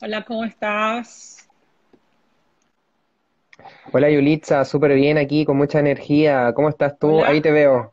Hola, 0.00 0.24
¿cómo 0.24 0.44
estás? 0.44 1.48
Hola 3.92 4.08
Yulitza, 4.08 4.64
súper 4.64 4.94
bien 4.94 5.18
aquí, 5.18 5.44
con 5.44 5.56
mucha 5.56 5.80
energía. 5.80 6.52
¿Cómo 6.54 6.68
estás 6.68 6.96
tú? 7.00 7.24
Ahí 7.24 7.40
te 7.40 7.50
veo. 7.50 7.92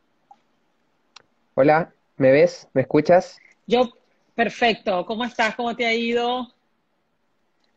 Hola, 1.56 1.92
¿me 2.18 2.32
ves? 2.32 2.68
¿Me 2.74 2.82
escuchas? 2.82 3.40
Yo, 3.66 3.90
perfecto. 4.36 5.04
¿Cómo 5.08 5.26
estás? 5.26 5.56
¿Cómo 5.56 5.76
te 5.76 5.88
ha 5.88 5.94
ido? 5.94 6.48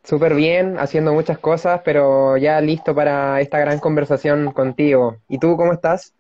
Súper 0.05 0.35
bien, 0.35 0.79
haciendo 0.79 1.15
muchas 1.15 1.39
cosas, 1.39 1.81
pero 1.83 2.37
ya 2.37 2.61
listo 2.61 2.95
para 2.95 3.41
esta 3.41 3.59
gran 3.59 3.79
conversación 3.79 4.53
contigo. 4.53 5.17
¿Y 5.29 5.39
tú 5.39 5.57
cómo 5.57 5.73
estás? 5.73 6.13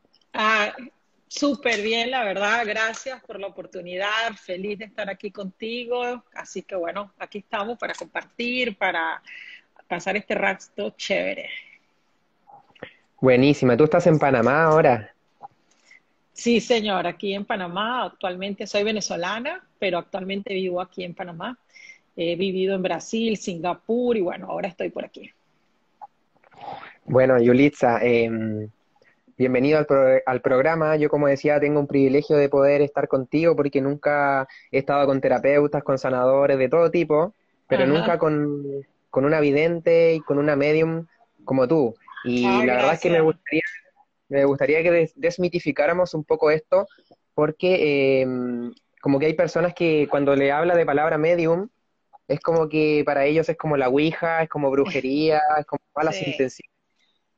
Súper 1.28 1.82
bien, 1.82 2.10
la 2.10 2.24
verdad. 2.24 2.64
Gracias 2.66 3.22
por 3.22 3.38
la 3.38 3.48
oportunidad. 3.48 4.32
Feliz 4.34 4.78
de 4.78 4.86
estar 4.86 5.10
aquí 5.10 5.30
contigo. 5.30 6.24
Así 6.34 6.62
que 6.62 6.74
bueno, 6.74 7.12
aquí 7.18 7.38
estamos 7.38 7.78
para 7.78 7.94
compartir, 7.94 8.76
para 8.76 9.22
pasar 9.86 10.16
este 10.16 10.34
rato 10.34 10.90
chévere. 10.96 11.50
Buenísima, 13.20 13.76
tú 13.76 13.84
estás 13.84 14.06
en 14.06 14.18
Panamá 14.18 14.64
ahora. 14.64 15.12
Sí, 16.32 16.60
señor, 16.60 17.06
aquí 17.06 17.34
en 17.34 17.44
Panamá. 17.44 18.04
Actualmente 18.04 18.66
soy 18.66 18.84
venezolana, 18.84 19.66
pero 19.78 19.98
actualmente 19.98 20.54
vivo 20.54 20.80
aquí 20.80 21.04
en 21.04 21.14
Panamá. 21.14 21.58
He 22.16 22.36
vivido 22.36 22.74
en 22.74 22.82
Brasil, 22.82 23.36
Singapur 23.36 24.16
y 24.16 24.20
bueno, 24.20 24.46
ahora 24.46 24.68
estoy 24.68 24.90
por 24.90 25.04
aquí. 25.04 25.30
Bueno, 27.04 27.40
Yulitza, 27.40 27.98
em, 28.02 28.68
bienvenido 29.38 29.78
al, 29.78 29.86
pro- 29.86 30.20
al 30.26 30.40
programa. 30.42 30.96
Yo, 30.96 31.08
como 31.08 31.28
decía, 31.28 31.60
tengo 31.60 31.80
un 31.80 31.86
privilegio 31.86 32.36
de 32.36 32.48
poder 32.48 32.82
estar 32.82 33.08
contigo 33.08 33.56
porque 33.56 33.80
nunca 33.80 34.48
he 34.70 34.78
estado 34.78 35.06
con 35.06 35.20
terapeutas, 35.20 35.82
con 35.84 35.98
sanadores 35.98 36.58
de 36.58 36.68
todo 36.68 36.90
tipo, 36.90 37.34
pero 37.68 37.86
nunca 37.86 38.18
con, 38.18 38.64
con 39.10 39.24
una 39.24 39.40
vidente 39.40 40.14
y 40.14 40.20
con 40.22 40.38
una 40.38 40.56
medium 40.56 41.06
como 41.44 41.68
tú. 41.68 41.96
Y 42.22 42.62
Ah, 42.62 42.64
la 42.64 42.74
verdad 42.76 42.94
es 42.94 43.00
que 43.00 43.10
me 43.10 43.20
gustaría, 43.20 43.62
me 44.28 44.44
gustaría 44.44 44.82
que 44.82 44.90
des- 44.90 45.12
desmitificáramos 45.16 46.14
un 46.14 46.24
poco 46.24 46.50
esto 46.50 46.86
porque 47.34 48.22
em, 48.22 48.72
como 49.02 49.18
que 49.18 49.26
hay 49.26 49.34
personas 49.34 49.74
que 49.74 50.08
cuando 50.10 50.36
le 50.36 50.52
habla 50.52 50.76
de 50.76 50.86
palabra 50.86 51.18
medium, 51.18 51.68
es 52.28 52.40
como 52.40 52.68
que 52.68 53.02
para 53.06 53.26
ellos 53.26 53.48
es 53.50 53.56
como 53.58 53.76
la 53.76 53.88
ouija, 53.90 54.42
es 54.44 54.48
como 54.50 54.70
brujería, 54.70 55.40
es 55.60 55.66
como 55.66 55.80
malas 55.96 56.20
Sí, 56.20 56.22
intenciones. 56.22 56.70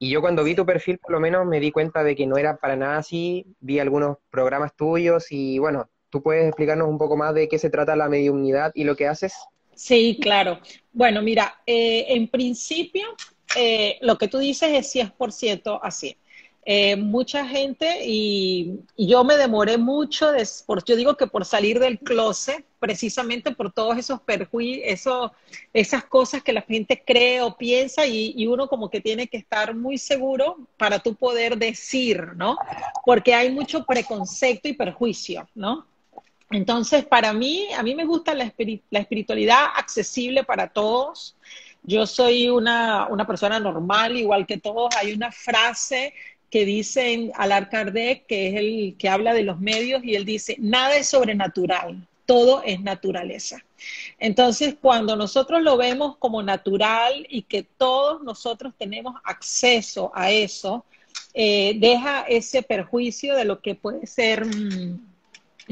Y 0.02 0.08
yo 0.08 0.22
cuando 0.22 0.42
vi 0.42 0.54
tu 0.54 0.64
perfil, 0.64 0.96
por 0.96 1.12
lo 1.12 1.20
menos 1.20 1.46
me 1.46 1.60
di 1.60 1.70
cuenta 1.70 2.02
de 2.02 2.16
que 2.16 2.26
no 2.26 2.38
era 2.38 2.56
para 2.56 2.74
nada 2.74 2.96
así. 2.96 3.44
Vi 3.60 3.78
algunos 3.78 4.16
programas 4.30 4.74
tuyos 4.74 5.26
y 5.30 5.58
bueno, 5.58 5.90
¿tú 6.08 6.22
puedes 6.22 6.46
explicarnos 6.46 6.88
un 6.88 6.96
poco 6.96 7.18
más 7.18 7.34
de 7.34 7.48
qué 7.48 7.58
se 7.58 7.68
trata 7.68 7.94
la 7.94 8.08
mediunidad 8.08 8.72
y 8.74 8.84
lo 8.84 8.96
que 8.96 9.06
haces? 9.06 9.34
Sí, 9.74 10.18
claro. 10.18 10.58
Bueno, 10.90 11.20
mira, 11.20 11.60
eh, 11.66 12.06
en 12.08 12.28
principio, 12.28 13.08
eh, 13.54 13.98
lo 14.00 14.16
que 14.16 14.28
tú 14.28 14.38
dices 14.38 14.70
es 14.72 14.90
100% 14.90 15.78
así. 15.82 16.16
Eh, 16.66 16.94
mucha 16.94 17.46
gente, 17.46 18.00
y, 18.04 18.80
yo 18.96 19.24
me 19.24 19.36
demoré 19.38 19.78
mucho, 19.78 20.30
por, 20.66 20.84
yo 20.84 20.94
digo 20.94 21.16
que 21.16 21.26
por 21.26 21.46
salir 21.46 21.78
del 21.78 21.98
closet, 21.98 22.64
precisamente 22.78 23.50
por 23.52 23.72
todos 23.72 23.96
esos 23.96 24.20
perjuicios, 24.20 25.30
esas 25.72 26.04
cosas 26.04 26.42
que 26.42 26.52
la 26.52 26.60
gente 26.60 27.02
cree 27.04 27.40
o 27.40 27.56
piensa, 27.56 28.06
y, 28.06 28.46
uno 28.46 28.68
como 28.68 28.90
que 28.90 29.00
tiene 29.00 29.26
que 29.26 29.38
estar 29.38 29.74
muy 29.74 29.96
seguro 29.96 30.58
para 30.76 30.98
tú 30.98 31.14
poder 31.14 31.56
decir, 31.56 32.34
¿no? 32.36 32.58
Porque 33.06 33.34
hay 33.34 33.50
mucho 33.50 33.84
preconcepto 33.86 34.68
y 34.68 34.74
perjuicio, 34.74 35.48
¿no? 35.54 35.86
Entonces, 36.50 37.06
para 37.06 37.32
mí, 37.32 37.68
a 37.76 37.82
mí 37.82 37.94
me 37.94 38.04
gusta 38.04 38.34
la, 38.34 38.44
espiri- 38.44 38.82
la 38.90 38.98
espiritualidad 38.98 39.66
accesible 39.76 40.44
para 40.44 40.68
todos. 40.68 41.36
Yo 41.82 42.06
soy 42.06 42.50
una 42.50 43.24
persona 43.26 43.58
normal, 43.60 44.16
igual 44.16 44.46
que 44.46 44.58
todos. 44.58 44.94
Hay 44.96 45.12
una 45.12 45.30
frase 45.30 46.12
que 46.50 46.64
dice 46.64 47.12
en 47.12 47.32
Alar 47.36 47.70
Kardec, 47.70 48.26
que 48.26 48.48
es 48.48 48.54
el 48.56 48.96
que 48.98 49.08
habla 49.08 49.32
de 49.34 49.44
los 49.44 49.60
medios, 49.60 50.02
y 50.04 50.16
él 50.16 50.24
dice, 50.24 50.56
nada 50.58 50.96
es 50.96 51.08
sobrenatural, 51.08 52.06
todo 52.26 52.62
es 52.64 52.80
naturaleza. 52.80 53.64
Entonces, 54.18 54.74
cuando 54.80 55.16
nosotros 55.16 55.62
lo 55.62 55.76
vemos 55.76 56.16
como 56.18 56.42
natural 56.42 57.26
y 57.30 57.42
que 57.42 57.62
todos 57.62 58.22
nosotros 58.22 58.74
tenemos 58.76 59.14
acceso 59.24 60.10
a 60.14 60.30
eso, 60.30 60.84
eh, 61.34 61.74
deja 61.78 62.22
ese 62.28 62.62
perjuicio 62.62 63.36
de 63.36 63.44
lo 63.44 63.60
que 63.60 63.74
puede 63.74 64.06
ser... 64.06 64.44
mmm, 64.44 65.10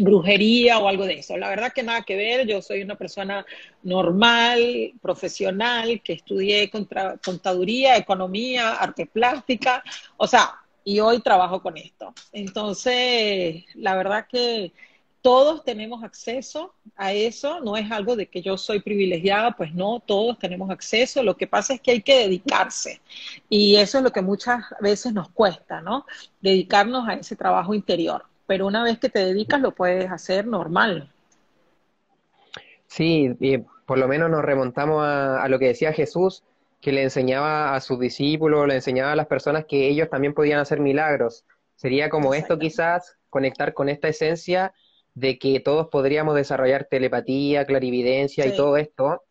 brujería 0.00 0.78
o 0.78 0.86
algo 0.86 1.04
de 1.06 1.18
eso. 1.18 1.36
La 1.36 1.48
verdad 1.48 1.72
que 1.72 1.82
nada 1.82 2.02
que 2.02 2.14
ver, 2.14 2.46
yo 2.46 2.62
soy 2.62 2.82
una 2.82 2.94
persona 2.94 3.44
normal, 3.82 4.92
profesional, 5.02 6.00
que 6.02 6.12
estudié 6.12 6.70
contaduría, 6.70 7.96
economía, 7.96 8.74
arte 8.74 9.06
plástica, 9.06 9.82
o 10.16 10.28
sea, 10.28 10.54
y 10.88 11.00
hoy 11.00 11.20
trabajo 11.20 11.60
con 11.60 11.76
esto. 11.76 12.14
Entonces, 12.32 13.66
la 13.74 13.94
verdad 13.94 14.26
que 14.26 14.72
todos 15.20 15.62
tenemos 15.62 16.02
acceso 16.02 16.72
a 16.96 17.12
eso, 17.12 17.60
no 17.60 17.76
es 17.76 17.90
algo 17.90 18.16
de 18.16 18.26
que 18.26 18.40
yo 18.40 18.56
soy 18.56 18.80
privilegiada, 18.80 19.50
pues 19.50 19.74
no, 19.74 20.00
todos 20.06 20.38
tenemos 20.38 20.70
acceso, 20.70 21.22
lo 21.22 21.36
que 21.36 21.46
pasa 21.46 21.74
es 21.74 21.82
que 21.82 21.90
hay 21.90 22.00
que 22.00 22.20
dedicarse 22.20 23.02
y 23.50 23.76
eso 23.76 23.98
es 23.98 24.04
lo 24.04 24.12
que 24.12 24.22
muchas 24.22 24.64
veces 24.80 25.12
nos 25.12 25.28
cuesta, 25.28 25.82
¿no? 25.82 26.06
Dedicarnos 26.40 27.06
a 27.06 27.12
ese 27.12 27.36
trabajo 27.36 27.74
interior, 27.74 28.24
pero 28.46 28.66
una 28.66 28.82
vez 28.82 28.98
que 28.98 29.10
te 29.10 29.18
dedicas 29.18 29.60
lo 29.60 29.72
puedes 29.72 30.10
hacer 30.10 30.46
normal. 30.46 31.12
Sí, 32.86 33.36
por 33.84 33.98
lo 33.98 34.08
menos 34.08 34.30
nos 34.30 34.42
remontamos 34.42 35.04
a, 35.04 35.42
a 35.42 35.48
lo 35.48 35.58
que 35.58 35.66
decía 35.66 35.92
Jesús, 35.92 36.44
que 36.80 36.92
le 36.92 37.02
enseñaba 37.02 37.74
a 37.74 37.80
sus 37.80 37.98
discípulos, 37.98 38.66
le 38.66 38.76
enseñaba 38.76 39.12
a 39.12 39.16
las 39.16 39.26
personas 39.26 39.64
que 39.66 39.88
ellos 39.88 40.08
también 40.08 40.34
podían 40.34 40.60
hacer 40.60 40.80
milagros. 40.80 41.44
Sería 41.74 42.08
como 42.08 42.34
esto 42.34 42.58
quizás, 42.58 43.18
conectar 43.30 43.74
con 43.74 43.88
esta 43.88 44.08
esencia 44.08 44.72
de 45.14 45.38
que 45.38 45.60
todos 45.60 45.88
podríamos 45.88 46.34
desarrollar 46.34 46.86
telepatía, 46.90 47.66
clarividencia 47.66 48.46
y 48.46 48.56
todo 48.56 48.76
esto 48.76 49.24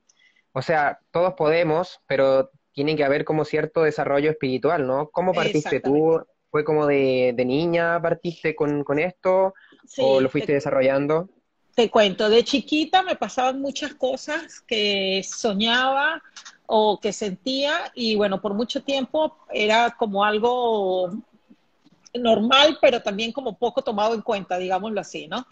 O 0.51 0.61
sea, 0.61 0.99
todos 1.11 1.33
podemos, 1.35 2.01
pero 2.07 2.51
tiene 2.73 2.95
que 2.95 3.03
haber 3.03 3.23
como 3.25 3.45
cierto 3.45 3.83
desarrollo 3.83 4.29
espiritual, 4.29 4.85
¿no? 4.85 5.09
¿Cómo 5.09 5.33
partiste 5.33 5.79
tú? 5.79 6.21
¿Fue 6.51 6.63
como 6.63 6.85
de, 6.85 7.33
de 7.35 7.45
niña 7.45 8.01
partiste 8.01 8.55
con, 8.55 8.83
con 8.83 8.99
esto 8.99 9.53
o 9.97 10.21
lo 10.21 10.29
fuiste 10.29 10.47
te, 10.47 10.53
desarrollando? 10.53 11.29
te 11.77 11.91
cuento, 11.91 12.27
de 12.27 12.43
chiquita 12.43 13.03
me 13.03 13.15
pasaban 13.15 13.61
muchas 13.61 13.93
cosas 13.93 14.61
que 14.61 15.21
soñaba 15.23 16.23
o 16.67 16.99
que 16.99 17.13
sentía 17.13 17.91
y 17.95 18.15
bueno, 18.15 18.39
por 18.41 18.53
mucho 18.53 18.83
tiempo 18.83 19.35
era 19.51 19.91
como 19.91 20.23
algo 20.23 21.11
normal, 22.13 22.77
pero 22.81 23.01
también 23.01 23.31
como 23.31 23.57
poco 23.57 23.81
tomado 23.81 24.13
en 24.13 24.21
cuenta, 24.21 24.57
digámoslo 24.57 24.99
así, 25.01 25.27
¿no? 25.27 25.45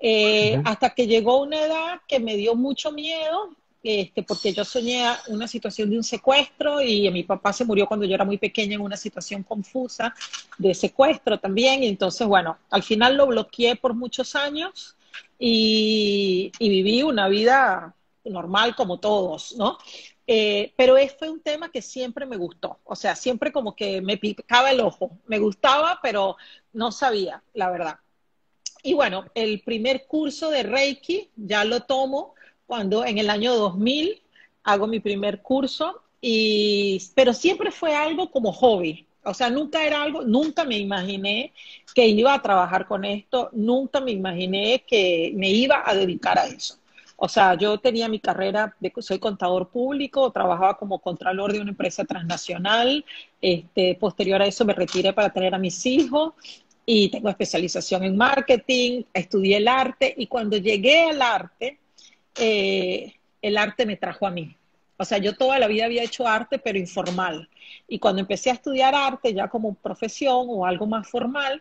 Eh, 0.00 0.54
Ujú. 0.54 0.62
hasta 0.64 0.90
que 0.90 1.06
llegó 1.06 1.42
una 1.42 1.60
edad 1.60 2.00
que 2.08 2.20
me 2.20 2.36
dio 2.36 2.54
mucho 2.54 2.92
miedo, 2.92 3.50
este, 3.82 4.22
porque 4.22 4.52
yo 4.52 4.64
soñé 4.64 5.04
una 5.28 5.48
situación 5.48 5.90
de 5.90 5.96
un 5.96 6.04
secuestro 6.04 6.80
y 6.82 7.10
mi 7.10 7.22
papá 7.22 7.52
se 7.52 7.64
murió 7.64 7.86
cuando 7.86 8.06
yo 8.06 8.14
era 8.14 8.24
muy 8.24 8.38
pequeña 8.38 8.74
en 8.74 8.82
una 8.82 8.96
situación 8.96 9.42
confusa 9.42 10.14
de 10.58 10.74
secuestro 10.74 11.38
también, 11.38 11.82
y 11.82 11.88
entonces, 11.88 12.26
bueno, 12.26 12.58
al 12.70 12.82
final 12.82 13.16
lo 13.16 13.26
bloqueé 13.26 13.76
por 13.76 13.94
muchos 13.94 14.36
años 14.36 14.96
y, 15.38 16.52
y 16.58 16.68
viví 16.68 17.02
una 17.02 17.28
vida 17.28 17.94
normal 18.24 18.76
como 18.76 19.00
todos, 19.00 19.56
¿no? 19.56 19.78
Eh, 20.26 20.72
pero 20.76 20.96
fue 21.18 21.30
un 21.30 21.40
tema 21.40 21.70
que 21.70 21.82
siempre 21.82 22.24
me 22.24 22.36
gustó, 22.36 22.78
o 22.84 22.94
sea, 22.94 23.16
siempre 23.16 23.50
como 23.50 23.74
que 23.74 24.00
me 24.00 24.16
picaba 24.16 24.70
el 24.70 24.80
ojo, 24.80 25.10
me 25.26 25.38
gustaba, 25.38 25.98
pero 26.02 26.36
no 26.72 26.92
sabía, 26.92 27.42
la 27.54 27.70
verdad. 27.70 27.98
Y 28.82 28.94
bueno, 28.94 29.24
el 29.34 29.60
primer 29.62 30.06
curso 30.06 30.50
de 30.50 30.62
Reiki 30.62 31.30
ya 31.36 31.64
lo 31.64 31.80
tomo 31.80 32.34
cuando 32.66 33.04
en 33.04 33.18
el 33.18 33.28
año 33.28 33.54
2000 33.54 34.22
hago 34.62 34.86
mi 34.86 35.00
primer 35.00 35.42
curso, 35.42 36.02
y, 36.20 37.02
pero 37.14 37.32
siempre 37.32 37.70
fue 37.70 37.94
algo 37.94 38.30
como 38.30 38.52
hobby. 38.52 39.06
O 39.24 39.34
sea, 39.34 39.50
nunca 39.50 39.84
era 39.84 40.02
algo, 40.02 40.22
nunca 40.22 40.64
me 40.64 40.78
imaginé 40.78 41.52
que 41.94 42.06
iba 42.06 42.32
a 42.32 42.40
trabajar 42.40 42.86
con 42.86 43.04
esto, 43.04 43.50
nunca 43.52 44.00
me 44.00 44.12
imaginé 44.12 44.84
que 44.86 45.32
me 45.34 45.50
iba 45.50 45.82
a 45.84 45.94
dedicar 45.94 46.38
a 46.38 46.46
eso. 46.46 46.79
O 47.22 47.28
sea, 47.28 47.54
yo 47.54 47.76
tenía 47.76 48.08
mi 48.08 48.18
carrera, 48.18 48.74
de, 48.80 48.90
soy 49.00 49.18
contador 49.18 49.68
público, 49.68 50.32
trabajaba 50.32 50.78
como 50.78 51.00
contralor 51.00 51.52
de 51.52 51.60
una 51.60 51.68
empresa 51.68 52.02
transnacional, 52.06 53.04
este, 53.42 53.94
posterior 53.96 54.40
a 54.40 54.46
eso 54.46 54.64
me 54.64 54.72
retiré 54.72 55.12
para 55.12 55.28
tener 55.28 55.54
a 55.54 55.58
mis 55.58 55.84
hijos 55.84 56.32
y 56.86 57.10
tengo 57.10 57.28
especialización 57.28 58.04
en 58.04 58.16
marketing, 58.16 59.02
estudié 59.12 59.58
el 59.58 59.68
arte 59.68 60.14
y 60.16 60.28
cuando 60.28 60.56
llegué 60.56 61.10
al 61.10 61.20
arte, 61.20 61.78
eh, 62.38 63.12
el 63.42 63.58
arte 63.58 63.84
me 63.84 63.98
trajo 63.98 64.26
a 64.26 64.30
mí. 64.30 64.56
O 64.96 65.04
sea, 65.04 65.18
yo 65.18 65.34
toda 65.34 65.58
la 65.58 65.66
vida 65.66 65.84
había 65.84 66.02
hecho 66.02 66.26
arte, 66.26 66.58
pero 66.58 66.78
informal. 66.78 67.50
Y 67.86 67.98
cuando 67.98 68.22
empecé 68.22 68.48
a 68.48 68.54
estudiar 68.54 68.94
arte, 68.94 69.34
ya 69.34 69.48
como 69.48 69.74
profesión 69.74 70.46
o 70.48 70.64
algo 70.64 70.86
más 70.86 71.06
formal, 71.06 71.60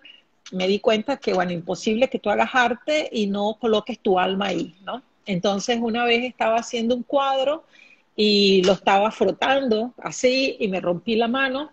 me 0.54 0.70
di 0.70 0.80
cuenta 0.80 1.18
que, 1.18 1.34
bueno, 1.34 1.52
imposible 1.52 2.08
que 2.08 2.20
tú 2.20 2.30
hagas 2.30 2.52
arte 2.54 3.10
y 3.12 3.28
no 3.28 3.58
coloques 3.60 4.00
tu 4.00 4.18
alma 4.18 4.46
ahí, 4.48 4.74
¿no? 4.86 5.04
Entonces, 5.30 5.78
una 5.80 6.06
vez 6.06 6.24
estaba 6.24 6.56
haciendo 6.56 6.96
un 6.96 7.04
cuadro 7.04 7.64
y 8.16 8.64
lo 8.64 8.74
estaba 8.74 9.12
frotando 9.12 9.94
así 10.00 10.58
y 10.60 10.68
me 10.68 10.82
rompí 10.82 11.16
la 11.16 11.28
mano 11.28 11.72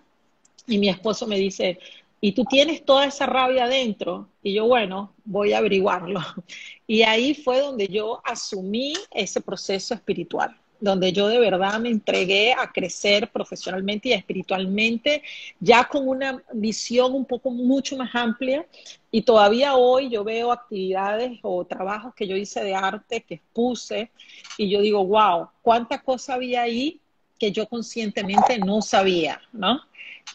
y 0.66 0.76
mi 0.76 0.90
esposo 0.90 1.26
me 1.26 1.38
dice, 1.38 1.78
¿y 2.20 2.32
tú 2.32 2.44
tienes 2.44 2.84
toda 2.84 3.06
esa 3.06 3.24
rabia 3.24 3.64
adentro? 3.64 4.28
Y 4.42 4.52
yo, 4.52 4.66
bueno, 4.66 5.14
voy 5.24 5.54
a 5.54 5.58
averiguarlo. 5.58 6.20
Y 6.86 7.02
ahí 7.02 7.34
fue 7.34 7.60
donde 7.60 7.88
yo 7.88 8.20
asumí 8.24 8.92
ese 9.10 9.40
proceso 9.40 9.92
espiritual 9.94 10.54
donde 10.80 11.12
yo 11.12 11.28
de 11.28 11.38
verdad 11.38 11.80
me 11.80 11.88
entregué 11.88 12.52
a 12.52 12.70
crecer 12.70 13.30
profesionalmente 13.30 14.08
y 14.08 14.12
espiritualmente, 14.12 15.22
ya 15.60 15.84
con 15.84 16.08
una 16.08 16.42
visión 16.52 17.14
un 17.14 17.24
poco 17.24 17.50
mucho 17.50 17.96
más 17.96 18.14
amplia. 18.14 18.66
Y 19.10 19.22
todavía 19.22 19.76
hoy 19.76 20.10
yo 20.10 20.24
veo 20.24 20.52
actividades 20.52 21.38
o 21.42 21.64
trabajos 21.64 22.14
que 22.14 22.26
yo 22.26 22.36
hice 22.36 22.62
de 22.62 22.74
arte, 22.74 23.22
que 23.22 23.34
expuse, 23.34 24.10
y 24.58 24.68
yo 24.68 24.80
digo, 24.80 25.04
wow, 25.04 25.48
cuánta 25.62 26.02
cosa 26.02 26.34
había 26.34 26.62
ahí 26.62 27.00
que 27.38 27.52
yo 27.52 27.68
conscientemente 27.68 28.58
no 28.58 28.80
sabía, 28.82 29.40
¿no? 29.52 29.80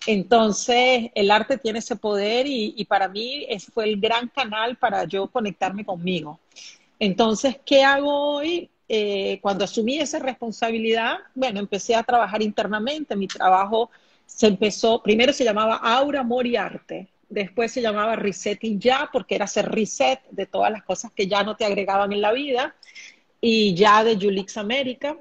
Entonces, 0.08 1.12
el 1.14 1.32
arte 1.32 1.58
tiene 1.58 1.80
ese 1.80 1.96
poder 1.96 2.48
y, 2.48 2.74
y 2.78 2.86
para 2.86 3.08
mí 3.08 3.46
ese 3.50 3.72
fue 3.72 3.86
el 3.86 4.00
gran 4.00 4.30
canal 4.30 4.78
para 4.78 5.04
yo 5.06 5.28
conectarme 5.28 5.86
conmigo. 5.86 6.40
Entonces, 7.00 7.58
¿qué 7.66 7.84
hago 7.84 8.36
hoy? 8.36 8.70
Eh, 8.94 9.40
cuando 9.42 9.64
asumí 9.64 10.00
esa 10.00 10.20
responsabilidad, 10.20 11.20
bueno, 11.34 11.62
empecé 11.62 11.96
a 11.96 12.04
trabajar 12.04 12.42
internamente. 12.42 13.16
Mi 13.16 13.26
trabajo 13.26 13.90
se 14.26 14.48
empezó, 14.48 15.02
primero 15.02 15.32
se 15.32 15.46
llamaba 15.46 15.78
Aura, 15.78 16.20
Amor 16.20 16.46
y 16.46 16.58
Arte. 16.58 17.08
Después 17.30 17.72
se 17.72 17.82
llamaba 17.82 18.18
Resetting 18.18 18.82
Ya, 18.82 19.10
porque 19.14 19.36
era 19.36 19.46
hacer 19.46 19.72
reset 19.72 20.20
de 20.32 20.46
todas 20.46 20.74
las 20.74 20.84
cosas 20.84 21.10
que 21.14 21.26
ya 21.26 21.42
no 21.42 21.56
te 21.56 21.64
agregaban 21.64 22.12
en 22.12 22.20
la 22.20 22.34
vida. 22.34 22.76
Y 23.40 23.74
ya 23.76 24.04
de 24.04 24.18
Julix 24.18 24.58
América. 24.58 25.16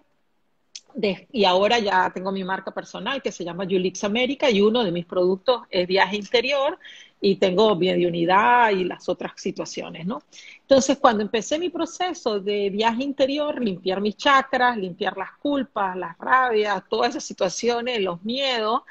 y 1.31 1.45
ahora 1.45 1.79
ya 1.79 2.11
tengo 2.13 2.33
mi 2.33 2.43
marca 2.43 2.73
personal 2.75 3.23
que 3.23 3.31
se 3.31 3.45
llama 3.45 3.67
Julix 3.71 4.03
América 4.03 4.51
y 4.51 4.61
uno 4.61 4.83
de 4.83 4.91
mis 4.91 5.07
productos 5.07 5.63
es 5.71 5.87
Viaje 5.87 6.17
Interior 6.17 6.77
y 7.21 7.37
tengo 7.37 7.73
unidad 7.73 8.71
y 8.71 8.85
las 8.85 9.09
otras 9.09 9.33
situaciones, 9.37 10.07
¿no? 10.07 10.23
Entonces, 10.63 10.99
cuando 10.99 11.23
empecé 11.23 11.59
mi 11.59 11.69
proceso 11.69 12.41
de 12.41 12.71
viaje 12.71 13.03
interior, 13.03 13.63
limpiar 13.63 14.01
mis 14.01 14.17
chakras, 14.17 14.77
limpiar 14.77 15.17
las 15.17 15.33
culpas, 15.33 15.97
las 15.97 16.17
rabias, 16.19 16.83
todas 16.89 17.11
esas 17.11 17.25
situaciones, 17.25 18.01
los 18.01 18.23
miedos, 18.23 18.83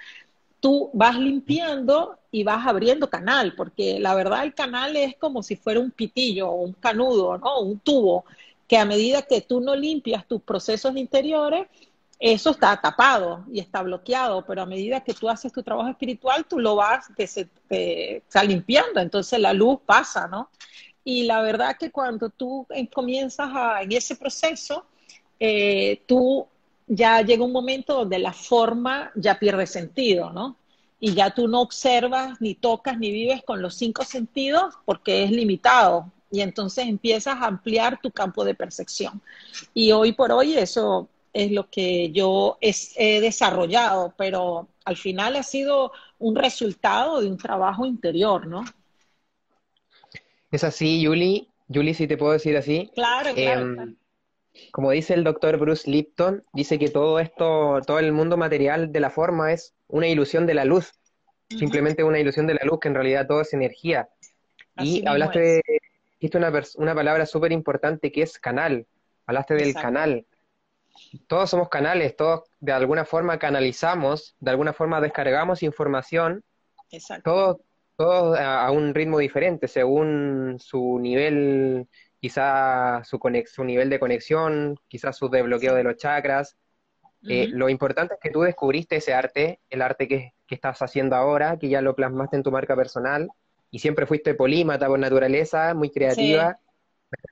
tú 0.59 0.91
vas 0.93 1.17
limpiando 1.17 2.19
y 2.31 2.43
vas 2.43 2.67
abriendo 2.67 3.09
canal, 3.09 3.55
porque 3.55 3.99
la 3.99 4.13
verdad 4.13 4.43
el 4.43 4.53
canal 4.53 4.95
es 4.95 5.15
como 5.17 5.41
si 5.41 5.55
fuera 5.55 5.79
un 5.79 5.91
pitillo 5.91 6.51
un 6.51 6.73
canudo, 6.73 7.37
¿no? 7.37 7.61
Un 7.61 7.79
tubo, 7.79 8.25
que 8.67 8.77
a 8.77 8.85
medida 8.85 9.23
que 9.23 9.41
tú 9.41 9.61
no 9.61 9.75
limpias 9.75 10.27
tus 10.27 10.41
procesos 10.43 10.95
interiores, 10.95 11.67
eso 12.19 12.49
está 12.49 12.79
tapado 12.81 13.45
y 13.49 13.61
está 13.61 13.81
bloqueado, 13.81 14.43
pero 14.45 14.61
a 14.61 14.65
medida 14.65 14.99
que 14.99 15.13
tú 15.13 15.29
haces 15.29 15.53
tu 15.53 15.63
trabajo 15.63 15.89
espiritual, 15.89 16.45
tú 16.45 16.59
lo 16.59 16.75
vas 16.75 17.09
limpiando, 18.43 18.99
entonces 18.99 19.39
la 19.39 19.53
luz 19.53 19.79
pasa, 19.85 20.27
¿no? 20.27 20.49
Y 21.05 21.23
la 21.23 21.41
verdad 21.41 21.77
que 21.79 21.91
cuando 21.91 22.29
tú 22.29 22.67
comienzas 22.93 23.49
en 23.81 23.91
ese 23.93 24.17
proceso, 24.17 24.85
eh, 25.39 26.01
tú 26.05 26.45
ya 26.87 27.21
llega 27.21 27.45
un 27.45 27.53
momento 27.53 27.93
donde 27.93 28.19
la 28.19 28.33
forma 28.33 29.11
ya 29.15 29.39
pierde 29.39 29.65
sentido, 29.65 30.31
¿no? 30.31 30.57
Y 30.99 31.13
ya 31.13 31.33
tú 31.33 31.47
no 31.47 31.61
observas, 31.61 32.41
ni 32.41 32.53
tocas, 32.53 32.99
ni 32.99 33.11
vives 33.11 33.41
con 33.43 33.61
los 33.61 33.75
cinco 33.75 34.03
sentidos 34.03 34.75
porque 34.83 35.23
es 35.23 35.31
limitado. 35.31 36.11
Y 36.29 36.41
entonces 36.41 36.85
empiezas 36.87 37.37
a 37.37 37.45
ampliar 37.45 38.01
tu 38.01 38.11
campo 38.11 38.43
de 38.43 38.53
percepción. 38.53 39.21
Y 39.73 39.93
hoy 39.93 40.11
por 40.11 40.33
hoy 40.33 40.55
eso 40.55 41.07
es 41.33 41.51
lo 41.51 41.69
que 41.69 42.11
yo 42.11 42.57
he 42.61 43.21
desarrollado, 43.21 44.13
pero 44.17 44.67
al 44.85 44.97
final 44.97 45.35
ha 45.35 45.43
sido 45.43 45.91
un 46.17 46.35
resultado 46.35 47.21
de 47.21 47.27
un 47.27 47.37
trabajo 47.37 47.85
interior, 47.85 48.47
¿no? 48.47 48.65
Es 50.51 50.63
así, 50.63 51.05
Julie. 51.05 51.47
Julie, 51.71 51.93
si 51.93 52.07
te 52.07 52.17
puedo 52.17 52.33
decir 52.33 52.57
así. 52.57 52.91
Claro, 52.95 53.33
claro, 53.35 53.61
em, 53.61 53.95
Como 54.71 54.91
dice 54.91 55.13
el 55.13 55.23
doctor 55.23 55.57
Bruce 55.57 55.89
Lipton, 55.89 56.43
dice 56.53 56.79
que 56.79 56.89
todo 56.89 57.19
esto, 57.19 57.79
todo 57.85 57.99
el 57.99 58.11
mundo 58.11 58.35
material 58.35 58.91
de 58.91 58.99
la 58.99 59.11
forma 59.11 59.53
es 59.53 59.75
una 59.87 60.07
ilusión 60.07 60.47
de 60.47 60.55
la 60.55 60.65
luz. 60.65 60.93
Simplemente 61.49 62.03
una 62.03 62.19
ilusión 62.19 62.47
de 62.47 62.55
la 62.55 62.61
luz, 62.63 62.79
que 62.79 62.87
en 62.89 62.95
realidad 62.95 63.27
todo 63.27 63.41
es 63.41 63.53
energía. 63.53 64.09
y 64.77 65.05
hablaste 65.07 65.61
dijiste 66.19 66.37
una, 66.37 66.51
una 66.75 66.93
palabra 66.93 67.25
súper 67.25 67.51
importante 67.51 68.11
que 68.11 68.23
es 68.23 68.39
canal. 68.39 68.85
Hablaste 69.25 69.53
del 69.53 69.73
canal 69.73 70.25
todos 71.27 71.49
somos 71.49 71.69
canales, 71.69 72.15
todos 72.15 72.43
de 72.59 72.71
alguna 72.71 73.05
forma 73.05 73.39
canalizamos, 73.39 74.35
de 74.39 74.51
alguna 74.51 74.73
forma 74.73 75.01
descargamos 75.01 75.63
información, 75.63 76.43
todos, 77.23 77.59
a, 78.39 78.71
un 78.71 78.93
ritmo 78.93 79.19
diferente, 79.19 79.67
según 79.67 80.57
su 80.59 80.99
nivel, 80.99 81.87
quizá 82.19 83.03
su, 83.03 83.19
su 83.45 83.63
nivel 83.63 83.89
de 83.89 83.99
conexión, 83.99 84.77
quizás 84.87 85.17
su 85.17 85.29
desbloqueo 85.29 85.75
de 85.75 85.83
los 85.83 85.97
chakras. 85.97 86.57
Eh, 87.27 87.47
lo 87.47 87.67
importante 87.67 88.13
es 88.13 88.19
que 88.21 88.29
tú 88.29 88.41
descubriste 88.41 88.95
ese 88.95 89.13
arte, 89.13 89.59
el 89.69 89.81
arte 89.81 90.07
que, 90.07 90.33
estás 90.49 90.81
haciendo 90.81 91.15
ahora, 91.15 91.57
que 91.59 91.69
ya 91.69 91.79
lo 91.79 91.95
plasmaste 91.95 92.37
en 92.37 92.43
tu 92.43 92.51
marca 92.51 92.75
personal, 92.75 93.29
y 93.69 93.79
siempre 93.79 94.07
fuiste 94.07 94.33
polímata 94.33 94.87
por 94.87 94.97
naturaleza, 94.97 95.75
muy 95.75 95.91
creativa 95.91 96.57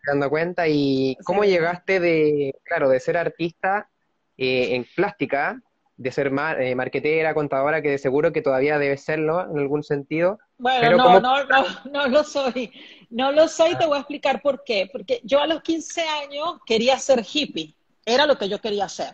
dando 0.07 0.29
cuenta. 0.29 0.67
¿Y 0.67 1.17
cómo 1.23 1.43
llegaste 1.43 1.99
de, 1.99 2.55
claro, 2.63 2.89
de 2.89 2.99
ser 2.99 3.17
artista 3.17 3.89
eh, 4.37 4.75
en 4.75 4.85
plástica, 4.95 5.61
de 5.97 6.11
ser 6.11 6.31
eh, 6.59 6.75
marquetera, 6.75 7.33
contadora, 7.33 7.81
que 7.81 7.89
de 7.91 7.97
seguro 7.97 8.31
que 8.31 8.41
todavía 8.41 8.77
debe 8.77 8.97
serlo 8.97 9.41
en 9.41 9.59
algún 9.59 9.83
sentido? 9.83 10.39
Bueno, 10.57 10.97
no, 10.97 11.19
no, 11.19 11.43
no, 11.45 11.65
no 11.91 12.07
lo 12.07 12.23
soy. 12.23 12.71
No 13.09 13.31
lo 13.31 13.47
soy, 13.47 13.75
te 13.75 13.85
voy 13.85 13.97
a 13.97 14.01
explicar 14.01 14.41
por 14.41 14.63
qué. 14.63 14.89
Porque 14.91 15.21
yo 15.23 15.39
a 15.39 15.47
los 15.47 15.61
15 15.61 16.01
años 16.01 16.59
quería 16.65 16.97
ser 16.99 17.23
hippie. 17.23 17.75
Era 18.05 18.25
lo 18.25 18.37
que 18.37 18.49
yo 18.49 18.59
quería 18.59 18.85
hacer. 18.85 19.13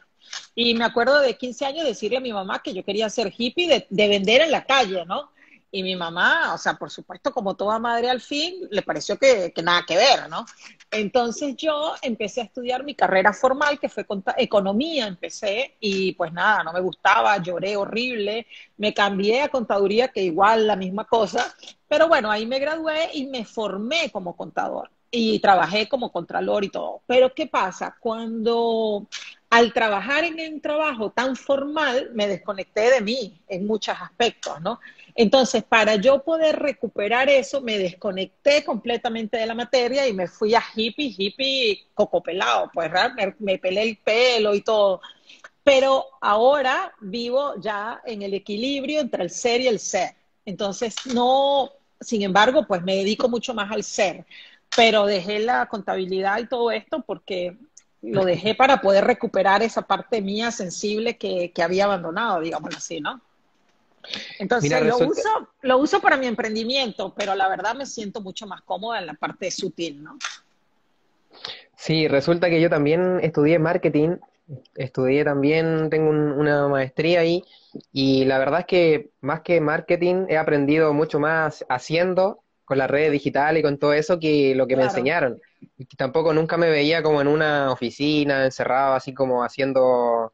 Y 0.56 0.74
me 0.74 0.86
acuerdo 0.86 1.19
de 1.19 1.38
15 1.38 1.65
años 1.65 1.86
decirle 1.86 2.18
a 2.18 2.21
mi 2.21 2.33
mamá 2.33 2.62
que 2.63 2.74
yo 2.74 2.83
quería 2.83 3.10
ser 3.10 3.31
hippie 3.36 3.68
de, 3.68 3.88
de 3.89 4.07
vender 4.07 4.42
en 4.42 4.51
la 4.51 4.65
calle, 4.65 5.06
¿no? 5.06 5.33
Y 5.75 5.81
mi 5.81 5.96
mamá, 5.96 6.54
o 6.54 6.58
sea, 6.60 6.75
por 6.75 6.92
supuesto, 6.92 7.31
como 7.34 7.56
toda 7.56 7.80
madre 7.80 8.08
al 8.08 8.22
fin, 8.22 8.68
le 8.70 8.84
pareció 8.84 9.18
que, 9.18 9.52
nada 9.64 9.84
que 9.88 9.98
ver, 9.98 10.30
¿no? 10.30 10.46
Entonces 10.92 11.56
yo 11.56 11.96
empecé 12.04 12.42
a 12.42 12.44
estudiar 12.44 12.84
mi 12.84 12.94
carrera 12.94 13.34
formal, 13.34 13.80
que 13.80 13.90
fue 13.90 14.06
economía, 14.38 15.08
empecé, 15.08 15.75
y 15.80 16.12
pues 16.12 16.31
nada, 16.31 16.64
no 16.64 16.74
me 16.74 16.80
gustaba, 16.80 17.39
lloré 17.39 17.75
horrible, 17.75 18.46
me 18.77 18.94
cambié 18.94 19.42
a 19.42 19.50
contaduría, 19.50 20.10
que 20.10 20.22
igual 20.22 20.68
la 20.68 20.75
misma 20.75 21.06
cosa, 21.06 21.56
pero 21.88 22.08
bueno, 22.08 22.30
ahí 22.30 22.46
me 22.46 22.60
gradué 22.60 23.10
y 23.12 23.25
me 23.25 23.44
formé 23.44 24.12
como 24.12 24.36
contador 24.36 24.92
y 25.10 25.39
trabajé 25.39 25.89
como 25.89 26.12
contralor 26.12 26.63
y 26.63 26.70
todo. 26.70 27.01
Pero 27.08 27.34
¿qué 27.34 27.48
pasa? 27.48 27.96
Cuando 28.00 29.08
al 29.53 29.72
trabajar 29.72 30.24
en 30.24 30.55
un 30.55 30.62
trabajo 30.62 31.12
tan 31.12 31.36
formal, 31.36 32.10
me 32.15 32.27
desconecté 32.27 32.89
de 32.89 33.01
mí 33.01 33.39
en 33.48 33.67
muchos 33.67 33.95
aspectos, 34.01 34.60
¿no? 34.62 34.79
Entonces, 35.13 35.63
para 35.63 35.95
yo 35.95 36.24
poder 36.24 36.57
recuperar 36.57 37.29
eso, 37.29 37.62
me 37.62 37.77
desconecté 37.77 38.65
completamente 38.65 39.38
de 39.38 39.45
la 39.45 39.53
materia 39.53 40.07
y 40.07 40.13
me 40.13 40.27
fui 40.27 40.55
a 40.55 40.63
hippie, 40.75 41.13
hippie 41.15 41.86
cocopelado, 41.93 42.72
pues 42.74 42.89
me, 43.15 43.36
me 43.38 43.60
pelé 43.60 43.83
el 43.83 43.98
pelo 43.98 44.55
y 44.55 44.62
todo. 44.62 45.01
Pero 45.63 46.03
ahora 46.19 46.91
vivo 47.00 47.53
ya 47.62 48.01
en 48.07 48.24
el 48.24 48.33
equilibrio 48.33 49.01
entre 49.01 49.22
el 49.22 49.29
ser 49.29 49.62
y 49.62 49.67
el 49.67 49.77
ser. 49.77 50.15
Entonces, 50.45 50.95
no, 51.13 51.69
sin 52.01 52.24
embargo, 52.24 52.65
pues 52.65 52.81
me 52.81 52.95
dedico 52.95 53.29
mucho 53.29 53.53
más 53.53 53.72
al 53.72 53.83
ser, 53.83 54.25
pero 54.75 55.05
dejé 55.05 55.38
la 55.38 55.67
contabilidad 55.67 56.39
y 56.39 56.48
todo 56.48 56.72
esto 56.72 57.03
porque 57.05 57.55
lo 58.03 58.25
dejé 58.25 58.53
para 58.53 58.81
poder 58.81 59.05
recuperar 59.05 59.63
esa 59.63 59.81
parte 59.81 60.22
mía 60.22 60.51
sensible 60.51 61.17
que, 61.17 61.51
que 61.51 61.63
había 61.63 61.86
abandonado, 61.86 62.41
digamos 62.41 62.75
así, 62.75 63.00
¿no? 63.00 63.22
Entonces 64.39 64.86
lo, 64.86 64.98
uso, 64.98 65.50
lo 65.62 65.77
uso 65.77 66.01
para 66.01 66.17
mi 66.17 66.27
emprendimiento, 66.27 67.13
pero 67.15 67.36
la 67.36 67.48
verdad 67.48 67.74
me 67.74 67.86
siento 67.86 68.22
mucho 68.22 68.45
más 68.45 68.62
cómoda 68.62 69.00
en 69.00 69.07
la 69.07 69.13
parte 69.13 69.50
sutil, 69.50 70.03
¿no? 70.03 70.17
Sí, 71.77 72.07
resulta 72.07 72.50
que 72.50 72.62
yo 72.62 72.69
también 72.69 73.19
estudié 73.22 73.60
marketing, 73.60 74.17
estudié 74.75 75.24
también, 75.24 75.89
tengo 75.89 76.10
una 76.10 76.67
maestría 76.67 77.22
ahí, 77.22 77.43
y 77.91 78.25
la 78.25 78.38
verdad 78.39 78.62
es 78.62 78.65
que 78.65 79.10
más 79.22 79.41
que 79.41 79.62
marketing 79.62 80.25
he 80.27 80.38
aprendido 80.38 80.93
mucho 80.93 81.19
más 81.19 81.65
haciendo 81.69 82.43
con 82.65 82.77
las 82.77 82.89
redes 82.89 83.12
digitales 83.12 83.62
y 83.62 83.63
con 83.63 83.77
todo 83.77 83.93
eso 83.93 84.19
que 84.19 84.53
lo 84.55 84.67
que 84.67 84.75
me 84.75 84.83
enseñaron. 84.83 85.41
Y 85.77 85.86
tampoco 85.96 86.34
nunca 86.34 86.58
me 86.58 86.70
veía 86.70 87.03
como 87.03 87.22
en 87.22 87.27
una 87.27 87.72
oficina, 87.72 88.46
encerrado, 88.46 88.93
así 88.93 89.13
como 89.13 89.43
haciendo 89.43 90.34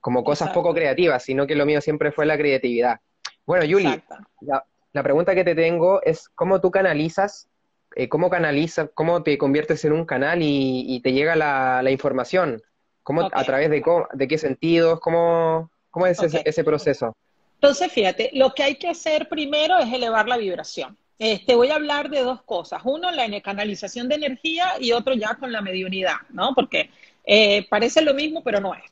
como 0.00 0.24
cosas 0.24 0.50
poco 0.50 0.72
creativas, 0.74 1.22
sino 1.22 1.46
que 1.46 1.54
lo 1.54 1.66
mío 1.66 1.80
siempre 1.80 2.12
fue 2.12 2.26
la 2.26 2.36
creatividad. 2.36 3.00
Bueno, 3.44 3.64
Yuli, 3.64 4.02
la, 4.40 5.02
pregunta 5.02 5.34
que 5.34 5.44
te 5.44 5.54
tengo 5.54 6.02
es 6.02 6.28
cómo 6.30 6.60
tú 6.60 6.70
canalizas, 6.70 7.48
eh, 7.94 8.08
cómo 8.08 8.30
canalizas, 8.30 8.90
cómo 8.94 9.22
te 9.22 9.38
conviertes 9.38 9.84
en 9.84 9.92
un 9.92 10.04
canal 10.04 10.40
y, 10.42 11.00
te 11.02 11.12
llega 11.12 11.36
la, 11.36 11.90
información, 11.90 12.62
¿Cómo, 13.02 13.28
¿A 13.32 13.44
través 13.44 13.70
de, 13.70 13.82
de 14.12 14.28
qué 14.28 14.38
sentidos? 14.38 15.00
¿Cómo, 15.00 15.70
cómo 15.90 16.06
es 16.06 16.22
ese, 16.22 16.64
proceso? 16.64 17.16
Entonces, 17.54 17.90
fíjate, 17.90 18.30
lo 18.34 18.52
que 18.52 18.62
hay 18.62 18.76
que 18.76 18.88
hacer 18.88 19.28
primero 19.28 19.78
es 19.78 19.92
elevar 19.92 20.28
la 20.28 20.36
vibración. 20.36 20.96
Te 21.18 21.32
este, 21.32 21.56
voy 21.56 21.68
a 21.70 21.74
hablar 21.74 22.10
de 22.10 22.22
dos 22.22 22.42
cosas. 22.42 22.80
Uno, 22.84 23.10
la 23.10 23.40
canalización 23.40 24.08
de 24.08 24.14
energía 24.14 24.74
y 24.78 24.92
otro 24.92 25.14
ya 25.14 25.34
con 25.34 25.50
la 25.50 25.60
mediunidad, 25.60 26.16
¿no? 26.30 26.54
Porque 26.54 26.90
eh, 27.24 27.66
parece 27.68 28.02
lo 28.02 28.14
mismo, 28.14 28.44
pero 28.44 28.60
no 28.60 28.72
es. 28.74 28.84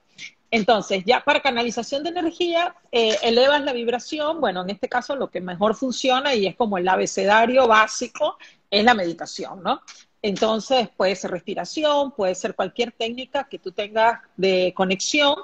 Entonces, 0.51 1.05
ya 1.07 1.23
para 1.23 1.41
canalización 1.41 2.03
de 2.03 2.11
energía, 2.11 2.75
eh, 2.91 3.17
elevas 3.23 3.63
la 3.63 3.73
vibración. 3.73 4.41
Bueno, 4.41 4.63
en 4.63 4.71
este 4.71 4.89
caso 4.89 5.15
lo 5.15 5.31
que 5.31 5.41
mejor 5.41 5.77
funciona 5.77 6.35
y 6.35 6.47
es 6.47 6.57
como 6.57 6.79
el 6.79 6.89
abecedario 6.89 7.69
básico 7.69 8.37
es 8.71 8.85
la 8.85 8.95
meditación, 8.95 9.63
¿no? 9.63 9.83
Entonces, 10.21 10.89
puede 10.97 11.15
ser 11.15 11.31
respiración, 11.31 12.11
puede 12.11 12.35
ser 12.35 12.57
cualquier 12.57 12.91
técnica 12.91 13.49
que 13.49 13.61
tú 13.61 13.71
tengas 13.71 14.21
de 14.37 14.73
conexión. 14.75 15.37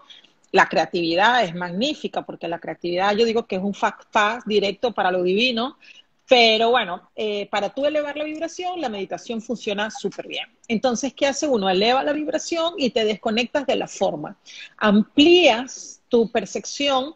La 0.51 0.69
creatividad 0.69 1.45
es 1.45 1.55
magnífica 1.55 2.23
porque 2.23 2.49
la 2.49 2.59
creatividad 2.59 3.17
yo 3.17 3.25
digo 3.25 3.47
que 3.47 3.57
es 3.57 3.63
un 3.63 3.73
fact 3.75 4.45
directo 4.47 4.93
para 4.93 5.11
lo 5.13 5.23
divino, 5.23 5.79
pero 6.33 6.71
bueno, 6.71 7.11
eh, 7.15 7.47
para 7.51 7.75
tú 7.75 7.85
elevar 7.85 8.17
la 8.17 8.25
vibración, 8.25 8.81
la 8.81 8.89
meditación 8.89 9.43
funciona 9.43 9.91
súper 9.91 10.27
bien. 10.27 10.47
Entonces, 10.67 11.13
¿qué 11.13 11.27
hace 11.27 11.47
uno? 11.47 11.69
Eleva 11.69 12.03
la 12.03 12.15
vibración 12.15 12.73
y 12.79 12.89
te 12.89 13.05
desconectas 13.05 13.67
de 13.67 13.77
la 13.77 13.87
forma. 13.87 14.39
Amplías 14.79 16.01
tu 16.09 16.33
percepción 16.33 17.15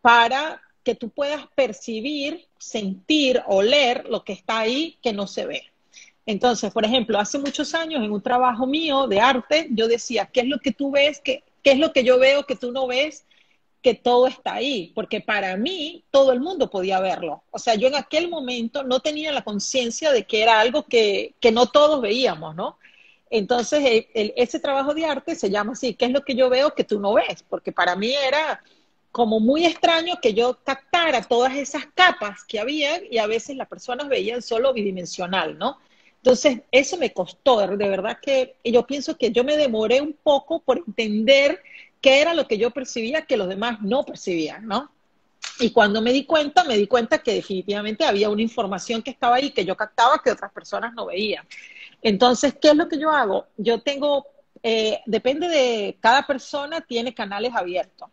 para 0.00 0.62
que 0.82 0.94
tú 0.94 1.10
puedas 1.10 1.46
percibir, 1.54 2.46
sentir, 2.56 3.42
oler 3.46 4.06
lo 4.08 4.24
que 4.24 4.32
está 4.32 4.60
ahí 4.60 4.96
que 5.02 5.12
no 5.12 5.26
se 5.26 5.44
ve. 5.44 5.62
Entonces, 6.24 6.72
por 6.72 6.86
ejemplo, 6.86 7.18
hace 7.18 7.38
muchos 7.38 7.74
años 7.74 8.02
en 8.02 8.10
un 8.10 8.22
trabajo 8.22 8.66
mío 8.66 9.06
de 9.06 9.20
arte, 9.20 9.68
yo 9.70 9.86
decía, 9.86 10.30
¿qué 10.32 10.40
es 10.40 10.46
lo 10.46 10.60
que 10.60 10.72
tú 10.72 10.92
ves? 10.92 11.20
¿Qué, 11.22 11.44
qué 11.62 11.72
es 11.72 11.78
lo 11.78 11.92
que 11.92 12.04
yo 12.04 12.18
veo 12.18 12.46
que 12.46 12.56
tú 12.56 12.72
no 12.72 12.86
ves? 12.86 13.26
Que 13.82 13.94
todo 13.94 14.26
está 14.26 14.54
ahí, 14.54 14.92
porque 14.94 15.20
para 15.20 15.56
mí 15.56 16.04
todo 16.10 16.32
el 16.32 16.40
mundo 16.40 16.70
podía 16.70 17.00
verlo. 17.00 17.44
O 17.50 17.58
sea, 17.58 17.74
yo 17.74 17.88
en 17.88 17.94
aquel 17.94 18.28
momento 18.28 18.82
no 18.82 19.00
tenía 19.00 19.32
la 19.32 19.44
conciencia 19.44 20.12
de 20.12 20.24
que 20.24 20.42
era 20.42 20.60
algo 20.60 20.84
que, 20.84 21.34
que, 21.40 21.52
no 21.52 21.66
todos 21.66 22.00
veíamos, 22.00 22.54
¿no? 22.54 22.78
Entonces, 23.30 24.06
ese 24.14 24.60
trabajo 24.60 24.94
de 24.94 25.04
arte 25.04 25.34
se 25.34 25.50
llama 25.50 25.72
así, 25.72 25.94
¿qué 25.94 26.06
es 26.06 26.12
lo 26.12 26.22
que 26.22 26.34
yo 26.34 26.48
veo 26.48 26.74
que 26.74 26.84
tú 26.84 27.00
no 27.00 27.14
ves? 27.14 27.44
Porque 27.48 27.72
para 27.72 27.96
mí 27.96 28.12
era 28.12 28.62
como 29.10 29.40
muy 29.40 29.64
extraño 29.64 30.20
que 30.20 30.34
yo 30.34 30.58
captara 30.62 31.22
todas 31.22 31.54
esas 31.54 31.86
capas 31.94 32.44
que 32.44 32.60
había 32.60 33.02
y 33.10 33.18
a 33.18 33.26
veces 33.26 33.56
las 33.56 33.66
personas 33.66 34.08
veían 34.08 34.42
solo 34.42 34.72
bidimensional, 34.74 35.56
¿no? 35.58 35.78
Entonces, 36.18 36.60
eso 36.70 36.96
me 36.98 37.12
costó, 37.12 37.66
de 37.66 37.88
verdad 37.88 38.18
que 38.20 38.56
yo 38.64 38.86
pienso 38.86 39.16
que 39.16 39.30
yo 39.30 39.42
me 39.42 39.56
demoré 39.56 40.00
un 40.00 40.12
poco 40.12 40.58
por 40.60 40.78
entender 40.78 41.62
qué 42.06 42.20
era 42.20 42.34
lo 42.34 42.46
que 42.46 42.56
yo 42.56 42.70
percibía 42.70 43.22
que 43.22 43.36
los 43.36 43.48
demás 43.48 43.82
no 43.82 44.04
percibían, 44.04 44.64
¿no? 44.64 44.92
Y 45.58 45.72
cuando 45.72 46.00
me 46.00 46.12
di 46.12 46.24
cuenta, 46.24 46.62
me 46.62 46.76
di 46.76 46.86
cuenta 46.86 47.18
que 47.18 47.34
definitivamente 47.34 48.04
había 48.04 48.30
una 48.30 48.42
información 48.42 49.02
que 49.02 49.10
estaba 49.10 49.34
ahí 49.34 49.50
que 49.50 49.64
yo 49.64 49.76
captaba 49.76 50.22
que 50.22 50.30
otras 50.30 50.52
personas 50.52 50.94
no 50.94 51.06
veían. 51.06 51.44
Entonces, 52.00 52.54
¿qué 52.62 52.68
es 52.68 52.76
lo 52.76 52.86
que 52.86 53.00
yo 53.00 53.10
hago? 53.10 53.46
Yo 53.56 53.80
tengo, 53.80 54.24
eh, 54.62 55.00
depende 55.06 55.48
de 55.48 55.98
cada 55.98 56.24
persona, 56.24 56.80
tiene 56.80 57.12
canales 57.12 57.52
abiertos. 57.56 58.08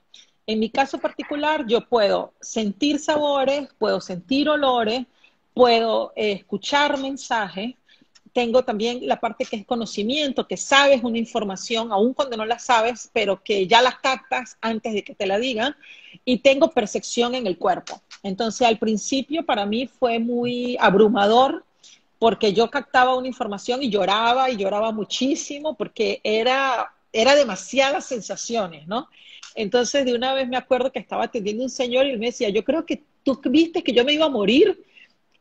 En 0.48 0.60
mi 0.60 0.72
caso 0.72 0.98
particular, 0.98 1.68
yo 1.68 1.88
puedo 1.88 2.34
sentir 2.42 2.98
sabores, 2.98 3.70
puedo 3.78 4.02
sentir 4.02 4.50
olores, 4.50 5.06
puedo 5.54 6.14
eh, 6.16 6.32
escuchar 6.32 6.98
mensajes, 6.98 7.76
tengo 8.34 8.64
también 8.64 9.08
la 9.08 9.20
parte 9.20 9.46
que 9.46 9.56
es 9.56 9.66
conocimiento, 9.66 10.48
que 10.48 10.58
sabes 10.58 11.04
una 11.04 11.20
información, 11.20 11.92
aun 11.92 12.14
cuando 12.14 12.36
no 12.36 12.46
la 12.46 12.58
sabes, 12.58 13.10
pero 13.14 13.42
que 13.44 13.68
ya 13.68 13.82
la 13.82 14.00
captas 14.02 14.58
antes 14.60 14.94
de 14.94 15.04
que 15.04 15.14
te 15.14 15.28
la 15.28 15.38
digan, 15.38 15.76
y 16.26 16.40
tengo 16.40 16.72
percepción 16.72 17.36
en 17.36 17.46
el 17.46 17.58
cuerpo. 17.58 18.02
Entonces, 18.24 18.68
al 18.68 18.80
principio 18.80 19.46
para 19.46 19.66
mí 19.66 19.88
fue 19.88 20.20
muy 20.20 20.78
abrumador 20.80 21.64
porque 22.18 22.54
yo 22.54 22.70
captaba 22.72 23.16
una 23.16 23.28
información 23.28 23.84
y 23.84 23.90
lloraba 23.90 24.50
y 24.50 24.58
lloraba 24.58 24.92
muchísimo 24.92 25.76
porque 25.76 26.22
era, 26.24 26.94
era 27.12 27.36
demasiadas 27.36 28.06
sensaciones, 28.06 28.88
¿no? 28.88 29.10
Entonces, 29.56 30.06
de 30.06 30.16
una 30.16 30.34
vez 30.34 30.48
me 30.48 30.58
acuerdo 30.58 30.92
que 30.92 31.00
estaba 31.00 31.26
atendiendo 31.26 31.64
un 31.64 31.70
señor 31.70 32.08
y 32.08 32.18
me 32.18 32.28
decía, 32.28 32.50
yo 32.50 32.64
creo 32.64 32.86
que 32.86 33.04
tú 33.24 33.40
viste 33.46 33.84
que 33.84 33.94
yo 33.94 34.04
me 34.04 34.14
iba 34.14 34.26
a 34.26 34.30
morir 34.30 34.84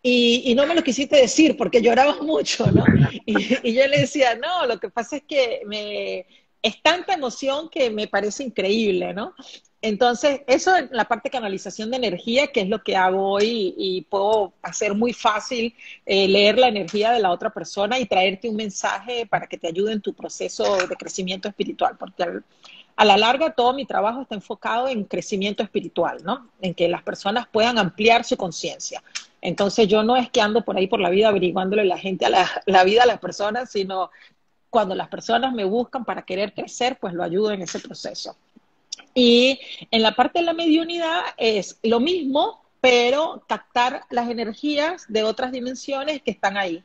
y, 0.02 0.54
no 0.56 0.66
me 0.66 0.75
lo 0.75 0.82
quisiste 0.82 1.16
decir 1.16 1.56
porque 1.56 1.80
llorabas 1.80 2.21
mucho, 2.23 2.71
¿no? 2.71 2.85
Y, 3.25 3.73
yo 3.73 3.87
le 3.87 4.00
decía, 4.00 4.35
no, 4.35 4.66
lo 4.66 4.78
que 4.80 4.90
pasa 4.90 5.16
es 5.16 5.23
que 5.23 5.62
me, 5.66 6.26
es 6.61 6.82
tanta 6.82 7.14
emoción 7.14 7.68
que 7.68 7.90
me 7.90 8.09
parece 8.09 8.42
increíble, 8.42 9.14
¿no? 9.14 9.35
Entonces, 9.80 10.42
eso 10.47 10.76
es 10.76 10.90
la 10.92 11.06
parte 11.06 11.28
de 11.28 11.32
canalización 11.32 11.90
de 11.90 11.97
energía, 11.97 12.47
que 12.49 12.61
es 12.61 12.68
lo 12.68 12.85
que 12.85 12.97
hago 12.97 13.32
hoy 13.32 13.75
y 13.76 14.02
puedo 14.02 14.52
hacer 14.62 14.94
muy 14.94 15.12
fácil 15.12 15.75
eh, 16.06 16.28
leer 16.28 16.56
la 16.56 16.68
energía 16.68 17.11
de 17.11 17.18
la 17.18 17.32
otra 17.32 17.50
persona 17.50 17.99
y 17.99 18.06
traerte 18.06 18.49
un 18.49 18.54
mensaje 18.54 19.26
para 19.26 19.49
que 19.49 19.59
te 19.59 19.66
ayude 19.66 19.92
en 19.92 20.00
tu 20.00 20.14
proceso 20.14 20.76
de 20.87 20.97
crecimiento 20.97 21.49
espiritual, 21.49 21.97
porque 21.99 22.25
a 22.94 23.04
la 23.04 23.16
larga 23.16 23.54
todo 23.54 23.73
mi 23.73 23.85
trabajo 23.85 24.23
está 24.23 24.37
enfocado 24.37 24.87
en 24.87 25.02
crecimiento 25.02 25.64
espiritual, 25.64 26.23
¿no? 26.23 26.49
En 26.61 26.75
que 26.75 26.88
las 26.88 27.02
personas 27.02 27.49
puedan 27.50 27.76
ampliar 27.76 28.25
su 28.25 28.37
conciencia. 28.37 29.02
Entonces 29.42 29.88
yo 29.88 30.04
no 30.04 30.16
es 30.16 30.30
que 30.30 30.40
ando 30.40 30.64
por 30.64 30.76
ahí 30.76 30.87
por 30.87 31.00
la 31.00 31.11
vida 31.11 31.28
averiguándole 31.28 31.84
la 31.84 31.99
gente 31.99 32.25
a 32.25 32.30
la, 32.30 32.84
vida 32.84 33.02
a 33.02 33.06
las 33.06 33.18
personas, 33.18 33.70
sino 33.70 34.11
cuando 34.70 34.94
las 34.94 35.08
personas 35.08 35.52
me 35.52 35.64
buscan 35.64 36.04
para 36.04 36.22
querer 36.22 36.54
crecer, 36.54 36.96
pues 37.00 37.12
lo 37.12 37.25
ayudo 37.25 37.50
en 37.50 37.61
ese 37.61 37.80
proceso. 37.80 38.37
Y 39.14 39.58
en 39.90 40.00
la 40.00 40.14
parte 40.14 40.38
de 40.38 40.44
la 40.44 40.54
mediunidad 40.54 41.22
es 41.37 41.78
lo 41.82 41.99
mismo, 41.99 42.62
pero 42.80 43.42
captar 43.49 44.02
las 44.11 44.30
energías 44.30 45.04
de 45.08 45.25
otras 45.25 45.50
dimensiones 45.50 46.22
que 46.22 46.30
están 46.30 46.56
ahí. 46.56 46.82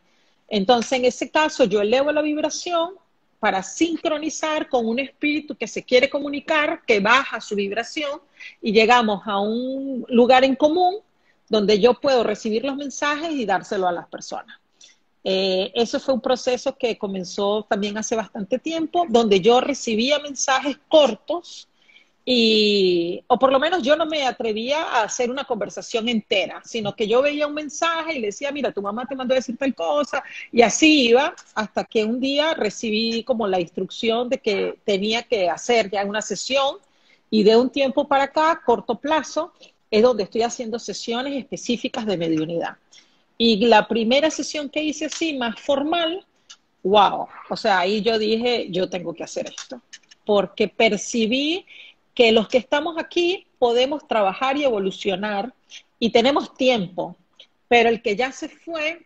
Entonces, 0.49 0.93
en 0.93 1.05
ese 1.05 1.29
caso, 1.29 1.63
yo 1.65 1.81
elevo 1.81 2.11
la 2.11 2.21
vibración 2.21 2.95
para 3.39 3.61
sincronizar 3.61 4.67
con 4.67 4.87
un 4.87 4.97
espíritu 4.97 5.55
que 5.55 5.67
se 5.67 5.83
quiere 5.83 6.09
comunicar, 6.09 6.81
que 6.87 6.99
baja 6.99 7.39
su 7.39 7.55
vibración 7.55 8.19
y 8.61 8.71
llegamos 8.71 9.21
a 9.27 9.39
un 9.39 10.05
lugar 10.09 10.43
en 10.43 10.55
común 10.55 10.97
donde 11.49 11.79
yo 11.79 11.93
puedo 11.95 12.23
recibir 12.23 12.65
los 12.65 12.75
mensajes 12.75 13.31
y 13.31 13.45
dárselo 13.45 13.87
a 13.87 13.91
las 13.91 14.07
personas. 14.07 14.57
Eh, 15.23 15.71
eso 15.75 15.99
fue 15.99 16.13
un 16.13 16.21
proceso 16.21 16.77
que 16.77 16.97
comenzó 16.97 17.65
también 17.69 17.97
hace 17.97 18.15
bastante 18.15 18.59
tiempo, 18.59 19.05
donde 19.09 19.41
yo 19.41 19.59
recibía 19.59 20.19
mensajes 20.19 20.77
cortos 20.87 21.67
y, 22.29 23.23
o 23.27 23.39
por 23.39 23.53
lo 23.53 23.59
menos 23.59 23.81
yo 23.83 23.95
no 23.95 24.05
me 24.05 24.25
atrevía 24.25 24.83
a 24.83 25.03
hacer 25.03 25.31
una 25.31 25.45
conversación 25.45 26.09
entera, 26.09 26.61
sino 26.65 26.93
que 26.93 27.07
yo 27.07 27.21
veía 27.21 27.47
un 27.47 27.53
mensaje 27.53 28.15
y 28.15 28.19
le 28.19 28.27
decía, 28.27 28.51
mira, 28.51 28.73
tu 28.73 28.81
mamá 28.81 29.05
te 29.05 29.15
mandó 29.15 29.33
a 29.33 29.35
decir 29.35 29.57
tal 29.57 29.73
cosa, 29.73 30.21
y 30.51 30.61
así 30.61 31.07
iba, 31.07 31.33
hasta 31.55 31.85
que 31.85 32.03
un 32.03 32.19
día 32.19 32.53
recibí 32.53 33.23
como 33.23 33.47
la 33.47 33.61
instrucción 33.61 34.27
de 34.27 34.39
que 34.39 34.77
tenía 34.83 35.23
que 35.23 35.49
hacer 35.49 35.89
ya 35.89 36.03
una 36.03 36.21
sesión, 36.21 36.75
y 37.29 37.43
de 37.43 37.55
un 37.55 37.69
tiempo 37.69 38.09
para 38.09 38.25
acá, 38.25 38.61
corto 38.65 38.95
plazo, 38.95 39.53
es 39.89 40.01
donde 40.01 40.23
estoy 40.23 40.41
haciendo 40.41 40.79
sesiones 40.79 41.33
específicas 41.37 42.05
de 42.05 42.17
mediunidad. 42.17 42.77
Y 43.37 43.67
la 43.67 43.87
primera 43.87 44.29
sesión 44.31 44.69
que 44.69 44.83
hice 44.83 45.05
así, 45.05 45.37
más 45.37 45.59
formal, 45.59 46.25
wow, 46.83 47.27
o 47.49 47.57
sea, 47.57 47.79
ahí 47.79 48.01
yo 48.01 48.17
dije, 48.17 48.67
yo 48.69 48.89
tengo 48.89 49.13
que 49.13 49.23
hacer 49.23 49.47
esto, 49.47 49.81
porque 50.25 50.67
percibí 50.67 51.65
que 52.13 52.31
los 52.31 52.47
que 52.47 52.57
estamos 52.57 52.97
aquí 52.97 53.45
podemos 53.59 54.07
trabajar 54.07 54.57
y 54.57 54.63
evolucionar 54.63 55.53
y 55.99 56.11
tenemos 56.11 56.55
tiempo, 56.55 57.15
pero 57.67 57.89
el 57.89 58.01
que 58.01 58.15
ya 58.15 58.31
se 58.31 58.49
fue, 58.49 59.05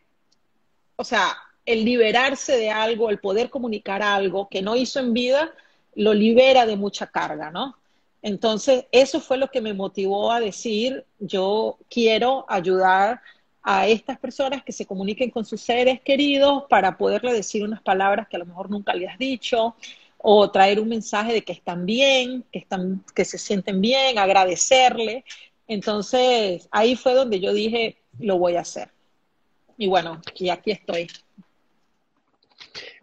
o 0.95 1.03
sea, 1.03 1.35
el 1.65 1.83
liberarse 1.83 2.57
de 2.57 2.69
algo, 2.69 3.09
el 3.09 3.19
poder 3.19 3.49
comunicar 3.49 4.01
algo 4.01 4.47
que 4.49 4.61
no 4.61 4.75
hizo 4.75 4.99
en 4.99 5.13
vida, 5.13 5.51
lo 5.95 6.13
libera 6.13 6.65
de 6.65 6.77
mucha 6.77 7.07
carga, 7.07 7.51
¿no? 7.51 7.75
Entonces, 8.21 8.85
eso 8.91 9.19
fue 9.19 9.37
lo 9.37 9.49
que 9.49 9.61
me 9.61 9.73
motivó 9.73 10.31
a 10.31 10.39
decir, 10.39 11.05
yo 11.19 11.77
quiero 11.89 12.45
ayudar 12.47 13.21
a 13.63 13.87
estas 13.87 14.19
personas 14.19 14.63
que 14.63 14.71
se 14.71 14.85
comuniquen 14.85 15.29
con 15.29 15.45
sus 15.45 15.61
seres 15.61 16.01
queridos 16.01 16.63
para 16.69 16.97
poderle 16.97 17.33
decir 17.33 17.63
unas 17.63 17.81
palabras 17.81 18.27
que 18.27 18.35
a 18.35 18.39
lo 18.39 18.45
mejor 18.45 18.69
nunca 18.69 18.93
le 18.93 19.07
has 19.07 19.17
dicho 19.17 19.75
o 20.17 20.51
traer 20.51 20.79
un 20.79 20.89
mensaje 20.89 21.33
de 21.33 21.43
que 21.43 21.53
están 21.53 21.85
bien, 21.85 22.43
que 22.51 22.59
están 22.59 23.03
que 23.15 23.25
se 23.25 23.37
sienten 23.37 23.81
bien, 23.81 24.19
agradecerle. 24.19 25.25
Entonces, 25.67 26.67
ahí 26.71 26.95
fue 26.95 27.13
donde 27.13 27.39
yo 27.39 27.53
dije, 27.53 27.97
lo 28.19 28.37
voy 28.37 28.55
a 28.55 28.61
hacer. 28.61 28.89
Y 29.77 29.87
bueno, 29.87 30.21
y 30.35 30.49
aquí 30.49 30.71
estoy. 30.71 31.07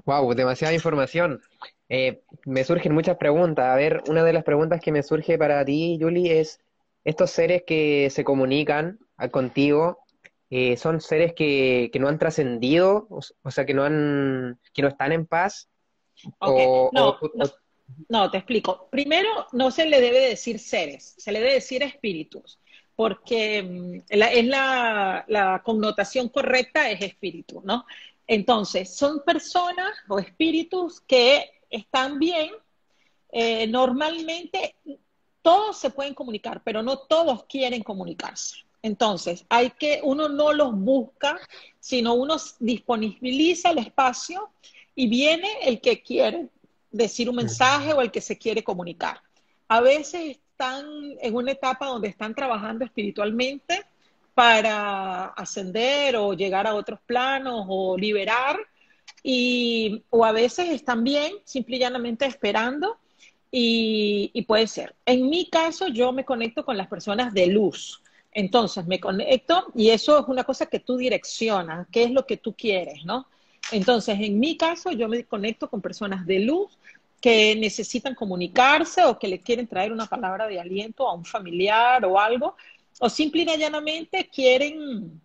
Wow, 0.04 0.32
demasiada 0.34 0.72
información. 0.72 1.40
Eh, 1.88 2.22
me 2.44 2.64
surgen 2.64 2.92
muchas 2.92 3.16
preguntas. 3.16 3.66
A 3.66 3.76
ver, 3.76 4.02
una 4.08 4.24
de 4.24 4.32
las 4.32 4.44
preguntas 4.44 4.80
que 4.80 4.92
me 4.92 5.02
surge 5.02 5.38
para 5.38 5.64
ti, 5.64 5.98
Julie, 6.00 6.40
es, 6.40 6.60
¿estos 7.04 7.30
seres 7.30 7.62
que 7.66 8.10
se 8.10 8.24
comunican 8.24 8.98
contigo 9.30 9.98
eh, 10.50 10.76
son 10.76 11.00
seres 11.00 11.34
que, 11.34 11.90
no 11.98 12.08
han 12.08 12.18
trascendido, 12.18 13.06
o, 13.10 13.50
sea, 13.50 13.66
que 13.66 13.74
no, 13.74 13.84
han, 13.84 14.58
que 14.72 14.82
no 14.82 14.88
están 14.88 15.12
en 15.12 15.26
paz? 15.26 15.68
no, 16.40 17.18
No, 18.08 18.30
te 18.30 18.38
explico. 18.38 18.88
Primero, 18.90 19.46
no 19.52 19.70
se 19.70 19.86
le 19.86 20.00
debe 20.00 20.20
decir 20.20 20.58
seres, 20.58 21.14
se 21.18 21.32
le 21.32 21.40
debe 21.40 21.54
decir 21.54 21.82
espíritus, 21.82 22.58
porque 22.96 23.62
mm, 23.62 24.00
es 24.08 24.46
la, 24.46 25.62
connotación 25.64 26.28
correcta 26.30 26.90
es 26.90 27.02
espíritu, 27.02 27.60
¿no? 27.64 27.84
Entonces, 28.26 28.94
son 28.94 29.22
personas 29.24 29.92
o 30.08 30.18
espíritus 30.18 31.00
que 31.00 31.50
están 31.70 32.18
bien. 32.18 32.50
Eh, 33.30 33.66
normalmente 33.66 34.76
todos 35.42 35.78
se 35.78 35.90
pueden 35.90 36.14
comunicar, 36.14 36.62
pero 36.64 36.82
no 36.82 36.98
todos 36.98 37.44
quieren 37.44 37.82
comunicarse. 37.82 38.56
Entonces, 38.82 39.44
hay 39.48 39.70
que, 39.70 40.00
uno 40.02 40.28
no 40.28 40.52
los 40.52 40.72
busca, 40.72 41.38
sino 41.80 42.14
uno 42.14 42.36
disponibiliza 42.60 43.70
el 43.70 43.78
espacio 43.78 44.50
y 44.94 45.08
viene 45.08 45.48
el 45.62 45.80
que 45.80 46.02
quiere 46.02 46.48
decir 46.90 47.28
un 47.28 47.36
mensaje 47.36 47.92
o 47.92 48.00
el 48.00 48.10
que 48.10 48.20
se 48.20 48.38
quiere 48.38 48.62
comunicar. 48.62 49.20
A 49.68 49.80
veces 49.80 50.38
están 50.38 50.86
en 51.20 51.34
una 51.34 51.52
etapa 51.52 51.86
donde 51.86 52.08
están 52.08 52.34
trabajando 52.34 52.84
espiritualmente 52.84 53.84
para 54.34 55.26
ascender 55.26 56.16
o 56.16 56.32
llegar 56.32 56.66
a 56.66 56.74
otros 56.74 57.00
planos 57.04 57.66
o 57.68 57.96
liberar, 57.96 58.58
y, 59.22 60.02
o 60.10 60.24
a 60.24 60.32
veces 60.32 60.70
están 60.70 61.04
bien, 61.04 61.32
simple 61.44 61.76
y 61.76 61.80
llanamente 61.80 62.26
esperando, 62.26 62.96
y, 63.50 64.30
y 64.34 64.42
puede 64.42 64.66
ser. 64.66 64.94
En 65.06 65.28
mi 65.28 65.48
caso, 65.48 65.88
yo 65.88 66.12
me 66.12 66.24
conecto 66.24 66.64
con 66.64 66.76
las 66.76 66.88
personas 66.88 67.32
de 67.32 67.46
luz. 67.46 68.02
Entonces 68.32 68.86
me 68.86 69.00
conecto 69.00 69.66
y 69.74 69.90
eso 69.90 70.18
es 70.18 70.28
una 70.28 70.44
cosa 70.44 70.66
que 70.66 70.80
tú 70.80 70.96
direccionas, 70.96 71.88
qué 71.90 72.04
es 72.04 72.10
lo 72.10 72.26
que 72.26 72.36
tú 72.36 72.54
quieres, 72.54 73.04
¿no? 73.04 73.26
Entonces, 73.72 74.18
en 74.20 74.38
mi 74.38 74.56
caso, 74.56 74.92
yo 74.92 75.08
me 75.08 75.24
conecto 75.24 75.68
con 75.68 75.80
personas 75.80 76.26
de 76.26 76.40
luz 76.40 76.78
que 77.20 77.56
necesitan 77.56 78.14
comunicarse 78.14 79.04
o 79.04 79.18
que 79.18 79.28
le 79.28 79.40
quieren 79.40 79.66
traer 79.66 79.92
una 79.92 80.06
palabra 80.06 80.46
de 80.46 80.60
aliento 80.60 81.08
a 81.08 81.14
un 81.14 81.24
familiar 81.24 82.04
o 82.04 82.18
algo, 82.18 82.56
o 83.00 83.08
simple 83.08 83.42
y 83.42 83.58
llanamente 83.58 84.28
quieren, 84.32 85.20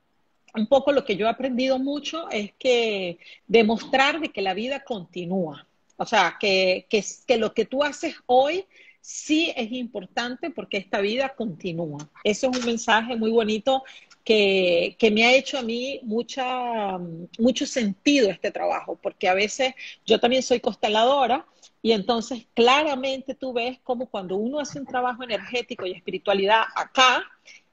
un 0.56 0.68
poco 0.68 0.92
lo 0.92 1.04
que 1.04 1.16
yo 1.16 1.26
he 1.26 1.30
aprendido 1.30 1.80
mucho 1.80 2.30
es 2.30 2.54
que 2.54 3.20
demostrar 3.48 4.20
de 4.20 4.30
que 4.30 4.42
la 4.42 4.54
vida 4.54 4.84
continúa. 4.84 5.68
O 5.98 6.06
sea, 6.06 6.38
que, 6.40 6.88
que, 6.90 7.04
que 7.28 7.38
lo 7.38 7.54
que 7.54 7.66
tú 7.66 7.84
haces 7.84 8.16
hoy 8.26 8.66
sí 9.02 9.52
es 9.56 9.72
importante 9.72 10.50
porque 10.50 10.78
esta 10.78 11.02
vida 11.02 11.36
continúa. 11.36 12.10
Eso 12.24 12.50
es 12.50 12.58
un 12.58 12.66
mensaje 12.66 13.16
muy 13.16 13.32
bonito 13.32 13.84
que, 14.24 15.12
me 15.14 15.26
ha 15.26 15.34
hecho 15.34 15.58
a 15.58 15.62
mí 15.62 16.00
mucha, 16.04 16.98
mucho 17.38 17.66
sentido 17.66 18.30
este 18.30 18.52
trabajo, 18.52 18.98
porque 19.02 19.28
a 19.28 19.34
veces 19.34 19.74
yo 20.06 20.20
también 20.20 20.44
soy 20.44 20.60
consteladora 20.60 21.46
y 21.82 21.92
entonces 21.92 22.48
claramente 22.54 23.36
tú 23.36 23.54
ves 23.54 23.80
cómo 23.84 24.08
cuando 24.08 24.38
uno 24.38 24.60
hace 24.60 24.80
un 24.80 24.86
trabajo 24.86 25.24
energético 25.24 25.86
y 25.86 25.92
espiritualidad 25.92 26.64
acá, 26.76 27.24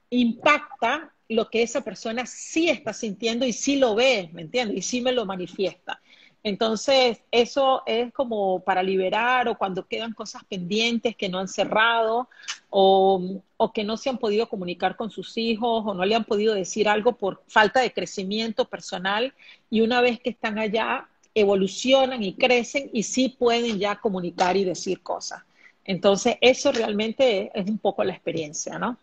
impacta 0.09 1.13
lo 1.31 1.49
que 1.49 1.63
esa 1.63 1.81
persona 1.81 2.25
sí 2.25 2.69
está 2.69 2.93
sintiendo 2.93 3.45
y 3.45 3.53
sí 3.53 3.77
lo 3.77 3.95
ve, 3.95 4.29
¿me 4.33 4.41
entiendes? 4.41 4.77
Y 4.77 4.81
sí 4.81 5.01
me 5.01 5.13
lo 5.13 5.25
manifiesta. 5.25 6.01
Entonces, 6.43 7.21
eso 7.31 7.83
es 7.85 8.11
como 8.13 8.61
para 8.61 8.81
liberar 8.81 9.47
o 9.47 9.57
cuando 9.57 9.87
quedan 9.87 10.13
cosas 10.13 10.43
pendientes 10.43 11.15
que 11.15 11.29
no 11.29 11.39
han 11.39 11.47
cerrado 11.47 12.27
o, 12.69 13.41
que 13.73 13.83
no 13.83 13.95
se 13.95 14.09
han 14.09 14.17
podido 14.17 14.49
comunicar 14.49 14.95
con 14.95 15.11
sus 15.11 15.37
hijos 15.37 15.83
o 15.85 15.93
no 15.93 16.03
le 16.03 16.15
han 16.15 16.25
podido 16.25 16.53
decir 16.53 16.89
algo 16.89 17.13
por 17.13 17.43
falta 17.47 17.79
de 17.79 17.93
crecimiento 17.93 18.65
personal 18.65 19.33
y 19.69 19.81
una 19.81 20.01
vez 20.01 20.19
que 20.19 20.31
están 20.31 20.57
allá 20.57 21.07
evolucionan 21.35 22.23
y 22.23 22.33
crecen 22.33 22.89
y 22.91 23.03
sí 23.03 23.29
pueden 23.29 23.79
ya 23.79 23.97
comunicar 23.97 24.57
y 24.57 24.65
decir 24.65 25.01
cosas. 25.01 25.43
Entonces, 25.85 26.37
eso 26.41 26.71
realmente 26.71 27.51
es 27.53 27.69
un 27.69 27.77
poco 27.77 28.03
la 28.03 28.13
experiencia, 28.13 28.77
¿no? 28.79 28.97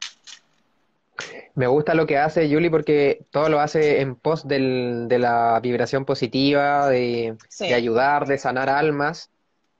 Me 1.54 1.66
gusta 1.66 1.94
lo 1.94 2.06
que 2.06 2.18
hace 2.18 2.48
Julie 2.48 2.70
porque 2.70 3.26
todo 3.30 3.48
lo 3.48 3.60
hace 3.60 4.00
en 4.00 4.14
pos 4.14 4.46
del, 4.46 5.06
de 5.08 5.18
la 5.18 5.58
vibración 5.60 6.04
positiva, 6.04 6.88
de, 6.88 7.36
ayudar, 7.74 8.26
de 8.26 8.38
sanar 8.38 8.68
almas. 8.68 9.30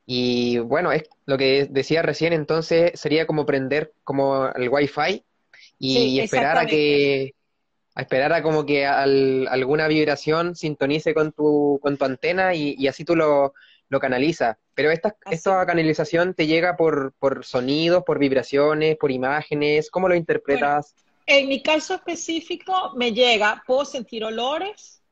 Y 0.06 0.58
bueno, 0.58 0.90
es 0.90 1.04
lo 1.26 1.38
que 1.38 1.68
decía 1.70 2.02
recién, 2.02 2.32
entonces 2.32 2.92
sería 2.94 3.26
como 3.26 3.46
prender 3.46 3.92
como 4.04 4.48
el 4.48 4.68
wifi 4.68 5.24
y 5.78 6.18
esperar 6.20 6.58
a 6.58 6.66
que 6.66 7.34
a 7.94 8.02
esperar 8.02 8.32
a 8.32 8.42
como 8.42 8.64
que 8.64 8.86
alguna 8.86 9.88
vibración 9.88 10.54
sintonice 10.54 11.14
con 11.14 11.32
tu, 11.32 11.80
con 11.82 11.96
tu 11.96 12.04
antena 12.04 12.54
y, 12.54 12.86
así 12.86 13.04
tú 13.04 13.16
lo, 13.16 13.54
lo 13.88 13.98
canalizas. 13.98 14.56
Pero 14.74 14.92
esta, 14.92 15.16
esta 15.30 15.66
canalización 15.66 16.32
te 16.32 16.46
llega 16.46 16.76
por, 16.76 17.12
por 17.18 17.44
sonidos, 17.44 18.04
por 18.04 18.20
vibraciones, 18.20 18.96
por 18.96 19.10
imágenes, 19.10 19.90
¿cómo 19.90 20.08
lo 20.08 20.14
interpretas? 20.14 20.94
En 21.30 21.46
mi 21.46 21.62
caso 21.62 21.94
específico 21.94 22.94
me 22.96 23.12
llega, 23.12 23.62
puedo 23.66 23.84
sentir 23.84 24.24
olores, 24.24 25.02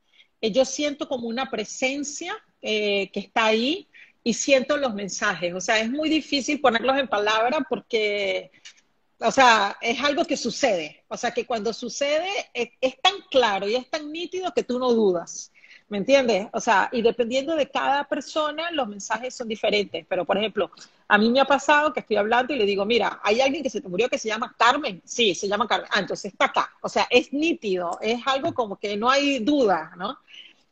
eh, 0.41 0.51
yo 0.51 0.65
siento 0.65 1.07
como 1.07 1.27
una 1.27 1.51
presencia 1.51 2.35
eh, 2.59 3.11
que 3.11 3.19
está 3.19 3.45
ahí 3.45 3.87
y 4.23 4.33
siento 4.33 4.77
los 4.77 4.95
mensajes. 4.95 5.53
O 5.53 5.61
sea, 5.61 5.79
es 5.79 5.91
muy 5.91 6.09
difícil 6.09 6.59
ponerlos 6.59 6.97
en 6.97 7.07
palabras 7.07 7.61
porque, 7.69 8.49
o 9.19 9.29
sea, 9.29 9.77
es 9.79 10.03
algo 10.03 10.25
que 10.25 10.37
sucede. 10.37 11.03
O 11.07 11.17
sea, 11.17 11.29
que 11.29 11.45
cuando 11.45 11.71
sucede 11.71 12.27
es 12.55 12.99
tan 12.99 13.13
claro 13.29 13.69
y 13.69 13.75
es 13.75 13.87
tan 13.87 14.11
nítido 14.11 14.51
que 14.55 14.63
tú 14.63 14.79
no 14.79 14.93
dudas. 14.93 15.51
¿Me 15.89 15.99
entiendes? 15.99 16.47
O 16.51 16.59
sea, 16.59 16.89
y 16.91 17.01
dependiendo 17.01 17.55
de 17.55 17.69
cada 17.69 18.03
persona, 18.03 18.71
los 18.71 18.89
mensajes 18.89 19.33
son 19.33 19.47
diferentes. 19.47 20.05
Pero, 20.09 20.25
por 20.25 20.37
ejemplo, 20.37 20.69
a 21.07 21.17
mí 21.17 21.29
me 21.29 21.39
ha 21.39 21.45
pasado 21.45 21.93
que 21.93 22.01
estoy 22.01 22.17
hablando 22.17 22.53
y 22.53 22.57
le 22.57 22.65
digo, 22.65 22.85
mira, 22.85 23.21
hay 23.23 23.39
alguien 23.39 23.63
que 23.63 23.69
se 23.69 23.79
te 23.79 23.87
murió 23.87 24.09
que 24.09 24.17
se 24.17 24.27
llama 24.27 24.53
Carmen. 24.57 25.01
Sí, 25.05 25.33
se 25.33 25.47
llama 25.47 25.65
Carmen. 25.65 25.89
Ah, 25.93 26.01
entonces 26.01 26.33
está 26.33 26.45
acá. 26.45 26.73
O 26.81 26.89
sea, 26.89 27.07
es 27.09 27.31
nítido, 27.31 27.97
es 28.01 28.19
algo 28.27 28.53
como 28.53 28.75
que 28.77 28.97
no 28.97 29.09
hay 29.09 29.39
duda, 29.39 29.93
¿no? 29.97 30.17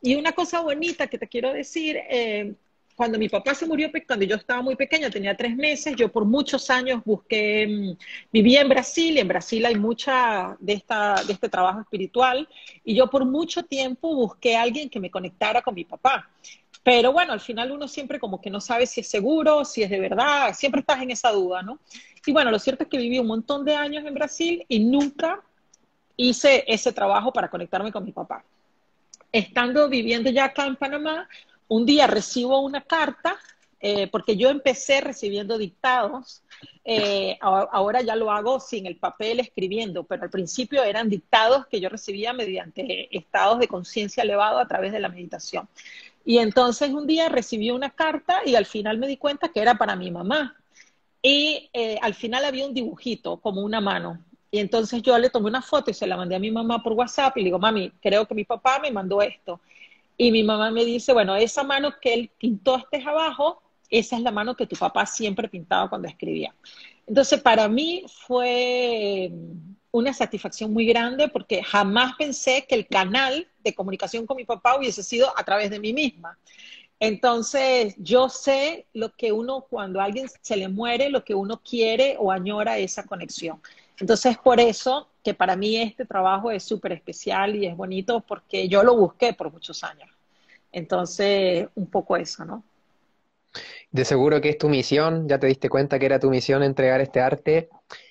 Y 0.02 0.16
una 0.16 0.34
cosa 0.34 0.60
bonita 0.60 1.08
que 1.08 1.18
te 1.18 1.30
quiero 1.30 1.54
decir, 1.54 1.98
eh, 2.10 2.54
cuando 2.96 3.20
mi 3.20 3.28
papá 3.28 3.54
se 3.54 3.66
murió, 3.66 3.90
cuando 4.08 4.26
yo 4.26 4.38
estaba 4.38 4.62
muy 4.62 4.76
pequeña, 4.76 5.10
tenía 5.10 5.36
tres 5.36 5.56
meses, 5.56 5.96
yo 5.98 6.10
por 6.10 6.26
muchos 6.26 6.70
años 6.70 7.02
busqué, 7.04 7.68
mm, 7.68 7.98
vivía 8.32 8.62
en 8.62 8.70
Brasil, 8.70 9.18
y 9.18 9.20
en 9.20 9.28
Brasil 9.28 9.66
hay 9.66 9.76
mucha 9.76 10.56
de, 10.60 10.74
esta, 10.74 11.22
de 11.24 11.34
este 11.34 11.50
trabajo 11.50 11.82
espiritual, 11.82 12.48
y 12.84 12.96
yo 12.96 13.10
por 13.10 13.26
mucho 13.26 13.64
tiempo 13.64 14.16
busqué 14.16 14.56
a 14.56 14.62
alguien 14.62 14.90
que 14.90 15.00
me 15.00 15.12
conectara 15.12 15.62
con 15.62 15.76
mi 15.76 15.84
papá. 15.84 16.30
Pero 16.84 17.12
bueno, 17.12 17.34
al 17.34 17.40
final 17.42 17.72
uno 17.72 17.88
siempre 17.88 18.20
como 18.20 18.40
que 18.40 18.50
no 18.50 18.62
sabe 18.62 18.86
si 18.86 19.02
es 19.02 19.10
seguro, 19.10 19.66
si 19.66 19.84
es 19.84 19.90
de 19.90 20.00
verdad, 20.00 20.54
siempre 20.54 20.82
estás 20.82 21.02
en 21.02 21.12
esa 21.12 21.32
duda, 21.32 21.64
¿no? 21.64 21.80
Y 22.26 22.32
bueno, 22.32 22.52
lo 22.52 22.60
cierto 22.60 22.84
es 22.84 22.90
que 22.90 22.98
viví 22.98 23.20
un 23.20 23.28
montón 23.28 23.66
de 23.66 23.76
años 23.76 24.06
en 24.06 24.14
Brasil 24.14 24.64
y 24.68 24.80
nunca 24.80 25.42
hice 26.16 26.64
ese 26.68 26.94
trabajo 26.94 27.34
para 27.34 27.50
conectarme 27.50 27.92
con 27.92 28.06
mi 28.06 28.12
papá. 28.12 28.44
Estando 29.32 29.90
viviendo 29.90 30.30
ya 30.30 30.46
acá 30.46 30.66
en 30.66 30.76
Panamá, 30.76 31.28
un 31.68 31.86
día 31.86 32.08
recibo 32.08 32.60
una 32.60 32.82
carta, 32.82 33.38
eh, 33.80 34.08
porque 34.08 34.36
yo 34.36 34.50
empecé 34.50 35.02
recibiendo 35.02 35.58
dictados, 35.58 36.44
eh, 36.84 37.38
ahora 37.42 38.02
ya 38.02 38.16
lo 38.16 38.32
hago 38.32 38.60
sin 38.60 38.86
el 38.86 38.98
papel 38.98 39.40
escribiendo, 39.40 40.04
pero 40.04 40.24
al 40.24 40.30
principio 40.30 40.84
eran 40.84 41.10
dictados 41.10 41.68
que 41.68 41.80
yo 41.80 41.90
recibía 41.90 42.34
mediante 42.34 43.16
estados 43.16 43.60
de 43.60 43.68
conciencia 43.68 44.24
elevado 44.24 44.60
a 44.60 44.68
través 44.68 44.92
de 44.92 45.00
la 45.00 45.10
meditación. 45.10 45.68
Y 46.26 46.40
entonces 46.40 46.90
un 46.90 47.06
día 47.06 47.30
recibí 47.30 47.70
una 47.70 47.92
carta 47.92 48.42
y 48.46 48.56
al 48.56 48.66
final 48.66 48.98
me 48.98 49.08
di 49.08 49.18
cuenta 49.18 49.50
que 49.50 49.60
era 49.60 49.76
para 49.76 49.96
mi 49.96 50.10
mamá. 50.10 50.56
Y 51.22 51.70
eh, 51.74 51.98
al 52.02 52.16
final 52.16 52.46
había 52.46 52.66
un 52.66 52.74
dibujito, 52.74 53.38
como 53.38 53.62
una 53.62 53.82
mano. 53.82 54.20
Y 54.50 54.60
entonces 54.60 55.02
yo 55.04 55.18
le 55.18 55.30
tomé 55.30 55.48
una 55.48 55.62
foto 55.62 55.92
y 55.92 55.94
se 55.94 56.08
la 56.08 56.18
mandé 56.18 56.36
a 56.36 56.40
mi 56.40 56.50
mamá 56.50 56.82
por 56.82 56.94
WhatsApp 56.94 57.38
y 57.38 57.42
le 57.42 57.46
digo, 57.46 57.60
mami, 57.60 57.92
creo 58.02 58.28
que 58.28 58.34
mi 58.34 58.46
papá 58.46 58.80
me 58.80 58.90
mandó 58.90 59.22
esto. 59.22 59.60
Y 60.18 60.32
mi 60.32 60.44
mamá 60.44 60.72
me 60.72 60.86
dice, 60.86 61.14
bueno, 61.14 61.36
esa 61.36 61.64
mano 61.64 61.94
que 62.02 62.14
él 62.14 62.32
pintó 62.38 62.78
este 62.78 63.04
abajo, 63.08 63.62
esa 63.90 64.16
es 64.16 64.22
la 64.22 64.32
mano 64.32 64.56
que 64.56 64.68
tu 64.68 64.76
papá 64.76 65.06
siempre 65.06 65.50
pintaba 65.50 65.90
cuando 65.90 66.08
escribía. 66.08 66.54
Entonces, 67.08 67.42
para 67.42 67.68
mí 67.68 68.04
fue 68.08 69.32
una 69.92 70.14
satisfacción 70.14 70.74
muy 70.74 70.86
grande 70.86 71.28
porque 71.30 71.64
jamás 71.64 72.16
pensé 72.18 72.66
que 72.68 72.76
el 72.76 72.88
canal 72.88 73.48
de 73.64 73.74
comunicación 73.76 74.26
con 74.26 74.38
mi 74.38 74.46
papá 74.46 74.78
hubiese 74.78 75.04
sido 75.04 75.32
a 75.38 75.44
través 75.44 75.70
de 75.70 75.80
mí 75.80 75.94
misma. 75.94 76.38
Entonces, 77.00 77.96
yo 77.98 78.30
sé 78.30 78.88
lo 78.94 79.12
que 79.14 79.32
uno, 79.32 79.66
cuando 79.70 80.02
alguien 80.02 80.28
se 80.42 80.56
le 80.56 80.70
muere, 80.70 81.10
lo 81.10 81.24
que 81.24 81.36
uno 81.36 81.62
quiere 81.62 82.16
o 82.20 82.32
añora 82.32 82.78
esa 82.78 83.04
conexión. 83.04 83.62
Entonces, 84.00 84.38
por 84.38 84.60
eso 84.60 85.08
que 85.24 85.34
para 85.34 85.56
mí 85.56 85.78
este 85.78 86.06
trabajo 86.06 86.52
es 86.52 86.64
súper 86.64 86.92
especial 86.92 87.56
y 87.56 87.66
es 87.66 87.76
bonito 87.76 88.22
porque 88.22 88.68
yo 88.68 88.84
lo 88.84 88.96
busqué 88.96 89.34
por 89.34 89.52
muchos 89.52 89.84
años. 89.84 90.10
Entonces, 90.72 91.68
un 91.76 91.88
poco 91.88 92.18
eso, 92.18 92.46
¿no? 92.46 92.64
De 93.92 94.04
seguro 94.04 94.42
que 94.42 94.50
es 94.50 94.58
tu 94.58 94.68
misión, 94.68 95.28
ya 95.28 95.40
te 95.40 95.48
diste 95.48 95.70
cuenta 95.70 95.98
que 95.98 96.06
era 96.06 96.20
tu 96.20 96.30
misión 96.30 96.62
entregar 96.64 97.00
este 97.00 97.22
arte. 97.22 97.70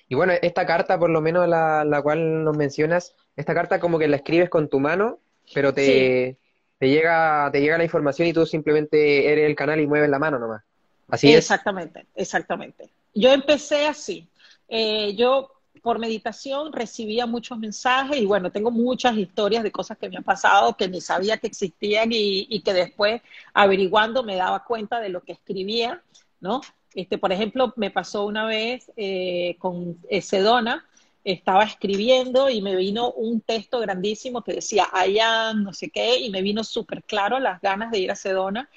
Y 0.09 0.15
bueno, 0.15 0.33
esta 0.41 0.65
carta, 0.65 0.97
por 0.97 1.09
lo 1.09 1.21
menos 1.21 1.47
la, 1.47 1.85
la 1.85 2.01
cual 2.01 2.43
nos 2.43 2.57
mencionas, 2.57 3.15
esta 3.35 3.53
carta 3.53 3.79
como 3.79 3.99
que 3.99 4.07
la 4.07 4.17
escribes 4.17 4.49
con 4.49 4.67
tu 4.67 4.79
mano, 4.79 5.19
pero 5.53 5.73
te, 5.73 6.37
te, 6.79 6.89
llega, 6.89 7.49
te 7.51 7.61
llega 7.61 7.77
la 7.77 7.83
información 7.83 8.27
y 8.27 8.33
tú 8.33 8.45
simplemente 8.45 9.31
eres 9.31 9.45
el 9.45 9.55
canal 9.55 9.79
y 9.79 9.87
mueves 9.87 10.09
la 10.09 10.19
mano 10.19 10.39
nomás. 10.39 10.63
Así 11.07 11.33
exactamente, 11.33 12.07
exactamente. 12.15 12.89
Yo 13.13 13.31
empecé 13.31 13.85
así. 13.85 14.27
Eh, 14.67 15.13
yo 15.15 15.51
por 15.85 15.99
meditación 15.99 16.73
recibía 16.73 17.27
muchos 17.27 17.59
mensajes 17.59 18.17
y 18.17 18.25
bueno, 18.25 18.51
tengo 18.51 18.71
muchas 18.71 19.15
historias 19.17 19.61
de 19.61 19.71
cosas 19.71 19.99
que 19.99 20.09
me 20.09 20.17
han 20.17 20.23
pasado 20.23 20.75
que 20.75 20.87
ni 20.87 20.99
sabía 20.99 21.37
que 21.37 21.45
existían 21.45 22.09
y, 22.11 22.59
que 22.61 22.73
después 22.73 23.21
averiguando 23.53 24.23
me 24.23 24.35
daba 24.35 24.63
cuenta 24.63 24.99
de 24.99 25.09
lo 25.09 25.21
que 25.21 25.33
escribía, 25.33 26.01
¿no? 26.41 26.61
Este, 26.95 27.19
por 27.19 27.31
ejemplo, 27.31 27.71
me 27.75 27.91
pasó 27.91 28.25
una 28.25 28.47
vez 28.47 28.91
eh, 28.97 29.57
con 29.59 29.99
Sedona, 30.21 30.87
estaba 31.23 31.63
escribiendo 31.65 32.49
y 32.49 32.63
me 32.63 32.75
vino 32.75 33.11
un 33.11 33.41
texto 33.41 33.79
grandísimo 33.79 34.43
que 34.43 34.53
decía 34.53 34.87
allá 34.91 35.53
no 35.53 35.71
sé 35.71 35.91
qué, 35.91 36.17
y 36.17 36.31
me 36.31 36.41
vino 36.41 36.63
súper 36.63 37.03
claro 37.03 37.37
las 37.37 37.61
ganas 37.61 37.91
de 37.91 37.99
ir 37.99 38.09
a 38.09 38.15
Sedona 38.15 38.67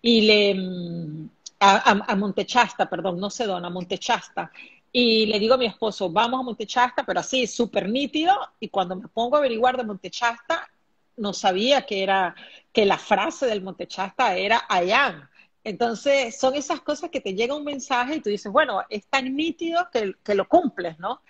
y 0.00 0.20
le 0.20 0.54
mm, 0.54 1.28
a, 1.58 1.90
a, 2.06 2.14
Montechasta, 2.14 2.88
perdón, 2.88 3.18
no 3.18 3.30
Sedona, 3.30 3.68
Montechasta. 3.68 4.52
Y 4.92 5.26
le 5.26 5.38
digo 5.38 5.54
a 5.54 5.58
mi 5.58 5.66
esposo, 5.66 6.10
vamos 6.10 6.40
a 6.40 6.42
Montechasta, 6.42 7.04
pero 7.04 7.20
así, 7.20 7.46
súper 7.46 7.88
nítido. 7.88 8.34
Y 8.60 8.68
cuando 8.68 8.96
me 8.96 9.08
pongo 9.08 9.36
a 9.36 9.38
averiguar 9.38 9.76
de 9.76 9.84
Montechasta, 9.84 10.68
no 11.16 11.32
sabía 11.32 11.86
que 11.86 12.02
era, 12.02 12.34
que 12.72 12.84
la 12.86 12.98
frase 12.98 13.46
del 13.46 13.62
Montechasta 13.62 14.36
era 14.36 14.64
allá 14.68 15.30
Entonces, 15.64 16.38
son 16.38 16.54
esas 16.54 16.80
cosas 16.80 17.10
que 17.10 17.20
te 17.20 17.34
llega 17.34 17.54
un 17.54 17.64
mensaje 17.64 18.16
y 18.16 18.20
tú 18.20 18.30
dices, 18.30 18.52
bueno, 18.52 18.82
es 18.90 19.06
tan 19.06 19.34
nítido 19.36 19.88
que, 19.92 20.14
que 20.24 20.34
lo 20.34 20.48
cumples, 20.48 20.98
¿no? 20.98 21.22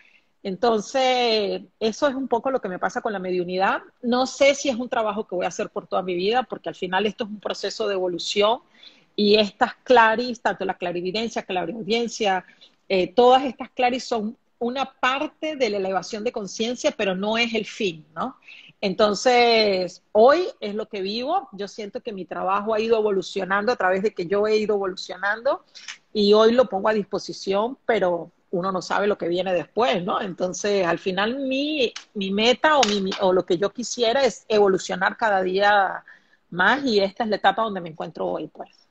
Entonces, 0.43 1.63
eso 1.79 2.09
es 2.09 2.15
un 2.17 2.27
poco 2.29 2.51
lo 2.51 2.61
que 2.61 2.69
me 2.69 2.79
pasa 2.79 3.01
con 3.01 3.13
la 3.13 3.19
mediunidad. 3.21 3.83
No 4.03 4.27
sé 4.27 4.55
si 4.57 4.69
es 4.69 4.77
un 4.77 4.89
trabajo 4.89 5.27
que 5.27 5.37
voy 5.37 5.45
a 5.45 5.49
hacer 5.49 5.71
por 5.71 5.87
toda 5.87 6.03
mi 6.03 6.15
vida, 6.15 6.43
porque 6.45 6.69
al 6.69 6.75
final 6.75 7.07
esto 7.07 7.25
es 7.25 7.31
un 7.31 7.41
proceso 7.41 7.87
de 7.87 7.95
evolución 7.95 8.61
y 9.15 9.37
estas 9.37 9.75
claris, 9.85 10.41
tanto 10.41 10.65
la 10.65 10.75
clarividencia, 10.79 11.43
clariaudiencia, 11.45 12.45
eh, 12.95 13.07
todas 13.15 13.45
estas 13.45 13.71
claris 13.71 14.05
son 14.05 14.37
una 14.59 14.85
parte 14.85 15.57
de 15.57 15.71
la 15.71 15.79
elevación 15.79 16.25
de 16.25 16.31
conciencia, 16.31 16.91
pero 16.91 17.15
no 17.15 17.39
es 17.39 17.55
el 17.55 17.65
fin, 17.65 18.05
¿no? 18.15 18.37
Entonces, 18.83 20.03
hoy 20.13 20.49
es 20.61 20.75
lo 20.75 20.87
que 20.91 21.01
vivo. 21.01 21.49
Yo 21.53 21.69
siento 21.69 22.03
que 22.03 22.13
mi 22.13 22.27
trabajo 22.27 22.75
ha 22.75 22.81
ido 22.81 22.99
evolucionando 22.99 23.73
a 23.73 23.77
través 23.77 24.03
de 24.03 24.13
que 24.13 24.27
yo 24.27 24.47
he 24.47 24.59
ido 24.59 24.75
evolucionando 24.75 25.65
y 26.13 26.35
hoy 26.35 26.53
lo 26.53 26.69
pongo 26.69 26.91
a 26.91 26.93
disposición, 26.93 27.79
pero 27.87 28.31
uno 28.51 28.71
no 28.71 28.83
sabe 28.83 29.07
lo 29.07 29.17
que 29.17 29.29
viene 29.29 29.55
después, 29.55 30.05
¿no? 30.05 30.21
Entonces, 30.21 30.87
al 30.87 30.99
final 30.99 31.39
mi, 31.39 31.95
mi 32.13 32.31
meta 32.31 32.77
o, 32.77 32.83
mi, 32.85 33.11
o 33.23 33.33
lo 33.33 33.47
que 33.47 33.57
yo 33.57 33.71
quisiera 33.73 34.23
es 34.23 34.45
evolucionar 34.49 35.17
cada 35.17 35.43
día 35.43 36.05
más 36.51 36.85
y 36.85 37.01
esta 37.01 37.25
es 37.25 37.31
la 37.31 37.37
etapa 37.37 37.63
donde 37.63 37.81
me 37.81 37.89
encuentro 37.89 38.27
hoy, 38.27 38.49
pues. 38.49 38.82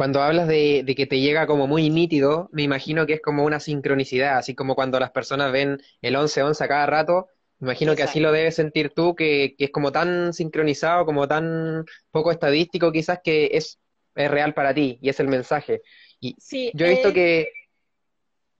Cuando 0.00 0.22
hablas 0.22 0.48
de, 0.48 0.94
que 0.96 1.04
te 1.04 1.20
llega 1.20 1.46
como 1.46 1.66
muy 1.66 1.90
nítido, 1.90 2.48
me 2.52 2.62
imagino 2.62 3.04
que 3.06 3.12
es 3.12 3.20
como 3.20 3.44
una 3.44 3.60
sincronicidad, 3.60 4.38
así 4.38 4.54
como 4.54 4.74
cuando 4.74 4.98
las 4.98 5.10
personas 5.10 5.52
ven 5.52 5.78
el 6.00 6.14
11-11 6.14 6.58
a 6.64 6.68
cada 6.68 6.86
rato, 6.86 7.28
me 7.58 7.66
imagino 7.66 7.94
que 7.94 8.04
así 8.04 8.18
lo 8.18 8.32
debes 8.32 8.54
sentir 8.54 8.94
tú, 8.96 9.14
que, 9.14 9.54
que, 9.58 9.66
es 9.66 9.70
como 9.70 9.92
tan 9.92 10.32
sincronizado, 10.32 11.04
como 11.04 11.28
tan 11.28 11.84
poco 12.10 12.30
estadístico 12.32 12.90
quizás 12.92 13.20
que 13.22 13.50
es, 13.52 13.78
es 14.14 14.30
real 14.30 14.54
para 14.54 14.72
ti 14.72 14.98
y 15.02 15.10
es 15.10 15.20
el 15.20 15.28
mensaje. 15.28 15.82
Y 16.18 16.34
sí, 16.38 16.70
yo 16.72 16.86
he 16.86 16.92
visto 16.92 17.08
eh, 17.08 17.12
que 17.12 17.52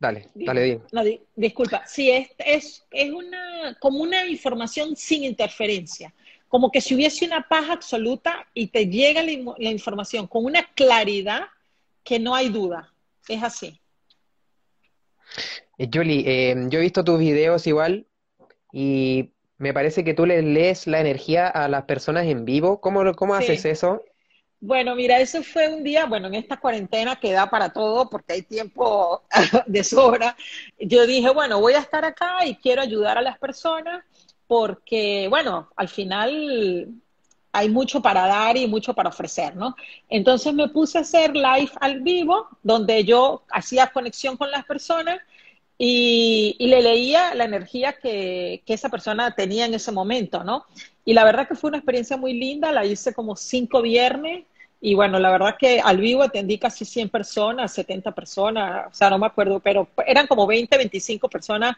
Dale, 0.00 0.31
dale, 0.35 0.62
dime. 0.62 0.81
No, 0.92 1.03
disculpa, 1.37 1.87
sí, 1.87 2.11
es, 2.11 2.31
es, 2.38 2.87
es 2.90 3.12
una, 3.12 3.76
como 3.81 4.00
una 4.00 4.26
información 4.26 4.96
sin 4.96 5.24
interferencia, 5.24 6.14
como 6.51 6.73
que 6.73 6.81
si 6.81 6.97
hubiese 6.97 7.25
una 7.25 7.47
paja 7.49 7.73
absoluta 7.73 8.45
y 8.55 8.67
te 8.67 8.89
llega 8.89 9.23
la, 9.23 9.71
información 9.71 10.27
con 10.27 10.45
una 10.45 10.65
claridad 10.75 11.45
que 12.03 12.19
no 12.19 12.35
hay 12.35 12.49
duda. 12.49 12.93
Es 13.29 13.41
así. 13.41 13.81
Eh, 15.79 15.89
Julie, 15.95 16.25
eh, 16.27 16.57
yo 16.69 16.81
he 16.81 16.83
visto 16.83 17.05
tus 17.05 17.21
videos 17.21 17.69
igual 17.69 18.05
y 18.73 19.31
me 19.59 19.73
parece 19.73 20.03
que 20.03 20.13
tú 20.13 20.27
le 20.27 20.43
lees 20.43 20.89
la 20.89 20.99
energía 20.99 21.47
a 21.47 21.69
las 21.69 21.85
personas 21.85 22.27
en 22.27 22.45
vivo. 22.45 22.81
¿Cómo, 22.81 23.15
cómo 23.15 23.35
haces 23.35 23.65
eso? 23.65 24.03
Bueno, 24.59 24.97
mira, 24.97 25.21
eso 25.21 25.45
fue 25.45 25.73
un 25.73 25.85
día, 25.85 26.07
bueno, 26.07 26.27
en 26.27 26.35
esta 26.35 26.57
cuarentena 26.57 27.15
que 27.15 27.31
da 27.31 27.49
para 27.49 27.73
todo 27.73 28.11
porque 28.11 28.33
hay 28.33 28.43
tiempo 28.43 29.23
de 29.67 29.85
sobra. 29.85 30.37
Yo 30.81 31.07
dije, 31.07 31.31
bueno, 31.31 31.61
voy 31.61 31.75
a 31.75 31.79
estar 31.79 32.05
acá 32.05 32.45
y 32.45 32.57
quiero 32.57 32.83
ayudar 32.83 33.19
a 33.19 33.23
las 33.23 33.39
personas 33.39 34.05
porque, 34.51 35.29
bueno, 35.29 35.69
al 35.77 35.89
final 35.89 36.89
hay 37.53 37.69
mucho 37.69 38.03
para 38.03 38.27
dar 38.27 38.57
y 38.57 38.67
mucho 38.67 38.95
para 38.95 39.11
ofrecer, 39.11 39.55
¿no? 39.55 39.77
Entonces 40.09 40.53
me 40.53 40.67
puse 40.69 40.99
a 40.99 41.03
hacer 41.03 41.37
live 41.37 41.71
al 41.81 42.01
vivo, 42.01 42.49
donde 42.65 43.05
yo 43.05 43.45
hacía 43.53 43.93
conexión 43.93 44.37
con 44.37 44.51
las 44.51 44.65
personas 44.65 45.21
y, 45.79 46.57
le 46.59 46.83
leía 46.83 47.33
la 47.37 47.45
energía 47.45 47.93
que, 47.93 48.65
que, 48.67 48.75
esa 48.75 48.89
persona 48.89 49.37
tenía 49.37 49.67
en 49.67 49.75
ese 49.75 49.93
momento, 49.93 50.43
¿no? 50.43 50.65
Y 51.05 51.13
la 51.15 51.23
verdad 51.23 51.47
que 51.47 51.55
fue 51.55 51.69
una 51.69 51.79
experiencia 51.79 52.17
muy 52.17 52.33
linda, 52.33 52.73
la 52.73 52.85
hice 52.85 53.15
como 53.15 53.37
cinco 53.37 53.83
viernes 53.83 54.47
y 54.81 54.95
bueno, 54.95 55.19
la 55.19 55.31
verdad 55.31 55.57
que 55.59 55.81
al 55.81 55.99
vivo 55.99 56.23
atendí 56.23 56.59
casi 56.59 56.85
100 56.87 57.11
personas, 57.11 57.73
70 57.73 58.12
personas, 58.12 58.87
o 58.90 58.95
sea, 58.95 59.11
no 59.11 59.19
me 59.19 59.27
acuerdo, 59.27 59.61
pero 59.61 59.88
eran 60.07 60.27
como 60.27 60.47
20, 60.47 60.75
25 60.77 61.29
personas 61.29 61.77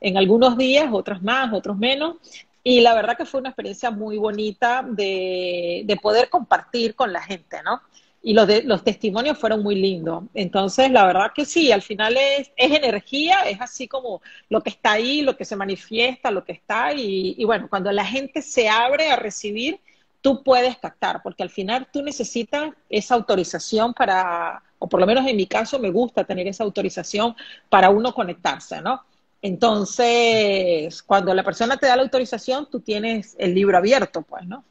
en 0.00 0.18
algunos 0.18 0.58
días, 0.58 0.88
otras 0.92 1.22
más, 1.22 1.52
otros 1.52 1.78
menos. 1.78 2.16
Y 2.62 2.80
la 2.80 2.94
verdad 2.94 3.16
que 3.16 3.24
fue 3.24 3.40
una 3.40 3.50
experiencia 3.50 3.90
muy 3.90 4.18
bonita 4.18 4.84
de, 4.86 5.82
de 5.84 5.96
poder 5.96 6.28
compartir 6.28 6.94
con 6.94 7.12
la 7.12 7.22
gente, 7.22 7.56
¿no? 7.64 7.80
Y 8.24 8.34
los, 8.34 8.46
de, 8.46 8.62
los 8.62 8.84
testimonios 8.84 9.38
fueron 9.38 9.62
muy 9.62 9.74
lindos. 9.74 10.24
Entonces, 10.34 10.90
la 10.92 11.06
verdad 11.06 11.32
que 11.34 11.44
sí, 11.44 11.72
al 11.72 11.82
final 11.82 12.16
es, 12.16 12.52
es 12.56 12.70
energía, 12.72 13.40
es 13.46 13.60
así 13.60 13.88
como 13.88 14.22
lo 14.48 14.62
que 14.62 14.70
está 14.70 14.92
ahí, 14.92 15.22
lo 15.22 15.36
que 15.36 15.44
se 15.44 15.56
manifiesta, 15.56 16.30
lo 16.30 16.44
que 16.44 16.52
está. 16.52 16.92
Y, 16.94 17.34
y 17.36 17.44
bueno, 17.44 17.66
cuando 17.68 17.90
la 17.90 18.04
gente 18.04 18.42
se 18.42 18.68
abre 18.68 19.10
a 19.10 19.16
recibir, 19.16 19.80
tú 20.22 20.42
puedes 20.42 20.78
captar, 20.78 21.20
porque 21.22 21.42
al 21.42 21.50
final 21.50 21.88
tú 21.92 22.00
necesitas 22.02 22.70
esa 22.88 23.14
autorización 23.16 23.92
para, 23.92 24.62
o 24.78 24.88
por 24.88 25.00
lo 25.00 25.06
menos 25.06 25.26
en 25.26 25.36
mi 25.36 25.46
caso 25.46 25.78
me 25.78 25.90
gusta 25.90 26.24
tener 26.24 26.46
esa 26.46 26.64
autorización 26.64 27.34
para 27.68 27.90
uno 27.90 28.14
conectarse, 28.14 28.80
¿no? 28.80 29.04
Entonces, 29.42 31.02
cuando 31.02 31.34
la 31.34 31.42
persona 31.42 31.76
te 31.76 31.86
da 31.86 31.96
la 31.96 32.02
autorización, 32.02 32.70
tú 32.70 32.80
tienes 32.80 33.34
el 33.38 33.52
libro 33.52 33.76
abierto, 33.76 34.22
pues, 34.22 34.46
¿no? 34.46 34.64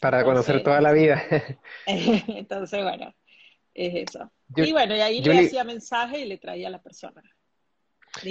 Para 0.00 0.24
conocer 0.24 0.64
toda 0.64 0.80
la 0.80 0.90
vida. 0.90 1.22
entonces, 1.86 2.82
bueno, 2.82 3.14
es 3.72 4.08
eso. 4.08 4.30
y 4.56 4.72
bueno, 4.72 4.96
y 4.96 5.00
ahí 5.00 5.22
le 5.22 5.46
hacía 5.46 5.62
mensaje 5.62 6.20
y 6.20 6.24
le 6.24 6.38
traía 6.38 6.66
a 6.66 6.70
la 6.70 6.82
persona. 6.82 7.22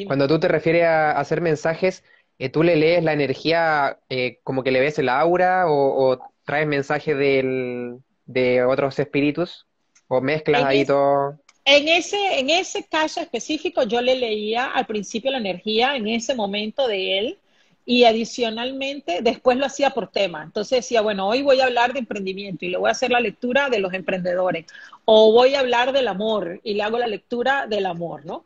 Cuando 0.06 0.28
tú 0.28 0.40
te 0.40 0.50
refieres 0.50 0.84
a 0.84 1.12
hacer 1.12 1.40
mensajes, 1.40 2.04
eh, 2.40 2.50
¿tú 2.50 2.64
le 2.64 2.76
lees 2.76 3.04
la 3.04 3.14
energía 3.14 4.00
eh, 4.10 4.40
como 4.44 4.64
que 4.64 4.72
le 4.72 4.80
ves 4.80 4.98
el 4.98 5.10
aura 5.10 5.66
o, 5.68 6.20
traes 6.46 6.66
mensajes 6.66 7.16
de 7.16 8.64
otros 8.64 8.98
espíritus 8.98 9.68
o 10.08 10.20
mezclas 10.20 10.64
ahí 10.64 10.86
todo? 10.86 11.40
En 11.66 11.88
ese, 11.88 12.40
en 12.40 12.50
ese 12.50 12.84
caso 12.88 13.22
específico 13.22 13.84
yo 13.84 14.02
le 14.02 14.16
leía 14.16 14.66
al 14.66 14.88
principio 14.88 15.30
la 15.30 15.38
energía 15.38 15.96
en 15.96 16.08
ese 16.08 16.34
momento 16.34 16.88
de 16.88 17.20
él 17.20 17.38
y 17.86 18.06
adicionalmente 18.06 19.22
después 19.22 19.58
lo 19.58 19.66
hacía 19.66 19.92
por 19.92 20.12
tema. 20.12 20.44
Entonces 20.44 20.80
decía, 20.80 21.02
bueno, 21.02 21.28
hoy 21.28 21.42
voy 21.42 21.60
a 21.60 21.66
hablar 21.66 21.94
de 21.94 22.00
emprendimiento 22.00 22.66
y 22.66 22.70
le 22.70 22.78
voy 22.78 22.90
a 22.90 22.92
hacer 22.92 23.12
la 23.12 23.20
lectura 23.20 23.70
de 23.70 23.80
los 23.80 23.94
emprendedores 23.94 24.66
o 25.06 25.32
voy 25.32 25.56
a 25.56 25.60
hablar 25.60 25.92
del 25.92 26.08
amor 26.08 26.60
y 26.64 26.74
le 26.74 26.84
hago 26.84 26.98
la 26.98 27.08
lectura 27.08 27.68
del 27.68 27.86
amor, 27.86 28.26
¿no? 28.26 28.46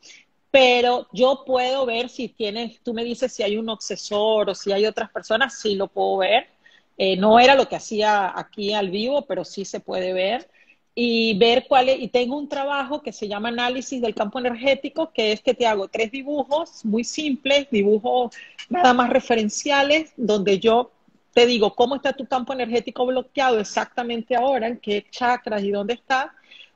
Pero 0.53 1.07
yo 1.11 1.45
puedo 1.47 1.83
ver 1.87 2.09
si 2.09 2.29
tienes, 2.29 2.79
tú 2.83 2.93
me 2.93 3.03
dices 3.03 3.33
si 3.33 3.41
hay 3.41 3.57
un 3.57 3.69
obsesor 3.69 4.51
o 4.51 4.53
si 4.53 4.71
hay 4.71 4.85
otras 4.85 5.09
personas, 5.09 5.59
sí 5.59 5.73
lo 5.73 5.87
puedo 5.87 6.17
ver. 6.17 6.47
Eh, 6.95 7.17
no 7.17 7.39
era 7.39 7.55
lo 7.55 7.67
que 7.67 7.75
hacía 7.75 8.31
aquí 8.37 8.71
al 8.71 8.91
vivo, 8.91 9.25
pero 9.25 9.45
sí 9.45 9.65
se 9.65 9.79
puede 9.79 10.13
ver. 10.13 10.47
Y 10.93 11.35
ver 11.39 11.65
cuál 11.67 11.89
es, 11.89 11.99
y 11.99 12.07
tengo 12.07 12.37
un 12.37 12.47
trabajo 12.47 13.01
que 13.01 13.11
se 13.11 13.27
llama 13.27 13.49
análisis 13.49 13.99
del 13.99 14.13
campo 14.13 14.37
energético, 14.37 15.11
que 15.11 15.31
es 15.31 15.41
que 15.41 15.55
te 15.55 15.65
hago 15.65 15.87
tres 15.87 16.11
dibujos 16.11 16.85
muy 16.85 17.03
simples, 17.03 17.67
dibujos 17.71 18.35
nada 18.69 18.93
más 18.93 19.09
referenciales, 19.09 20.13
donde 20.17 20.59
yo 20.59 20.91
te 21.33 21.47
digo 21.47 21.73
cómo 21.73 21.95
está 21.95 22.13
tu 22.13 22.27
campo 22.27 22.53
energético 22.53 23.07
bloqueado 23.07 23.59
exactamente 23.59 24.35
ahora, 24.35 24.67
en 24.67 24.77
qué 24.77 25.03
chakras 25.09 25.63
y 25.63 25.71
dónde 25.71 25.95
está, 25.95 26.35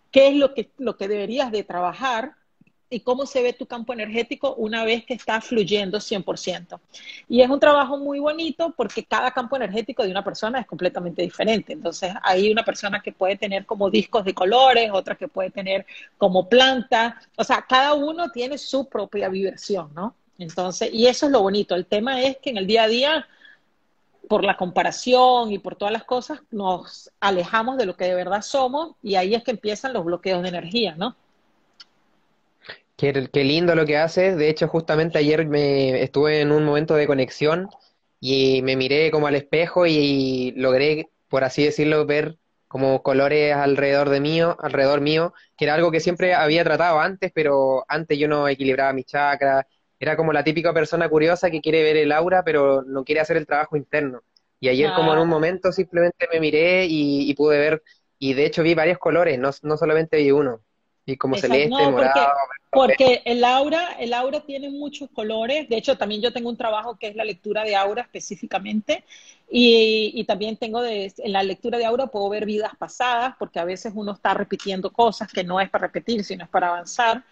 qué 0.10 0.30
es 0.30 0.36
lo 0.36 0.56
que, 0.56 0.72
lo 0.80 0.98
que 0.98 1.08
deberías 1.08 1.52
de 1.52 1.64
trabajar 1.64 2.34
y 2.90 3.02
cómo 3.02 3.26
se 3.26 3.42
ve 3.42 3.54
tu 3.54 3.66
campo 3.66 3.94
energético 3.94 4.54
una 4.56 4.84
vez 4.86 5.06
que 5.06 5.14
está 5.14 5.42
fluyendo 5.42 6.00
100%. 6.00 6.80
Y 7.28 7.42
es 7.42 7.50
un 7.50 7.60
trabajo 7.60 7.98
muy 7.98 8.20
bonito 8.20 8.74
porque 8.76 9.04
cada 9.04 9.32
campo 9.32 9.56
energético 9.56 10.04
de 10.04 10.12
una 10.12 10.24
persona 10.24 10.60
es 10.60 10.68
completamente 10.68 11.22
diferente. 11.22 11.74
Entonces, 11.74 12.14
hay 12.24 12.52
una 12.52 12.64
persona 12.64 13.02
que 13.02 13.12
puede 13.12 13.36
tener 13.36 13.66
como 13.66 13.90
discos 13.90 14.24
de 14.26 14.34
colores, 14.34 14.90
otra 14.94 15.16
que 15.16 15.28
puede 15.28 15.50
tener 15.50 15.86
como 16.18 16.48
planta. 16.48 17.20
O 17.36 17.44
sea, 17.44 17.66
cada 17.68 17.94
uno 17.94 18.32
tiene 18.32 18.58
su 18.58 18.88
propia 18.88 19.30
vibración, 19.30 19.92
¿no? 19.94 20.16
Entonces, 20.38 20.90
y 20.94 21.08
eso 21.08 21.26
es 21.26 21.32
lo 21.32 21.42
bonito. 21.42 21.76
El 21.76 21.86
tema 21.86 22.22
es 22.22 22.38
que 22.38 22.52
en 22.52 22.58
el 22.58 22.68
día 22.68 22.84
a 22.84 22.88
día 22.88 23.28
por 24.28 24.44
la 24.44 24.58
comparación 24.58 25.52
y 25.52 25.60
por 25.60 25.76
todas 25.76 25.92
las 25.92 26.04
cosas, 26.04 26.42
nos 26.52 27.12
alejamos 27.20 27.78
de 27.78 27.86
lo 27.86 27.96
que 27.96 28.06
de 28.06 28.16
verdad 28.16 28.42
somos 28.42 28.92
y 29.02 29.16
ahí 29.16 29.34
es 29.34 29.44
que 29.44 29.52
empiezan 29.52 29.94
los 29.94 30.04
bloqueos 30.06 30.42
de 30.44 30.50
energía, 30.50 30.96
¿no? 30.96 31.16
Qué, 32.98 33.14
lindo 33.44 33.76
lo 33.76 33.86
que 33.86 33.98
haces. 33.98 34.38
De 34.38 34.50
hecho, 34.50 34.68
justamente 34.68 35.20
ayer 35.20 35.46
me 35.48 36.02
estuve 36.02 36.42
en 36.42 36.52
un 36.52 36.66
momento 36.66 36.96
de 36.96 37.06
conexión 37.08 37.70
y 38.20 38.62
me 38.64 38.76
miré 38.76 39.12
como 39.12 39.28
al 39.28 39.36
espejo 39.36 39.86
y, 39.86 40.52
logré, 40.58 41.10
por 41.30 41.44
así 41.44 41.64
decirlo, 41.64 42.06
ver 42.08 42.38
como 42.68 43.04
colores 43.04 43.54
alrededor 43.56 44.10
de 44.10 44.20
mío, 44.20 44.58
alrededor 44.60 45.02
mío, 45.02 45.34
que 45.58 45.66
era 45.66 45.76
algo 45.76 45.92
que 45.92 46.00
siempre 46.00 46.34
había 46.34 46.64
tratado 46.64 47.00
antes, 47.00 47.32
pero 47.34 47.86
antes 47.88 48.18
yo 48.18 48.28
no 48.28 48.48
equilibraba 48.48 48.94
mis 48.94 49.06
chakras, 49.06 49.66
era 50.00 50.18
como 50.18 50.34
la 50.34 50.44
típica 50.44 50.74
persona 50.74 51.08
curiosa 51.08 51.52
que 51.52 51.62
quiere 51.62 51.84
ver 51.84 51.98
el 51.98 52.12
aura, 52.12 52.44
pero 52.44 52.82
no 52.84 53.04
quiere 53.04 53.22
hacer 53.22 53.38
el 53.38 53.46
trabajo 53.46 53.78
interno. 53.78 54.22
Y 54.60 54.70
ayer 54.70 54.92
como 54.96 55.14
en 55.14 55.20
un 55.20 55.30
momento 55.30 55.72
simplemente 55.72 56.28
me 56.34 56.40
miré 56.40 56.88
y, 56.90 57.34
pude 57.36 57.60
ver, 57.60 57.84
y 58.20 58.34
de 58.34 58.46
hecho 58.46 58.64
vi 58.64 58.74
varios 58.74 58.98
colores, 58.98 59.38
no, 59.40 59.52
no 59.62 59.78
solamente 59.78 60.18
vi 60.18 60.32
uno. 60.32 60.62
Y 61.08 61.16
como 61.16 61.38
celeste, 61.38 61.70
morado. 61.70 62.28
Porque, 62.70 63.22
el 63.24 63.46
aura, 63.46 63.94
el 63.98 64.14
aura 64.14 64.42
tiene 64.42 64.70
muchos 64.70 65.10
colores. 65.10 65.70
De 65.70 65.78
hecho, 65.78 65.98
también 65.98 66.22
yo 66.22 66.34
tengo 66.34 66.50
un 66.50 66.58
trabajo 66.58 66.98
que 67.00 67.08
es 67.08 67.16
la 67.16 67.24
lectura 67.24 67.64
de 67.64 67.78
aura 67.78 68.02
específicamente. 68.02 69.06
Y, 69.50 70.12
y, 70.14 70.26
también 70.26 70.58
tengo 70.58 70.82
de, 70.82 71.12
en 71.18 71.32
la 71.32 71.44
lectura 71.44 71.78
de 71.78 71.86
aura 71.86 72.08
puedo 72.08 72.28
ver 72.28 72.46
vidas 72.46 72.74
pasadas, 72.78 73.36
porque 73.40 73.60
a 73.60 73.64
veces 73.64 73.94
uno 73.96 74.12
está 74.12 74.34
repitiendo 74.34 74.92
cosas 74.92 75.32
que 75.32 75.46
no 75.46 75.62
es 75.62 75.70
para 75.70 75.88
repetir, 75.88 76.26
sino 76.26 76.44
es 76.44 76.50
para 76.50 76.68
avanzar. 76.68 77.24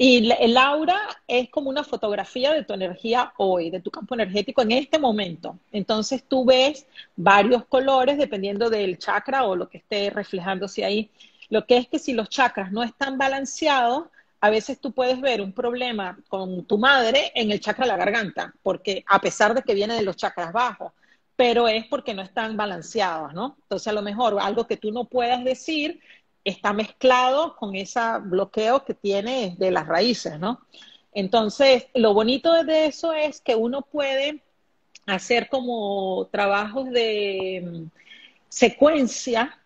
Y 0.00 0.30
el 0.30 0.56
aura 0.56 0.96
es 1.26 1.50
como 1.50 1.70
una 1.70 1.82
fotografía 1.82 2.52
de 2.52 2.62
tu 2.62 2.72
energía 2.72 3.32
hoy, 3.36 3.68
de 3.68 3.80
tu 3.80 3.90
campo 3.90 4.14
energético 4.14 4.62
en 4.62 4.70
este 4.70 4.96
momento. 4.96 5.58
Entonces 5.72 6.22
tú 6.22 6.44
ves 6.44 6.86
varios 7.16 7.64
colores 7.64 8.16
dependiendo 8.16 8.70
del 8.70 8.96
chakra 8.98 9.44
o 9.44 9.56
lo 9.56 9.68
que 9.68 9.78
esté 9.78 10.10
reflejándose 10.10 10.84
ahí. 10.84 11.10
Lo 11.50 11.66
que 11.66 11.78
es 11.78 11.88
que 11.88 11.98
si 11.98 12.12
los 12.12 12.28
chakras 12.28 12.72
no 12.72 12.82
están 12.82 13.18
balanceados, 13.18 14.04
a 14.40 14.50
veces 14.50 14.80
tú 14.80 14.92
puedes 14.92 15.20
ver 15.20 15.40
un 15.40 15.52
problema 15.52 16.18
con 16.28 16.64
tu 16.64 16.78
madre 16.78 17.32
en 17.34 17.50
el 17.50 17.60
chakra 17.60 17.84
de 17.84 17.92
la 17.92 17.96
garganta, 17.96 18.54
porque 18.62 19.04
a 19.08 19.20
pesar 19.20 19.54
de 19.54 19.62
que 19.62 19.74
viene 19.74 19.94
de 19.94 20.02
los 20.02 20.16
chakras 20.16 20.52
bajos, 20.52 20.92
pero 21.34 21.68
es 21.68 21.86
porque 21.86 22.14
no 22.14 22.22
están 22.22 22.56
balanceados, 22.56 23.32
¿no? 23.32 23.56
Entonces 23.62 23.88
a 23.88 23.92
lo 23.92 24.02
mejor 24.02 24.38
algo 24.40 24.66
que 24.66 24.76
tú 24.76 24.92
no 24.92 25.04
puedas 25.04 25.44
decir 25.44 26.00
está 26.44 26.72
mezclado 26.72 27.56
con 27.56 27.74
ese 27.74 28.00
bloqueo 28.22 28.84
que 28.84 28.94
tiene 28.94 29.54
de 29.58 29.70
las 29.70 29.86
raíces, 29.86 30.38
¿no? 30.38 30.60
Entonces, 31.12 31.86
lo 31.94 32.14
bonito 32.14 32.62
de 32.64 32.86
eso 32.86 33.12
es 33.12 33.40
que 33.40 33.56
uno 33.56 33.82
puede 33.82 34.42
hacer 35.06 35.48
como 35.48 36.28
trabajos 36.30 36.90
de 36.90 37.62
mm, 37.64 37.90
secuencia 38.48 39.58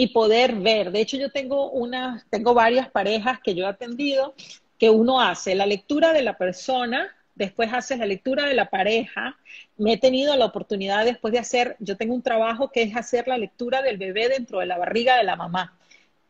y 0.00 0.06
poder 0.06 0.54
ver. 0.54 0.92
De 0.92 1.02
hecho, 1.02 1.18
yo 1.18 1.30
tengo 1.30 1.70
una, 1.72 2.24
tengo 2.30 2.54
varias 2.54 2.88
parejas 2.88 3.38
que 3.44 3.54
yo 3.54 3.66
he 3.66 3.68
atendido 3.68 4.32
que 4.78 4.88
uno 4.88 5.20
hace 5.20 5.54
la 5.54 5.66
lectura 5.66 6.14
de 6.14 6.22
la 6.22 6.38
persona, 6.38 7.14
después 7.34 7.70
hace 7.70 7.98
la 7.98 8.06
lectura 8.06 8.46
de 8.46 8.54
la 8.54 8.70
pareja. 8.70 9.36
Me 9.76 9.92
he 9.92 9.98
tenido 9.98 10.34
la 10.36 10.46
oportunidad 10.46 11.04
después 11.04 11.32
de 11.32 11.38
hacer, 11.38 11.76
yo 11.80 11.98
tengo 11.98 12.14
un 12.14 12.22
trabajo 12.22 12.70
que 12.70 12.80
es 12.80 12.96
hacer 12.96 13.28
la 13.28 13.36
lectura 13.36 13.82
del 13.82 13.98
bebé 13.98 14.30
dentro 14.30 14.60
de 14.60 14.64
la 14.64 14.78
barriga 14.78 15.18
de 15.18 15.24
la 15.24 15.36
mamá. 15.36 15.78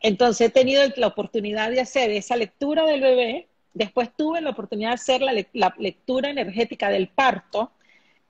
Entonces 0.00 0.48
he 0.48 0.50
tenido 0.50 0.82
la 0.96 1.06
oportunidad 1.06 1.70
de 1.70 1.80
hacer 1.80 2.10
esa 2.10 2.34
lectura 2.34 2.84
del 2.86 3.00
bebé, 3.00 3.46
después 3.72 4.10
tuve 4.16 4.40
la 4.40 4.50
oportunidad 4.50 4.90
de 4.90 4.94
hacer 4.94 5.22
la, 5.22 5.72
lectura 5.78 6.28
energética 6.28 6.90
del 6.90 7.06
parto 7.06 7.70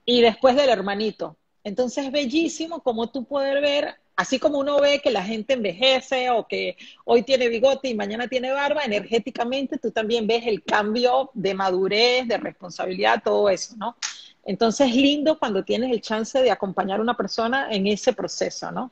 y 0.04 0.20
después 0.20 0.54
del 0.54 0.68
hermanito. 0.68 1.38
Entonces 1.64 2.04
es 2.04 2.12
bellísimo 2.12 2.82
como 2.82 3.10
tú 3.10 3.24
puedes 3.24 3.58
ver, 3.62 3.99
así 4.20 4.38
como 4.38 4.58
uno 4.58 4.78
ve 4.82 5.00
que 5.00 5.10
la 5.10 5.24
gente 5.24 5.54
envejece 5.54 6.28
o 6.28 6.46
que 6.46 6.76
hoy 7.06 7.22
tiene 7.22 7.48
bigote 7.48 7.88
y 7.88 7.94
mañana 7.94 8.28
tiene 8.28 8.52
barba, 8.52 8.84
energéticamente 8.84 9.78
tú 9.78 9.90
también 9.92 10.26
ves 10.26 10.46
el 10.46 10.62
cambio 10.62 11.30
de 11.32 11.54
madurez, 11.54 12.28
de 12.28 12.36
responsabilidad, 12.36 13.22
todo 13.24 13.48
eso, 13.48 13.76
¿no? 13.78 13.96
Entonces 14.44 14.88
es 14.88 14.94
lindo 14.94 15.38
cuando 15.38 15.64
tienes 15.64 15.90
el 15.90 16.02
chance 16.02 16.42
de 16.42 16.50
acompañar 16.50 16.98
a 16.98 17.02
una 17.02 17.16
persona 17.16 17.72
en 17.72 17.86
ese 17.86 18.12
proceso, 18.12 18.70
¿no? 18.70 18.90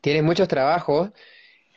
Tienes 0.00 0.24
muchos 0.24 0.48
trabajos. 0.48 1.10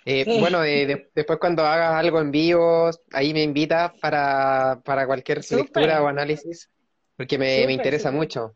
Eh, 0.03 0.39
bueno, 0.39 0.61
después 0.61 1.37
cuando 1.37 1.63
hagas 1.63 1.93
algo 1.93 2.19
en 2.19 2.31
vivo, 2.31 2.89
ahí 3.11 3.33
me 3.33 3.43
invitas 3.43 3.91
para, 4.01 4.81
para 4.83 5.05
cualquier 5.05 5.41
lectura 5.51 6.01
o 6.01 6.07
análisis, 6.07 6.71
porque 7.15 7.37
me, 7.37 7.71
interesa 7.71 8.09
mucho. 8.09 8.53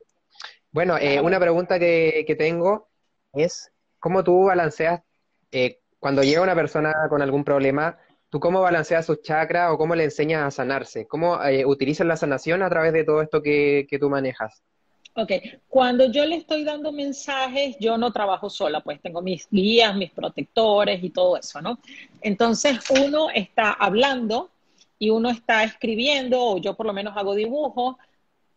Bueno, 0.72 0.98
eh, 0.98 1.22
una 1.22 1.40
pregunta 1.40 1.78
que, 1.78 2.24
que, 2.26 2.36
tengo 2.36 2.91
es, 3.34 3.72
¿cómo 4.00 4.24
tú 4.24 4.46
balanceas, 4.46 5.02
eh, 5.52 5.80
cuando 6.00 6.24
llega 6.24 6.42
una 6.42 6.56
persona 6.56 6.94
con 7.10 7.22
algún 7.22 7.44
problema, 7.44 7.98
tú 8.30 8.40
cómo 8.40 8.62
balanceas 8.62 9.06
sus 9.06 9.22
chakras 9.22 9.72
o 9.72 9.78
cómo 9.78 9.96
le 9.96 10.06
enseñas 10.06 10.44
a 10.44 10.52
sanarse? 10.52 11.08
¿Cómo 11.08 11.40
utilizas 11.66 12.08
la 12.08 12.18
sanación 12.18 12.64
a 12.64 12.70
través 12.70 12.94
de 12.94 13.04
todo 13.04 13.22
esto 13.22 13.42
que, 13.42 13.86
que 13.90 14.00
tú 14.00 14.10
manejas? 14.10 14.64
Ok, 15.14 15.32
cuando 15.68 16.06
yo 16.10 16.26
le 16.26 16.38
estoy 16.38 16.64
dando 16.64 16.94
mensajes, 16.94 17.76
yo 17.82 17.98
no 17.98 18.14
trabajo 18.14 18.50
sola, 18.50 18.80
pues 18.82 19.02
tengo 19.02 19.22
mis 19.22 19.46
guías, 19.52 19.94
mis 19.94 20.12
protectores 20.12 21.04
y 21.04 21.10
todo 21.10 21.36
eso, 21.36 21.62
¿no? 21.62 21.80
Entonces 22.22 22.80
uno 22.90 23.30
está 23.30 23.74
hablando 23.74 24.52
y 24.98 25.10
uno 25.10 25.30
está 25.30 25.66
escribiendo, 25.66 26.42
o 26.42 26.58
yo 26.60 26.76
por 26.76 26.86
lo 26.86 26.94
menos 26.94 27.18
hago 27.18 27.36
dibujos, 27.36 27.98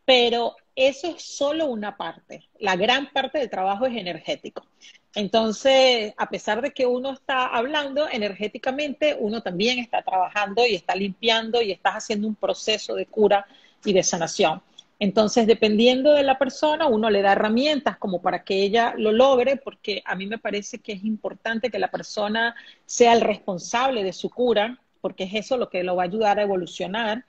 pero 0.05 0.55
eso 0.77 1.09
es 1.09 1.23
solo 1.23 1.67
una 1.67 1.97
parte. 1.97 2.49
La 2.59 2.77
gran 2.77 3.13
parte 3.13 3.39
del 3.39 3.51
trabajo 3.51 3.87
es 3.87 3.97
energético. 3.97 4.67
Entonces, 5.15 6.13
a 6.17 6.29
pesar 6.29 6.61
de 6.61 6.73
que 6.73 6.87
uno 6.87 7.13
está 7.13 7.47
hablando 7.47 8.09
energéticamente, 8.09 9.17
uno 9.19 9.43
también 9.43 9.79
está 9.79 10.03
trabajando 10.03 10.67
y 10.67 10.75
está 10.75 10.97
limpiando 10.97 11.63
y 11.63 11.71
está 11.71 11.91
haciendo 11.91 12.27
un 12.27 12.35
proceso 12.35 12.95
de 12.97 13.07
cura 13.07 13.47
y 13.85 13.93
de 13.93 14.03
sanación. 14.03 14.61
Entonces, 14.99 15.47
dependiendo 15.47 16.13
de 16.13 16.23
la 16.23 16.39
persona, 16.39 16.87
uno 16.87 17.11
le 17.11 17.23
da 17.23 17.33
herramientas 17.33 17.97
como 17.99 18.23
para 18.23 18.43
que 18.43 18.63
ella 18.63 18.95
lo 18.97 19.13
logre, 19.13 19.57
porque 19.57 20.03
a 20.05 20.15
mí 20.15 20.27
me 20.27 20.39
parece 20.39 20.79
que 20.79 20.93
es 20.93 21.05
importante 21.05 21.71
que 21.71 21.79
la 21.79 21.91
persona 21.91 22.55
sea 22.87 23.13
el 23.13 23.21
responsable 23.21 24.03
de 24.03 24.13
su 24.13 24.31
cura, 24.31 24.79
porque 25.01 25.25
es 25.25 25.35
eso 25.35 25.59
lo 25.59 25.69
que 25.69 25.85
lo 25.85 25.97
va 25.97 26.05
a 26.05 26.07
ayudar 26.07 26.39
a 26.39 26.43
evolucionar, 26.43 27.25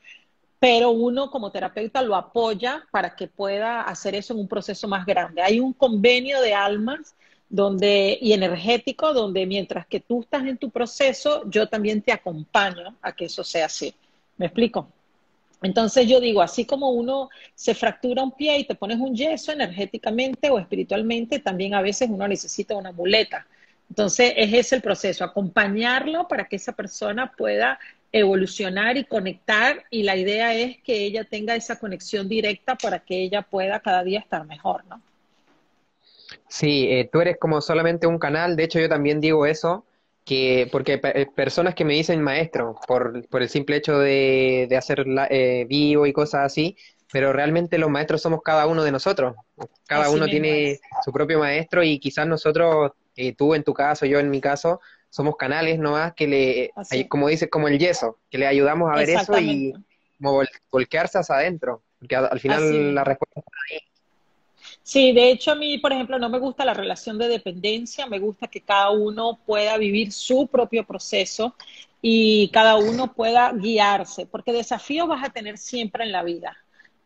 pero 0.60 0.92
uno 0.92 1.30
como 1.30 1.52
terapeuta 1.52 2.02
lo 2.02 2.16
apoya 2.16 2.86
para 2.92 3.16
que 3.16 3.28
pueda 3.28 3.82
hacer 3.82 4.16
eso 4.16 4.34
en 4.34 4.40
un 4.40 4.48
proceso 4.48 4.88
más 4.88 5.06
grande. 5.06 5.42
Hay 5.42 5.60
un 5.60 5.74
convenio 5.74 6.42
de 6.42 6.54
almas 6.54 7.16
donde 7.50 8.18
y 8.22 8.34
energético 8.34 9.14
donde 9.14 9.46
mientras 9.46 9.86
que 9.86 10.00
tú 10.00 10.22
estás 10.22 10.46
en 10.46 10.58
tu 10.58 10.70
proceso, 10.70 11.44
yo 11.50 11.68
también 11.68 12.02
te 12.02 12.12
acompaño 12.12 12.96
a 13.02 13.12
que 13.12 13.26
eso 13.26 13.44
sea 13.44 13.68
así. 13.68 13.94
¿Me 14.38 14.48
explico? 14.48 14.88
Entonces 15.62 16.08
yo 16.08 16.20
digo, 16.20 16.42
así 16.42 16.66
como 16.66 16.92
uno 16.92 17.30
se 17.54 17.74
fractura 17.74 18.24
un 18.24 18.32
pie 18.32 18.60
y 18.60 18.64
te 18.66 18.76
pones 18.76 19.00
un 19.00 19.16
yeso 19.16 19.52
energéticamente 19.52 20.50
o 20.50 20.60
espiritualmente, 20.60 21.40
también 21.40 21.74
a 21.74 21.82
veces 21.82 22.10
uno 22.10 22.28
necesita 22.28 22.76
una 22.76 22.92
muleta. 22.92 23.48
Entonces 23.90 24.34
es 24.36 24.74
el 24.74 24.82
proceso, 24.82 25.24
acompañarlo 25.24 26.28
para 26.28 26.48
que 26.48 26.56
esa 26.56 26.74
persona 26.74 27.32
pueda 27.32 27.80
evolucionar 28.16 28.96
y 28.96 29.04
conectar 29.04 29.84
y 29.90 30.04
la 30.04 30.16
idea 30.16 30.54
es 30.56 30.78
que 30.82 31.04
ella 31.04 31.26
tenga 31.26 31.54
esa 31.54 31.78
conexión 31.78 32.30
directa 32.30 32.76
para 32.76 33.00
que 33.00 33.22
ella 33.22 33.42
pueda 33.42 33.82
cada 33.82 34.04
día 34.04 34.20
estar 34.20 34.46
mejor, 34.46 34.86
¿no? 34.86 35.02
Sí, 36.48 36.88
eh, 36.90 37.10
tú 37.12 37.20
eres 37.20 37.38
como 37.38 37.60
solamente 37.60 38.08
un 38.08 38.18
canal, 38.18 38.56
de 38.56 38.64
hecho 38.64 38.80
yo 38.80 38.88
también 38.88 39.20
digo 39.20 39.46
eso, 39.46 39.86
que 40.24 40.70
porque 40.72 41.02
eh, 41.04 41.28
personas 41.36 41.76
que 41.76 41.84
me 41.84 41.94
dicen 41.94 42.22
maestro 42.22 42.80
por, 42.88 43.28
por 43.28 43.42
el 43.42 43.50
simple 43.50 43.76
hecho 43.76 44.00
de, 44.00 44.66
de 44.70 44.78
hacer 44.78 45.06
eh, 45.30 45.66
vivo 45.68 46.06
y 46.06 46.14
cosas 46.14 46.46
así, 46.46 46.78
pero 47.12 47.34
realmente 47.34 47.78
los 47.78 47.90
maestros 47.90 48.22
somos 48.22 48.42
cada 48.42 48.66
uno 48.66 48.84
de 48.84 48.92
nosotros. 48.92 49.36
Cada 49.88 50.10
uno 50.10 50.26
tiene 50.26 50.80
su 51.04 51.12
propio 51.12 51.40
maestro 51.40 51.84
y 51.84 52.00
quizás 52.00 52.26
nosotros, 52.28 52.94
eh, 53.16 53.36
tú 53.36 53.54
en 53.54 53.64
tu 53.64 53.74
caso, 53.74 54.06
yo 54.06 54.20
en 54.20 54.30
mi 54.30 54.40
caso, 54.40 54.80
somos 55.16 55.38
canales 55.38 55.80
nomás 55.80 56.14
que 56.14 56.28
le, 56.28 57.08
como 57.08 57.30
dices, 57.30 57.48
como 57.50 57.70
el 57.70 57.80
yeso, 57.80 58.18
que 58.30 58.38
le 58.38 58.48
ayudamos 58.48 58.92
a 58.92 58.98
ver 58.98 59.12
eso 59.12 59.40
y 59.40 59.74
como 60.18 60.44
volquearse 60.70 61.18
hacia 61.18 61.36
adentro, 61.36 61.84
porque 62.00 62.18
al, 62.18 62.38
final 62.38 62.94
la 62.94 63.06
respuesta 63.06 63.40
está 63.40 63.52
ahí. 63.72 63.80
Sí, 64.84 65.14
de 65.14 65.32
hecho 65.32 65.54
a 65.54 65.56
mí, 65.56 65.78
por 65.78 65.94
ejemplo, 65.94 66.20
no 66.20 66.28
me 66.28 66.38
gusta 66.38 66.66
la 66.66 66.74
relación 66.74 67.18
de 67.18 67.30
dependencia, 67.30 68.08
me 68.08 68.20
gusta 68.20 68.48
que 68.48 68.60
cada 68.60 68.90
uno 68.90 69.40
pueda 69.46 69.78
vivir 69.78 70.12
su 70.12 70.48
propio 70.48 70.86
proceso 70.86 71.56
y 72.02 72.50
cada 72.50 72.76
uno 72.76 73.14
pueda 73.14 73.54
guiarse, 73.54 74.26
porque 74.26 74.52
desafíos 74.52 75.08
vas 75.08 75.24
a 75.24 75.30
tener 75.30 75.58
siempre 75.58 76.04
en 76.04 76.12
la 76.12 76.24
vida. 76.24 76.58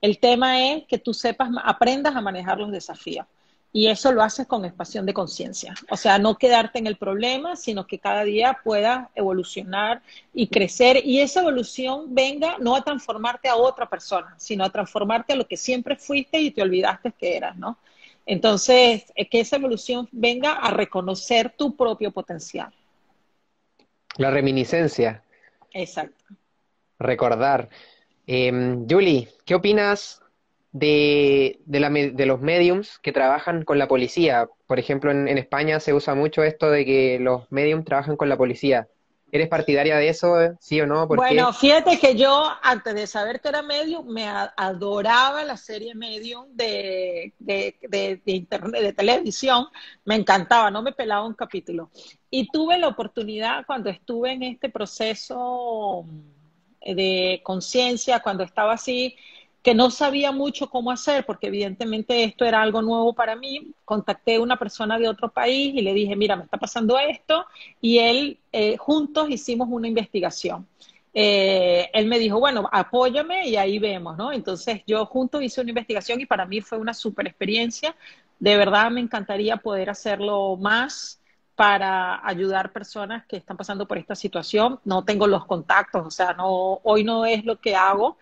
El 0.02 0.18
tema 0.18 0.72
es 0.72 0.84
que 0.88 0.98
tú 0.98 1.14
sepas, 1.14 1.52
aprendas 1.64 2.16
a 2.16 2.22
manejar 2.22 2.58
los 2.58 2.72
desafíos. 2.72 3.28
Y 3.72 3.88
eso 3.88 4.12
lo 4.12 4.24
haces 4.24 4.48
con 4.48 4.66
expansión 4.66 5.06
de 5.06 5.14
conciencia. 5.14 5.76
O 5.92 5.98
sea, 5.98 6.18
no 6.18 6.38
quedarte 6.38 6.80
en 6.80 6.88
el 6.88 6.98
problema, 6.98 7.56
sino 7.56 7.86
que 7.86 8.00
cada 8.00 8.24
día 8.24 8.60
puedas 8.64 9.10
evolucionar 9.14 10.02
y 10.34 10.48
crecer. 10.48 11.06
Y 11.06 11.20
esa 11.20 11.42
evolución 11.42 12.16
venga 12.16 12.58
no 12.60 12.76
a 12.76 12.84
transformarte 12.84 13.48
a 13.48 13.56
otra 13.56 13.88
persona, 13.88 14.34
sino 14.38 14.64
a 14.64 14.72
transformarte 14.72 15.34
a 15.34 15.36
lo 15.36 15.48
que 15.48 15.56
siempre 15.56 15.96
fuiste 15.96 16.40
y 16.40 16.50
te 16.50 16.64
olvidaste 16.64 17.12
que 17.12 17.38
eras, 17.38 17.56
¿no? 17.58 17.78
Entonces, 18.26 19.06
que 19.30 19.40
esa 19.40 19.56
evolución 19.56 20.08
venga 20.12 20.54
a 20.54 20.72
reconocer 20.72 21.54
tu 21.56 21.76
propio 21.76 22.12
potencial. 22.12 22.72
La 24.18 24.32
reminiscencia. 24.32 25.24
Exacto. 25.72 26.26
Recordar. 27.00 27.70
Em, 28.28 28.86
Julie, 28.88 29.30
¿qué 29.46 29.56
opinas 29.56 30.22
de, 30.72 31.60
de, 31.66 32.26
los 32.26 32.42
mediums 32.42 33.00
que 33.00 33.12
trabajan 33.12 33.64
con 33.64 33.78
la 33.78 33.88
policía? 33.88 34.50
Por 34.68 34.80
ejemplo, 34.80 35.12
en, 35.12 35.38
España 35.38 35.80
se 35.80 35.94
usa 35.94 36.16
mucho 36.16 36.44
esto 36.44 36.70
de 36.70 36.86
que 36.86 37.20
los 37.20 37.52
mediums 37.52 37.86
trabajan 37.86 38.18
con 38.18 38.30
la 38.30 38.38
policía. 38.38 38.88
¿Eres 39.32 39.48
partidaria 39.48 39.98
de 39.98 40.10
eso, 40.10 40.36
sí 40.60 40.82
o 40.82 40.88
no? 40.88 41.06
bueno, 41.06 41.54
fíjate 41.54 42.00
que 42.00 42.16
yo, 42.16 42.50
antes 42.64 42.96
de 42.96 43.06
saber 43.06 43.40
que 43.40 43.50
era 43.50 43.62
Medium, 43.62 44.08
me 44.08 44.28
adoraba 44.28 45.44
la 45.44 45.56
serie 45.56 45.94
Medium 45.94 46.48
de, 46.56 47.34
de, 47.38 48.22
internet, 48.26 48.82
de 48.82 48.94
televisión. 48.94 49.68
Me 50.04 50.16
encantaba, 50.16 50.72
no 50.72 50.82
me 50.82 50.94
pelaba 50.94 51.28
un 51.28 51.36
capítulo. 51.36 51.92
Y 52.32 52.48
tuve 52.50 52.80
la 52.80 52.88
oportunidad 52.88 53.68
cuando 53.68 53.92
estuve 53.92 54.32
en 54.32 54.42
este 54.42 54.70
proceso 54.70 56.06
de 56.82 57.42
conciencia, 57.44 58.22
cuando 58.22 58.44
estaba 58.44 58.74
así, 58.74 59.16
que 59.62 59.76
no 59.76 59.92
sabía 59.92 60.32
mucho 60.32 60.70
cómo 60.70 60.92
hacer, 60.92 61.26
porque 61.26 61.48
evidentemente 61.48 62.24
esto 62.24 62.46
era 62.46 62.62
algo 62.62 62.82
nuevo 62.82 63.14
para 63.14 63.36
mí. 63.36 63.74
Contacté 63.86 64.36
a 64.36 64.42
una 64.42 64.58
persona 64.58 64.98
de 64.98 65.10
otro 65.10 65.30
país 65.30 65.74
y 65.76 65.82
le 65.82 65.94
dije, 65.94 66.16
mira, 66.16 66.36
me 66.36 66.44
está 66.44 66.58
pasando 66.58 66.98
esto, 66.98 67.46
y 67.82 68.00
él, 68.00 68.40
eh, 68.52 68.78
juntos 68.78 69.30
hicimos 69.30 69.68
una 69.70 69.88
investigación. 69.88 70.66
Eh, 71.14 71.90
él 71.94 72.06
me 72.08 72.20
dijo, 72.20 72.40
bueno, 72.40 72.70
apóyame 72.72 73.48
y 73.48 73.56
ahí 73.56 73.80
vemos, 73.80 74.16
¿no? 74.18 74.32
Entonces 74.32 74.82
yo 74.86 75.06
juntos 75.06 75.42
hice 75.42 75.62
una 75.62 75.72
investigación 75.72 76.22
y 76.22 76.26
para 76.26 76.46
mí 76.46 76.62
fue 76.62 76.78
una 76.78 76.94
super 76.94 77.28
experiencia. 77.28 77.96
De 78.40 78.56
verdad 78.58 78.92
me 78.92 79.02
encantaría 79.02 79.58
poder 79.58 79.90
hacerlo 79.90 80.56
más 80.58 81.20
para 81.56 82.26
ayudar 82.26 82.72
personas 82.72 83.26
que 83.26 83.38
están 83.38 83.58
pasando 83.58 83.86
por 83.88 83.98
esta 83.98 84.16
situación. 84.16 84.80
No 84.86 85.04
tengo 85.04 85.28
los 85.28 85.46
contactos, 85.46 86.08
o 86.08 86.12
sea, 86.12 86.34
no, 86.34 86.80
hoy 86.84 87.04
no 87.04 87.26
es 87.26 87.44
lo 87.44 87.60
que 87.60 87.76
hago, 87.76 88.18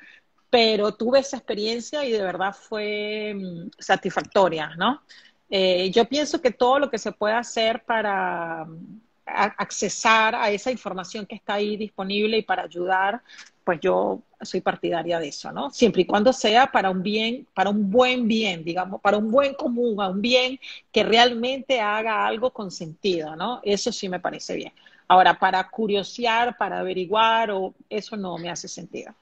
pero 0.49 0.93
tuve 0.93 1.19
esa 1.19 1.37
experiencia 1.37 2.05
y 2.05 2.11
de 2.11 2.21
verdad 2.21 2.53
fue 2.53 3.33
mm, 3.35 3.69
satisfactoria, 3.77 4.75
¿no? 4.77 5.01
Eh, 5.49 5.89
yo 5.91 6.05
pienso 6.05 6.41
que 6.41 6.51
todo 6.51 6.79
lo 6.79 6.89
que 6.89 6.97
se 6.97 7.11
puede 7.11 7.33
hacer 7.35 7.83
para 7.83 8.65
mm, 8.65 9.01
accesar 9.25 10.35
a 10.35 10.49
esa 10.49 10.71
información 10.71 11.25
que 11.25 11.35
está 11.35 11.55
ahí 11.55 11.75
disponible 11.77 12.37
y 12.37 12.43
para 12.43 12.63
ayudar, 12.63 13.21
pues 13.63 13.79
yo 13.81 14.21
soy 14.41 14.61
partidaria 14.61 15.19
de 15.19 15.27
eso, 15.27 15.51
¿no? 15.51 15.69
Siempre 15.71 16.03
y 16.03 16.05
cuando 16.05 16.31
sea 16.31 16.67
para 16.71 16.89
un 16.89 17.03
bien, 17.03 17.45
para 17.53 17.69
un 17.69 17.91
buen 17.91 18.27
bien, 18.27 18.63
digamos, 18.63 19.01
para 19.01 19.17
un 19.17 19.29
buen 19.29 19.53
común, 19.55 19.99
a 20.01 20.07
un 20.09 20.21
bien 20.21 20.59
que 20.91 21.03
realmente 21.03 21.81
haga 21.81 22.25
algo 22.25 22.51
con 22.51 22.71
sentido, 22.71 23.35
¿no? 23.35 23.59
Eso 23.63 23.91
sí 23.91 24.07
me 24.07 24.19
parece 24.19 24.55
bien. 24.55 24.73
Ahora, 25.09 25.37
para 25.37 25.69
curiosear, 25.69 26.57
para 26.57 26.79
averiguar, 26.79 27.51
o 27.51 27.73
eso 27.89 28.15
no 28.17 28.37
me 28.37 28.49
hace 28.49 28.67
sentido. 28.67 29.13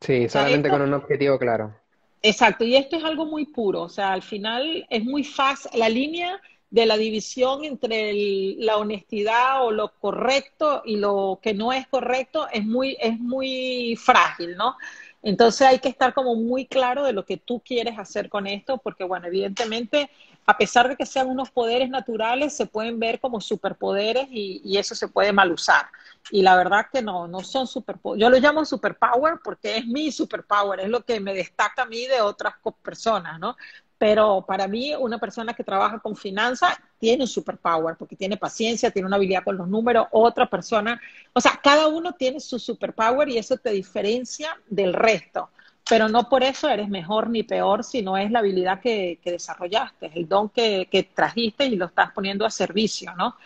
Sí, 0.00 0.28
solamente 0.28 0.68
con 0.68 0.82
un 0.82 0.94
objetivo 0.94 1.38
claro. 1.38 1.74
Exacto, 2.22 2.64
y 2.64 2.76
esto 2.76 2.96
es 2.96 3.04
algo 3.04 3.26
muy 3.26 3.46
puro, 3.46 3.82
o 3.82 3.88
sea, 3.88 4.12
al 4.12 4.22
final 4.22 4.86
es 4.90 5.04
muy 5.04 5.22
fácil, 5.22 5.70
la 5.74 5.88
línea 5.88 6.40
de 6.70 6.84
la 6.84 6.96
división 6.96 7.64
entre 7.64 8.12
la 8.58 8.78
honestidad 8.78 9.64
o 9.64 9.70
lo 9.70 9.92
correcto 10.00 10.82
y 10.84 10.96
lo 10.96 11.38
que 11.40 11.54
no 11.54 11.72
es 11.72 11.86
correcto 11.86 12.48
es 12.52 12.64
muy, 12.64 12.96
es 13.00 13.18
muy 13.18 13.96
frágil, 13.96 14.56
¿no? 14.56 14.76
Entonces 15.22 15.66
hay 15.66 15.78
que 15.78 15.88
estar 15.88 16.14
como 16.14 16.34
muy 16.34 16.66
claro 16.66 17.04
de 17.04 17.12
lo 17.12 17.24
que 17.24 17.36
tú 17.36 17.60
quieres 17.64 17.98
hacer 17.98 18.28
con 18.28 18.46
esto, 18.46 18.78
porque 18.78 19.04
bueno, 19.04 19.26
evidentemente, 19.26 20.10
a 20.46 20.56
pesar 20.56 20.88
de 20.88 20.96
que 20.96 21.04
sean 21.04 21.28
unos 21.28 21.50
poderes 21.50 21.90
naturales, 21.90 22.56
se 22.56 22.66
pueden 22.66 23.00
ver 23.00 23.18
como 23.18 23.40
superpoderes 23.40 24.28
y, 24.30 24.76
eso 24.78 24.94
se 24.94 25.08
puede 25.08 25.32
mal 25.32 25.50
usar. 25.50 25.86
Y 26.30 26.42
la 26.42 26.56
verdad 26.56 26.86
que 26.92 27.02
no, 27.02 27.26
no 27.26 27.40
son 27.40 27.66
superpoderes. 27.66 28.22
Yo 28.22 28.30
lo 28.30 28.38
llamo 28.38 28.64
superpower 28.64 29.40
porque 29.42 29.78
es 29.78 29.86
mi 29.86 30.12
superpower, 30.12 30.80
es 30.80 30.88
lo 30.88 31.04
que 31.04 31.18
me 31.18 31.34
destaca 31.34 31.82
a 31.82 31.86
mí 31.86 32.06
de 32.06 32.20
otras 32.20 32.54
personas, 32.82 33.40
¿no? 33.40 33.56
Pero 33.98 34.44
para 34.46 34.68
mí, 34.68 34.94
una 34.94 35.18
persona 35.18 35.54
que 35.54 35.64
trabaja 35.64 35.98
con 35.98 36.14
finanzas 36.14 36.76
tiene 36.98 37.24
un 37.24 37.28
superpower, 37.28 37.96
porque 37.96 38.14
tiene 38.14 38.36
paciencia, 38.36 38.90
tiene 38.90 39.06
una 39.06 39.16
habilidad 39.16 39.42
con 39.42 39.56
los 39.56 39.66
números, 39.66 40.06
otra 40.12 40.48
persona, 40.48 41.00
o 41.32 41.40
sea, 41.40 41.58
cada 41.62 41.88
uno 41.88 42.12
tiene 42.12 42.38
su 42.38 42.58
superpower 42.58 43.28
y 43.28 43.38
eso 43.38 43.56
te 43.56 43.70
diferencia 43.70 44.56
del 44.68 44.92
resto. 44.92 45.50
Pero 45.88 46.08
no 46.08 46.28
por 46.28 46.42
eso 46.42 46.68
eres 46.68 46.88
mejor 46.88 47.30
ni 47.30 47.44
peor, 47.44 47.84
sino 47.84 48.16
es 48.16 48.30
la 48.30 48.40
habilidad 48.40 48.80
que, 48.80 49.20
desarrollaste, 49.24 50.10
el 50.14 50.28
don 50.28 50.48
que, 50.48 50.88
que 50.90 51.04
trajiste 51.04 51.66
y 51.66 51.76
lo 51.76 51.86
estás 51.86 52.10
poniendo 52.12 52.44
a 52.44 52.50
servicio, 52.50 53.14
¿no? 53.14 53.36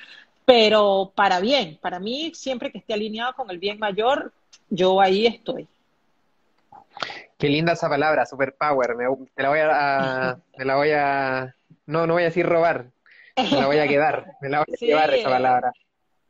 Pero 0.45 1.13
para 1.15 1.39
bien, 1.39 1.79
para 1.81 2.01
mí, 2.01 2.33
siempre 2.35 2.73
que 2.73 2.79
esté 2.79 2.95
alineado 2.95 3.35
con 3.35 3.51
el 3.51 3.59
bien 3.59 3.79
mayor, 3.79 4.33
yo 4.71 5.01
ahí 5.01 5.27
estoy. 5.27 5.69
Qué 7.39 7.49
linda 7.49 7.73
esa 7.73 7.89
palabra, 7.89 8.27
superpower. 8.27 8.97
Me, 8.97 9.05
te 9.35 9.43
la 9.43 9.49
voy 9.49 9.59
a, 9.63 10.39
me 10.59 10.65
la 10.65 10.77
voy 10.77 10.91
a, 10.93 11.55
no, 11.87 12.07
no 12.07 12.15
voy 12.15 12.23
a 12.23 12.27
decir 12.27 12.47
robar, 12.47 12.91
me 13.37 13.51
la 13.51 13.67
voy 13.67 13.79
a 13.79 13.89
quedar, 13.89 14.27
me 14.41 14.49
la 14.49 14.59
voy 14.59 14.75
a 14.75 14.85
llevar 14.85 15.15
esa 15.15 15.31
palabra. 15.31 15.73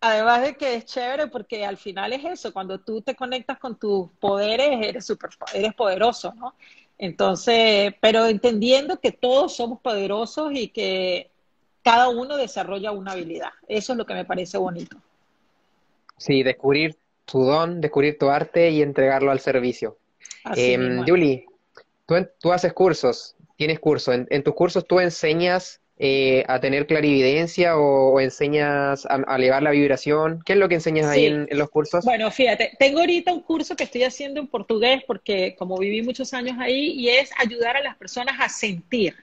Además 0.00 0.42
de 0.42 0.54
que 0.54 0.76
es 0.76 0.86
chévere 0.86 1.26
porque 1.26 1.64
al 1.64 1.76
final 1.76 2.12
es 2.12 2.24
eso, 2.24 2.52
cuando 2.52 2.80
tú 2.80 3.02
te 3.02 3.14
conectas 3.14 3.58
con 3.58 3.78
tus 3.78 4.08
poderes, 4.18 4.86
eres 4.86 5.04
super, 5.04 5.30
eres 5.52 5.74
poderoso, 5.74 6.32
¿no? 6.34 6.54
Entonces, 6.96 7.94
pero 8.00 8.26
entendiendo 8.26 8.98
que 8.98 9.12
todos 9.12 9.56
somos 9.56 9.80
poderosos 9.80 10.52
y 10.52 10.68
que 10.68 11.30
cada 11.82 12.08
uno 12.08 12.36
desarrolla 12.36 12.92
una 12.92 13.12
habilidad. 13.12 13.50
Eso 13.68 13.92
es 13.92 13.98
lo 13.98 14.06
que 14.06 14.14
me 14.14 14.24
parece 14.24 14.58
bonito. 14.58 14.96
Sí, 16.16 16.42
descubrir 16.42 16.96
tu 17.24 17.44
don, 17.44 17.80
descubrir 17.80 18.18
tu 18.18 18.28
arte 18.28 18.70
y 18.70 18.82
entregarlo 18.82 19.30
al 19.30 19.40
servicio. 19.40 19.96
Eh, 20.56 21.02
Julie, 21.06 21.46
tú, 22.38 22.52
haces 22.52 22.72
cursos, 22.72 23.36
tienes 23.56 23.78
cursos. 23.78 24.14
En, 24.28 24.42
tus 24.42 24.54
cursos 24.54 24.86
tú 24.86 25.00
enseñas 25.00 25.80
eh, 26.02 26.44
a 26.48 26.58
tener 26.60 26.86
clarividencia 26.86 27.76
o, 27.76 28.18
enseñas 28.20 29.04
a, 29.04 29.36
elevar 29.36 29.62
la 29.62 29.70
vibración. 29.70 30.40
¿Qué 30.46 30.54
es 30.54 30.58
lo 30.58 30.66
que 30.66 30.76
enseñas 30.76 31.04
ahí 31.04 31.26
en, 31.26 31.46
los 31.50 31.68
cursos? 31.68 32.06
Bueno, 32.06 32.30
fíjate, 32.30 32.72
tengo 32.78 33.00
ahorita 33.00 33.30
un 33.34 33.42
curso 33.42 33.76
que 33.76 33.84
estoy 33.84 34.04
haciendo 34.04 34.40
en 34.40 34.46
portugués 34.46 35.02
porque 35.06 35.54
como 35.58 35.76
viví 35.76 36.00
muchos 36.00 36.32
años 36.32 36.56
ahí 36.58 36.92
y 36.92 37.10
es 37.10 37.30
ayudar 37.36 37.76
a 37.76 37.82
las 37.82 37.98
personas 37.98 38.36
a 38.40 38.48
sentir. 38.48 39.14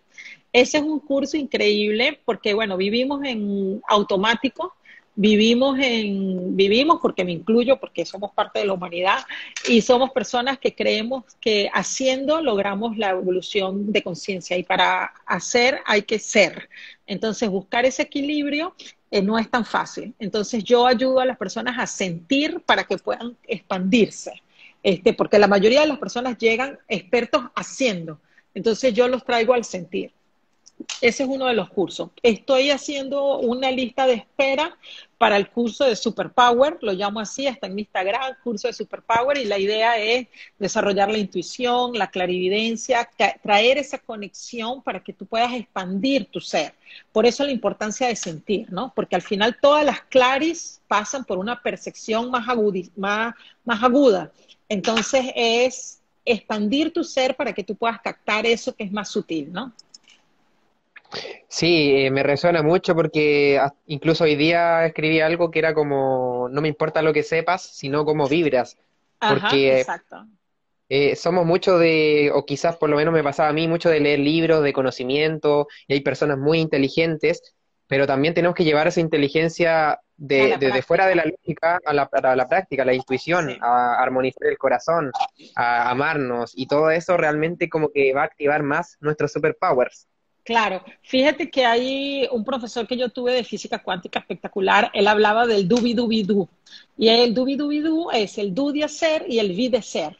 Ese 0.53 0.77
es 0.77 0.83
un 0.83 0.99
curso 0.99 1.35
increíble 1.35 2.19
porque, 2.23 2.53
bueno, 2.53 2.77
vivimos 2.77 3.23
en 3.25 3.81
automático 3.87 4.75
vivimos 5.17 5.79
en, 5.79 6.55
vivimos 6.55 6.99
porque 7.01 7.25
me 7.25 7.31
incluyo, 7.31 7.77
porque 7.77 8.05
somos 8.05 8.31
parte 8.31 8.59
de 8.59 8.65
la 8.65 8.73
humanidad 8.73 9.25
y 9.67 9.81
somos 9.81 10.11
personas 10.11 10.59
que 10.59 10.75
creemos 10.75 11.23
que 11.41 11.69
haciendo 11.73 12.39
logramos 12.39 12.97
la 12.97 13.09
evolución 13.09 13.91
de 13.91 14.03
conciencia 14.03 14.55
y 14.57 14.63
para 14.63 15.11
hacer 15.25 15.79
hay 15.85 16.03
que 16.03 16.19
ser. 16.19 16.69
Entonces, 17.07 17.49
buscar 17.49 17.85
ese 17.85 18.03
equilibrio 18.03 18.75
eh, 19.09 19.23
no 19.23 19.39
es 19.39 19.49
tan 19.49 19.65
fácil. 19.65 20.13
Entonces, 20.19 20.63
yo 20.63 20.85
ayudo 20.85 21.19
a 21.19 21.25
las 21.25 21.37
personas 21.37 21.79
a 21.79 21.87
sentir 21.87 22.61
para 22.61 22.83
que 22.83 22.97
puedan 22.97 23.35
expandirse. 23.47 24.43
Este, 24.83 25.13
porque 25.13 25.39
la 25.39 25.47
mayoría 25.47 25.81
de 25.81 25.87
las 25.87 25.97
personas 25.97 26.37
llegan 26.37 26.77
expertos 26.87 27.43
haciendo. 27.55 28.19
Entonces, 28.53 28.93
yo 28.93 29.07
los 29.07 29.25
traigo 29.25 29.55
al 29.55 29.65
sentir. 29.65 30.11
Ese 31.01 31.23
es 31.23 31.29
uno 31.29 31.45
de 31.45 31.53
los 31.53 31.69
cursos. 31.69 32.09
Estoy 32.21 32.69
haciendo 32.69 33.39
una 33.39 33.71
lista 33.71 34.05
de 34.05 34.13
espera 34.13 34.77
para 35.17 35.35
el 35.37 35.49
curso 35.49 35.85
de 35.85 35.95
Superpower, 35.95 36.77
lo 36.81 36.91
llamo 36.93 37.19
así, 37.19 37.47
está 37.47 37.65
en 37.65 37.73
mi 37.75 37.81
Instagram, 37.81 38.35
curso 38.43 38.67
de 38.67 38.73
Superpower, 38.73 39.37
y 39.37 39.45
la 39.45 39.57
idea 39.57 39.97
es 39.97 40.27
desarrollar 40.59 41.09
la 41.09 41.17
intuición, 41.17 41.93
la 41.93 42.11
clarividencia, 42.11 43.09
traer 43.41 43.79
esa 43.79 43.97
conexión 43.97 44.83
para 44.83 45.03
que 45.03 45.13
tú 45.13 45.25
puedas 45.25 45.53
expandir 45.53 46.25
tu 46.25 46.39
ser. 46.39 46.73
Por 47.11 47.25
eso 47.25 47.43
la 47.43 47.51
importancia 47.51 48.07
de 48.07 48.15
sentir, 48.15 48.71
¿no? 48.71 48.93
Porque 48.95 49.15
al 49.15 49.23
final 49.23 49.57
todas 49.59 49.83
las 49.83 50.01
claris 50.01 50.81
pasan 50.87 51.25
por 51.25 51.39
una 51.39 51.61
percepción 51.61 52.29
más, 52.29 52.45
más, 52.95 53.33
más 53.65 53.83
aguda. 53.83 54.31
Entonces 54.69 55.25
es 55.35 56.01
expandir 56.25 56.91
tu 56.91 57.03
ser 57.03 57.35
para 57.35 57.53
que 57.53 57.63
tú 57.63 57.75
puedas 57.75 57.99
captar 58.01 58.45
eso 58.45 58.75
que 58.75 58.83
es 58.83 58.91
más 58.91 59.09
sutil, 59.09 59.51
¿no? 59.51 59.73
Sí, 61.47 62.05
eh, 62.05 62.11
me 62.11 62.23
resuena 62.23 62.61
mucho 62.61 62.93
porque 62.95 63.59
incluso 63.85 64.25
hoy 64.25 64.35
día 64.35 64.85
escribí 64.85 65.21
algo 65.21 65.49
que 65.49 65.59
era 65.59 65.73
como, 65.73 66.49
no 66.51 66.61
me 66.61 66.67
importa 66.67 67.01
lo 67.01 67.13
que 67.13 67.23
sepas, 67.23 67.61
sino 67.61 68.05
cómo 68.05 68.27
vibras. 68.27 68.77
porque 69.19 69.79
exacto. 69.79 70.25
eh, 70.89 71.15
somos 71.15 71.45
mucho 71.45 71.77
de, 71.79 72.31
o 72.33 72.45
quizás 72.45 72.75
por 72.75 72.89
lo 72.89 72.97
menos 72.97 73.13
me 73.13 73.23
pasaba 73.23 73.49
a 73.49 73.53
mí, 73.53 73.67
mucho 73.67 73.89
de 73.89 73.99
leer 73.99 74.19
libros 74.19 74.63
de 74.63 74.73
conocimiento, 74.73 75.67
y 75.87 75.93
hay 75.93 76.01
personas 76.01 76.37
muy 76.37 76.59
inteligentes, 76.59 77.55
pero 77.87 78.05
también 78.05 78.33
tenemos 78.33 78.55
que 78.55 78.65
llevar 78.65 78.87
esa 78.87 78.99
inteligencia 78.99 79.99
de, 80.17 80.57
desde 80.59 80.81
fuera 80.81 81.07
de 81.07 81.15
la 81.15 81.25
lógica 81.25 81.79
a 81.85 81.93
la, 81.93 82.09
a 82.11 82.35
la 82.35 82.47
práctica, 82.49 82.83
a 82.83 82.85
la 82.85 82.93
intuición, 82.93 83.57
a 83.61 84.01
armonizar 84.01 84.47
el 84.47 84.57
corazón, 84.57 85.11
a 85.55 85.89
amarnos, 85.89 86.51
y 86.55 86.67
todo 86.67 86.91
eso 86.91 87.15
realmente 87.15 87.69
como 87.69 87.89
que 87.89 88.13
va 88.13 88.23
a 88.23 88.25
activar 88.25 88.63
más 88.63 88.97
nuestros 88.99 89.31
superpowers. 89.31 90.07
Claro, 90.47 90.81
fíjate 91.01 91.51
que 91.51 91.65
hay 91.65 92.25
un 92.31 92.45
profesor 92.45 92.87
que 92.87 92.95
yo 92.95 93.09
tuve 93.09 93.33
de 93.33 93.43
física 93.43 93.83
cuántica 93.83 94.19
espectacular, 94.19 94.89
él 94.93 95.07
hablaba 95.07 95.45
del 95.45 95.67
dubi 95.67 95.93
dubi 95.93 96.23
du, 96.23 96.47
y 96.97 97.09
el 97.09 97.33
dubi 97.33 97.57
dubi 97.57 97.79
du 97.81 98.09
es 98.11 98.37
el 98.37 98.55
du 98.55 98.71
de 98.71 98.85
hacer 98.85 99.25
y 99.27 99.39
el 99.39 99.49
vi 99.53 99.67
de 99.67 99.81
ser. 99.81 100.15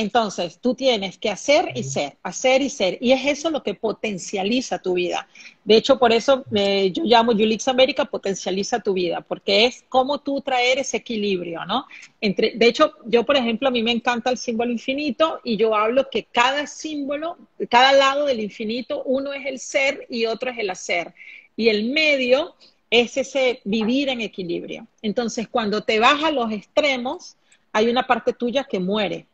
Entonces, 0.00 0.60
tú 0.60 0.76
tienes 0.76 1.18
que 1.18 1.28
hacer 1.28 1.72
y 1.74 1.82
ser, 1.82 2.18
hacer 2.22 2.62
y 2.62 2.70
ser. 2.70 2.98
Y 3.00 3.10
es 3.10 3.26
eso 3.26 3.50
lo 3.50 3.64
que 3.64 3.74
potencializa 3.74 4.80
tu 4.80 4.92
vida. 4.92 5.26
De 5.64 5.76
hecho, 5.76 5.98
por 5.98 6.12
eso 6.12 6.44
eh, 6.54 6.92
yo 6.92 7.02
llamo 7.02 7.32
Julix 7.32 7.66
América 7.66 8.04
potencializa 8.04 8.78
tu 8.78 8.92
vida, 8.92 9.22
porque 9.22 9.64
es 9.64 9.84
cómo 9.88 10.20
tú 10.20 10.40
traer 10.40 10.78
ese 10.78 10.98
equilibrio, 10.98 11.64
¿no? 11.64 11.84
Entre, 12.20 12.52
de 12.52 12.66
hecho, 12.68 12.92
yo, 13.06 13.24
por 13.24 13.36
ejemplo, 13.36 13.66
a 13.66 13.72
mí 13.72 13.82
me 13.82 13.90
encanta 13.90 14.30
el 14.30 14.38
símbolo 14.38 14.70
infinito 14.70 15.40
y 15.42 15.56
yo 15.56 15.74
hablo 15.74 16.08
que 16.08 16.22
cada 16.30 16.68
símbolo, 16.68 17.36
cada 17.68 17.92
lado 17.92 18.26
del 18.26 18.38
infinito, 18.38 19.02
uno 19.02 19.32
es 19.32 19.46
el 19.46 19.58
ser 19.58 20.06
y 20.08 20.26
otro 20.26 20.52
es 20.52 20.58
el 20.58 20.70
hacer. 20.70 21.12
Y 21.56 21.70
el 21.70 21.90
medio 21.90 22.54
es 22.88 23.16
ese 23.16 23.62
vivir 23.64 24.10
en 24.10 24.20
equilibrio. 24.20 24.86
Entonces, 25.02 25.48
cuando 25.48 25.82
te 25.82 25.98
vas 25.98 26.22
a 26.22 26.30
los 26.30 26.52
extremos, 26.52 27.34
hay 27.72 27.88
una 27.88 28.06
parte 28.06 28.32
tuya 28.32 28.62
que 28.62 28.78
muere 28.78 29.26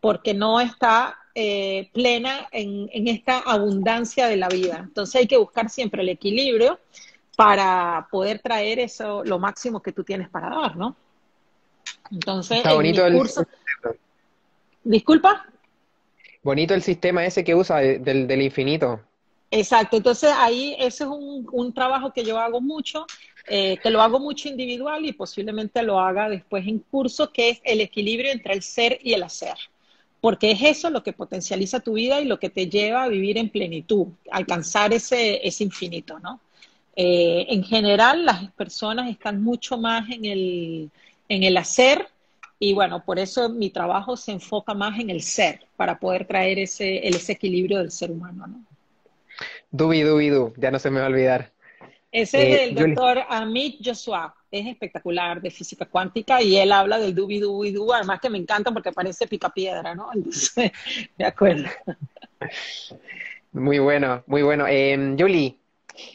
porque 0.00 0.34
no 0.34 0.60
está 0.60 1.18
eh, 1.34 1.90
plena 1.92 2.48
en, 2.50 2.88
esta 3.08 3.38
abundancia 3.38 4.26
de 4.26 4.36
la 4.36 4.48
vida. 4.48 4.78
Entonces 4.78 5.16
hay 5.16 5.26
que 5.26 5.36
buscar 5.36 5.70
siempre 5.70 6.02
el 6.02 6.08
equilibrio 6.08 6.78
para 7.36 8.08
poder 8.10 8.40
traer 8.40 8.80
eso, 8.80 9.22
lo 9.24 9.38
máximo 9.38 9.80
que 9.80 9.92
tú 9.92 10.02
tienes 10.02 10.28
para 10.28 10.50
dar, 10.50 10.76
¿no? 10.76 10.96
Entonces, 12.10 12.58
está 12.58 12.74
bonito 12.74 13.06
el 13.06 13.14
curso... 13.14 13.46
Disculpa. 14.82 15.46
Bonito 16.42 16.74
el 16.74 16.82
sistema 16.82 17.24
ese 17.24 17.44
que 17.44 17.54
usa 17.54 17.76
del, 17.78 18.26
del 18.26 18.42
infinito. 18.42 19.00
Exacto, 19.50 19.96
entonces 19.96 20.30
ahí 20.34 20.74
ese 20.78 21.04
es 21.04 21.10
un, 21.10 21.72
trabajo 21.72 22.12
que 22.12 22.24
yo 22.24 22.38
hago 22.38 22.60
mucho, 22.60 23.06
eh, 23.46 23.78
que 23.82 23.90
lo 23.90 24.02
hago 24.02 24.18
mucho 24.18 24.48
individual 24.48 25.04
y 25.06 25.12
posiblemente 25.12 25.82
lo 25.82 25.98
haga 25.98 26.28
después 26.28 26.66
en 26.66 26.80
curso, 26.80 27.32
que 27.32 27.50
es 27.50 27.60
el 27.64 27.80
equilibrio 27.80 28.30
entre 28.30 28.54
el 28.54 28.62
ser 28.62 28.98
y 29.02 29.14
el 29.14 29.22
hacer 29.22 29.56
porque 30.20 30.50
es 30.50 30.62
eso 30.62 30.90
lo 30.90 31.02
que 31.02 31.12
potencializa 31.12 31.80
tu 31.80 31.94
vida 31.94 32.20
y 32.20 32.24
lo 32.24 32.38
que 32.38 32.50
te 32.50 32.68
lleva 32.68 33.04
a 33.04 33.08
vivir 33.08 33.38
en 33.38 33.50
plenitud, 33.50 34.08
alcanzar 34.30 34.92
ese, 34.92 35.46
ese 35.46 35.64
infinito, 35.64 36.18
¿no? 36.18 36.40
Eh, 36.96 37.46
en 37.50 37.62
general, 37.62 38.24
las 38.24 38.50
personas 38.52 39.08
están 39.08 39.40
mucho 39.42 39.78
más 39.78 40.10
en 40.10 40.24
el, 40.24 40.90
en 41.28 41.44
el 41.44 41.56
hacer 41.56 42.08
y 42.58 42.74
bueno, 42.74 43.04
por 43.04 43.20
eso 43.20 43.48
mi 43.48 43.70
trabajo 43.70 44.16
se 44.16 44.32
enfoca 44.32 44.74
más 44.74 44.98
en 44.98 45.10
el 45.10 45.22
ser, 45.22 45.60
para 45.76 46.00
poder 46.00 46.26
traer 46.26 46.58
ese, 46.58 47.06
ese 47.06 47.32
equilibrio 47.32 47.78
del 47.78 47.92
ser 47.92 48.10
humano, 48.10 48.48
¿no? 48.48 48.64
Dubi, 49.70 50.00
dubi, 50.00 50.30
du, 50.30 50.52
ya 50.56 50.70
no 50.72 50.78
se 50.80 50.90
me 50.90 50.98
va 50.98 51.06
a 51.06 51.08
olvidar. 51.08 51.52
Ese 52.10 52.40
es 52.40 52.58
eh, 52.58 52.64
el 52.64 52.74
doctor 52.74 53.22
Amit 53.28 53.80
Joshua 53.84 54.34
es 54.50 54.66
espectacular 54.66 55.40
de 55.40 55.50
física 55.50 55.86
cuántica 55.86 56.42
y 56.42 56.56
él 56.56 56.72
habla 56.72 56.98
del 56.98 57.14
dubi 57.14 57.38
dubi 57.38 57.72
du, 57.72 57.92
además 57.92 58.20
que 58.20 58.30
me 58.30 58.38
encanta 58.38 58.72
porque 58.72 58.92
parece 58.92 59.26
picapiedra, 59.26 59.94
¿no? 59.94 60.10
Entonces, 60.14 60.72
de 61.16 61.24
acuerdo. 61.24 61.68
Muy 63.52 63.78
bueno, 63.78 64.22
muy 64.26 64.42
bueno. 64.42 64.66
Eh, 64.68 65.16
Julie, 65.18 65.58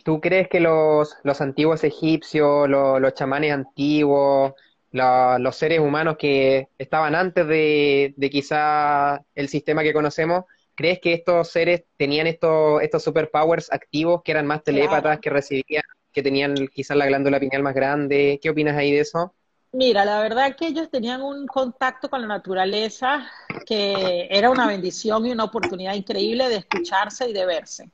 ¿tú 0.04 0.22
crees 0.22 0.48
que 0.48 0.60
los, 0.60 1.16
los 1.24 1.42
antiguos 1.42 1.84
egipcios, 1.84 2.70
los, 2.70 3.14
chamanes 3.14 3.54
antiguos, 3.54 4.54
los 4.92 5.56
seres 5.56 5.80
humanos 5.80 6.18
que 6.18 6.70
estaban 6.78 7.16
antes 7.16 7.48
de, 7.48 8.14
de 8.16 8.30
quizá 8.30 9.24
el 9.36 9.50
sistema 9.50 9.84
que 9.84 9.94
conocemos, 9.94 10.46
¿crees 10.76 11.00
que 11.00 11.14
estos 11.14 11.50
seres 11.50 11.84
tenían 11.98 12.28
estos, 12.28 12.82
estos 12.82 13.04
superpowers 13.04 13.72
activos 13.72 14.22
que 14.24 14.32
eran 14.32 14.48
más 14.48 14.64
telépatas, 14.64 15.20
que 15.20 15.30
recibían 15.30 15.84
que 16.14 16.24
tenían 16.24 16.68
quizás 16.68 16.96
la 16.96 17.08
glándula 17.08 17.40
pineal 17.40 17.64
más 17.64 17.76
grande. 17.76 18.40
¿Qué 18.42 18.50
opinas 18.50 18.78
ahí 18.78 18.92
de 18.92 19.00
eso? 19.02 19.34
Mira, 19.74 20.06
la 20.06 20.22
verdad 20.22 20.56
que 20.56 20.68
ellos 20.68 20.90
tenían 20.92 21.24
un 21.24 21.48
contacto 21.48 22.08
con 22.08 22.22
la 22.22 22.28
naturaleza 22.28 23.28
que 23.66 24.28
era 24.30 24.52
una 24.52 24.68
bendición 24.68 25.26
y 25.26 25.32
una 25.32 25.46
oportunidad 25.46 25.96
increíble 25.96 26.48
de 26.48 26.58
escucharse 26.58 27.28
y 27.28 27.34
de 27.34 27.46
verse. 27.48 27.90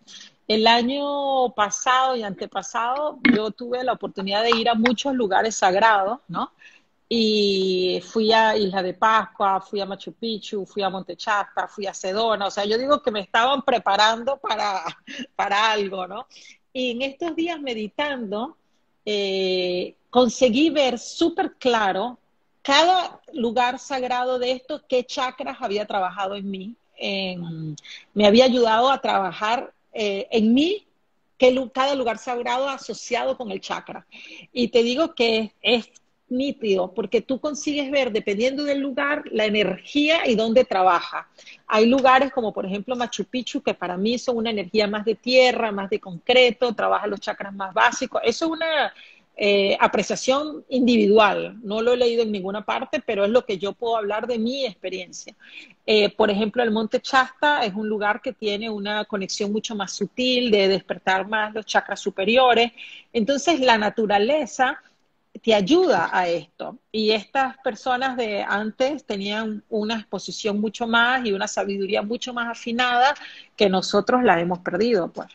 El 0.46 0.68
año 0.68 1.54
pasado 1.56 2.18
y 2.18 2.24
antepasado 2.24 3.20
yo 3.24 3.52
tuve 3.52 3.84
la 3.86 3.94
oportunidad 3.94 4.44
de 4.44 4.52
ir 4.52 4.68
a 4.68 4.74
muchos 4.74 5.14
lugares 5.14 5.56
sagrados, 5.56 6.20
¿no? 6.28 6.52
Y 7.08 8.04
fui 8.06 8.34
a 8.34 8.58
Isla 8.58 8.84
de 8.84 8.94
Pascua, 8.94 9.62
fui 9.62 9.80
a 9.80 9.86
Machu 9.86 10.14
Picchu, 10.14 10.66
fui 10.66 10.84
a 10.84 10.90
Monte 10.90 11.16
Chasta, 11.16 11.68
fui 11.68 11.88
a 11.88 11.94
Sedona, 11.94 12.48
o 12.48 12.52
sea, 12.52 12.66
yo 12.66 12.78
digo 12.78 13.02
que 13.02 13.10
me 13.10 13.22
estaban 13.22 13.62
preparando 13.62 14.38
para, 14.38 14.84
para 15.36 15.72
algo, 15.72 16.08
¿no? 16.08 16.28
Y 16.74 16.92
en 16.92 17.02
estos 17.02 17.36
días 17.36 17.60
meditando, 17.60 18.58
eh, 19.06 19.96
conseguí 20.10 20.70
ver 20.70 21.00
súper 21.00 21.54
claro 21.54 22.18
cada 22.62 23.20
lugar 23.34 23.80
sagrado 23.80 24.38
de 24.38 24.52
esto, 24.52 24.82
qué 24.88 25.04
chakras 25.04 25.58
había 25.62 25.86
trabajado 25.86 26.36
en 26.36 26.50
mí. 26.50 26.76
me 28.14 28.28
había 28.28 28.46
ayudado 28.46 28.92
a 28.92 29.02
trabajar 29.02 29.74
eh, 29.94 30.28
en 30.32 30.54
mí 30.54 30.86
que 31.38 31.70
cada 31.74 31.96
lugar 31.96 32.18
sagrado 32.18 32.68
asociado 32.68 33.38
con 33.38 33.50
el 33.52 33.62
chakra. 33.62 34.06
Y 34.52 34.68
te 34.68 34.84
digo 34.84 35.16
que 35.16 35.54
es 35.62 35.90
nítido, 36.30 36.94
porque 36.94 37.22
tú 37.22 37.40
consigues 37.40 37.92
ver, 37.92 38.12
dependiendo 38.12 38.64
del 38.64 38.80
lugar, 38.80 39.24
la 39.32 39.46
energía 39.46 40.28
y 40.28 40.36
dónde 40.36 40.64
trabaja. 40.64 41.28
Hay 41.68 41.86
lugares 41.86 42.32
como, 42.32 42.54
por 42.54 42.66
ejemplo, 42.66 42.96
Machu 42.96 43.26
Picchu, 43.26 43.62
que 43.62 43.74
para 43.74 43.98
mí 43.98 44.18
son 44.18 44.38
una 44.38 44.50
energía 44.50 44.88
más 44.88 45.06
de 45.06 45.16
tierra, 45.16 45.72
más 45.72 45.90
de 45.90 46.00
concreto, 46.00 46.74
trabaja 46.74 47.08
los 47.08 47.20
chakras 47.20 47.54
más 47.54 47.74
básicos. 47.74 48.22
Eso 48.24 48.46
es 48.46 48.52
una 48.52 48.94
eh, 49.42 49.78
apreciación 49.80 50.66
individual. 50.68 51.58
No 51.64 51.82
lo 51.82 51.94
he 51.94 51.98
leído 51.98 52.24
en 52.24 52.32
ninguna 52.34 52.66
parte, 52.66 53.02
pero 53.06 53.24
es 53.24 53.32
lo 53.32 53.46
que 53.46 53.58
yo 53.58 53.72
puedo 53.72 53.96
hablar 53.96 54.28
de 54.28 54.38
mi 54.38 54.66
experiencia. 54.66 55.34
Eh, 55.86 56.10
por 56.10 56.30
ejemplo, 56.30 56.62
el 56.62 56.72
Monte 56.72 57.00
Chasta 57.00 57.64
es 57.64 57.74
un 57.74 57.88
lugar 57.88 58.22
que 58.22 58.34
tiene 58.34 58.70
una 58.70 59.06
conexión 59.06 59.54
mucho 59.54 59.76
más 59.76 59.94
sutil 59.94 60.52
de 60.52 60.68
despertar 60.68 61.26
más 61.30 61.54
los 61.54 61.66
chakras 61.66 62.02
superiores. 62.02 62.74
Entonces, 63.14 63.62
la 63.62 63.78
naturaleza 63.78 64.82
te 65.42 65.54
ayuda 65.54 66.10
a 66.12 66.28
esto. 66.28 66.78
Y 66.92 67.12
estas 67.12 67.58
personas 67.60 68.18
de 68.18 68.42
antes 68.42 69.06
tenían 69.06 69.64
una 69.70 69.96
exposición 69.96 70.60
mucho 70.60 70.88
más 70.88 71.26
y 71.26 71.34
una 71.34 71.48
sabiduría 71.48 72.02
mucho 72.02 72.34
más 72.34 72.48
afinada 72.50 73.14
que 73.56 73.70
nosotros 73.70 74.24
la 74.24 74.40
hemos 74.40 74.60
perdido, 74.60 75.12
pues. 75.12 75.28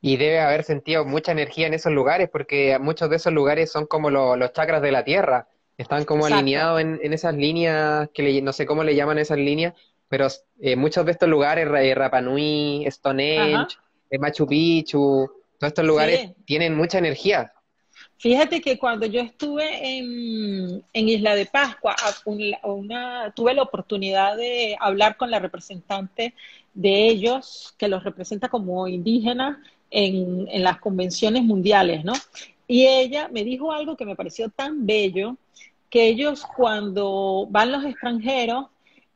Y 0.00 0.16
debe 0.16 0.40
haber 0.40 0.62
sentido 0.62 1.04
mucha 1.04 1.32
energía 1.32 1.66
en 1.66 1.74
esos 1.74 1.92
lugares, 1.92 2.28
porque 2.30 2.78
muchos 2.78 3.10
de 3.10 3.16
esos 3.16 3.32
lugares 3.32 3.72
son 3.72 3.86
como 3.86 4.10
los 4.10 4.52
chakras 4.52 4.80
de 4.80 4.92
la 4.92 5.04
tierra. 5.04 5.48
Están 5.76 6.04
como 6.04 6.26
alineados 6.26 6.80
en, 6.80 7.12
esas 7.12 7.34
líneas, 7.34 8.08
que 8.14 8.40
no 8.42 8.52
sé 8.52 8.66
cómo 8.66 8.84
le 8.84 8.94
llaman 8.94 9.18
esas 9.18 9.38
líneas, 9.38 9.74
pero 10.08 10.28
eh, 10.60 10.76
muchos 10.76 11.04
de 11.04 11.12
estos 11.12 11.28
lugares, 11.28 11.68
Rapa 11.68 12.20
Nui, 12.20 12.86
Stonehenge, 12.88 13.76
eh, 14.10 14.18
Machu 14.18 14.46
Picchu, 14.46 15.30
todos 15.58 15.70
estos 15.70 15.84
lugares 15.84 16.30
tienen 16.44 16.76
mucha 16.76 16.98
energía. 16.98 17.52
Fíjate 18.18 18.60
que 18.60 18.78
cuando 18.78 19.06
yo 19.06 19.20
estuve 19.20 19.98
en, 19.98 20.82
Isla 20.92 21.34
de 21.34 21.46
Pascua, 21.46 21.94
tuve 22.24 23.54
la 23.54 23.62
oportunidad 23.62 24.36
de 24.36 24.76
hablar 24.80 25.16
con 25.16 25.30
la 25.30 25.38
representante 25.38 26.34
de 26.74 27.08
ellos, 27.08 27.74
que 27.78 27.88
los 27.88 28.02
representa 28.02 28.48
como 28.48 28.88
indígenas 28.88 29.58
en, 29.90 30.48
en 30.50 30.64
las 30.64 30.80
convenciones 30.80 31.44
mundiales, 31.44 32.04
¿no? 32.04 32.12
Y 32.66 32.86
ella 32.86 33.28
me 33.32 33.44
dijo 33.44 33.72
algo 33.72 33.96
que 33.96 34.04
me 34.04 34.16
pareció 34.16 34.50
tan 34.50 34.84
bello, 34.84 35.36
que 35.88 36.06
ellos 36.08 36.44
cuando 36.56 37.46
van 37.50 37.72
los 37.72 37.84
extranjeros 37.84 38.66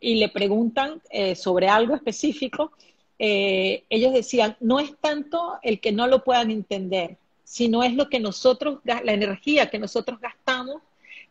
y 0.00 0.16
le 0.16 0.28
preguntan 0.28 1.00
eh, 1.10 1.34
sobre 1.34 1.68
algo 1.68 1.94
específico, 1.94 2.72
eh, 3.18 3.84
ellos 3.90 4.12
decían, 4.12 4.56
no 4.60 4.80
es 4.80 4.96
tanto 5.00 5.58
el 5.62 5.80
que 5.80 5.92
no 5.92 6.06
lo 6.06 6.24
puedan 6.24 6.50
entender, 6.50 7.18
sino 7.52 7.82
es 7.82 7.92
lo 7.92 8.08
que 8.08 8.18
nosotros, 8.18 8.78
la 8.82 9.12
energía 9.12 9.68
que 9.68 9.78
nosotros 9.78 10.18
gastamos 10.18 10.80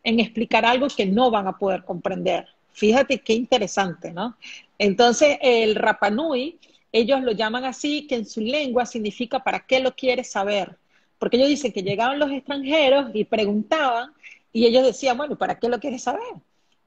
en 0.04 0.20
explicar 0.20 0.64
algo 0.64 0.86
que 0.86 1.04
no 1.04 1.32
van 1.32 1.48
a 1.48 1.58
poder 1.58 1.82
comprender. 1.84 2.46
Fíjate 2.70 3.18
qué 3.18 3.32
interesante, 3.32 4.12
¿no? 4.12 4.36
Entonces, 4.78 5.36
el 5.42 5.74
Rapanui, 5.74 6.60
ellos 6.92 7.22
lo 7.22 7.32
llaman 7.32 7.64
así, 7.64 8.06
que 8.06 8.14
en 8.14 8.24
su 8.24 8.40
lengua 8.40 8.86
significa 8.86 9.40
para 9.42 9.66
qué 9.66 9.80
lo 9.80 9.96
quieres 9.96 10.30
saber. 10.30 10.78
Porque 11.18 11.38
ellos 11.38 11.48
dicen 11.48 11.72
que 11.72 11.82
llegaban 11.82 12.20
los 12.20 12.30
extranjeros 12.30 13.10
y 13.14 13.24
preguntaban, 13.24 14.12
y 14.52 14.66
ellos 14.66 14.84
decían, 14.84 15.16
bueno, 15.16 15.36
¿para 15.36 15.58
qué 15.58 15.68
lo 15.68 15.80
quieres 15.80 16.04
saber? 16.04 16.34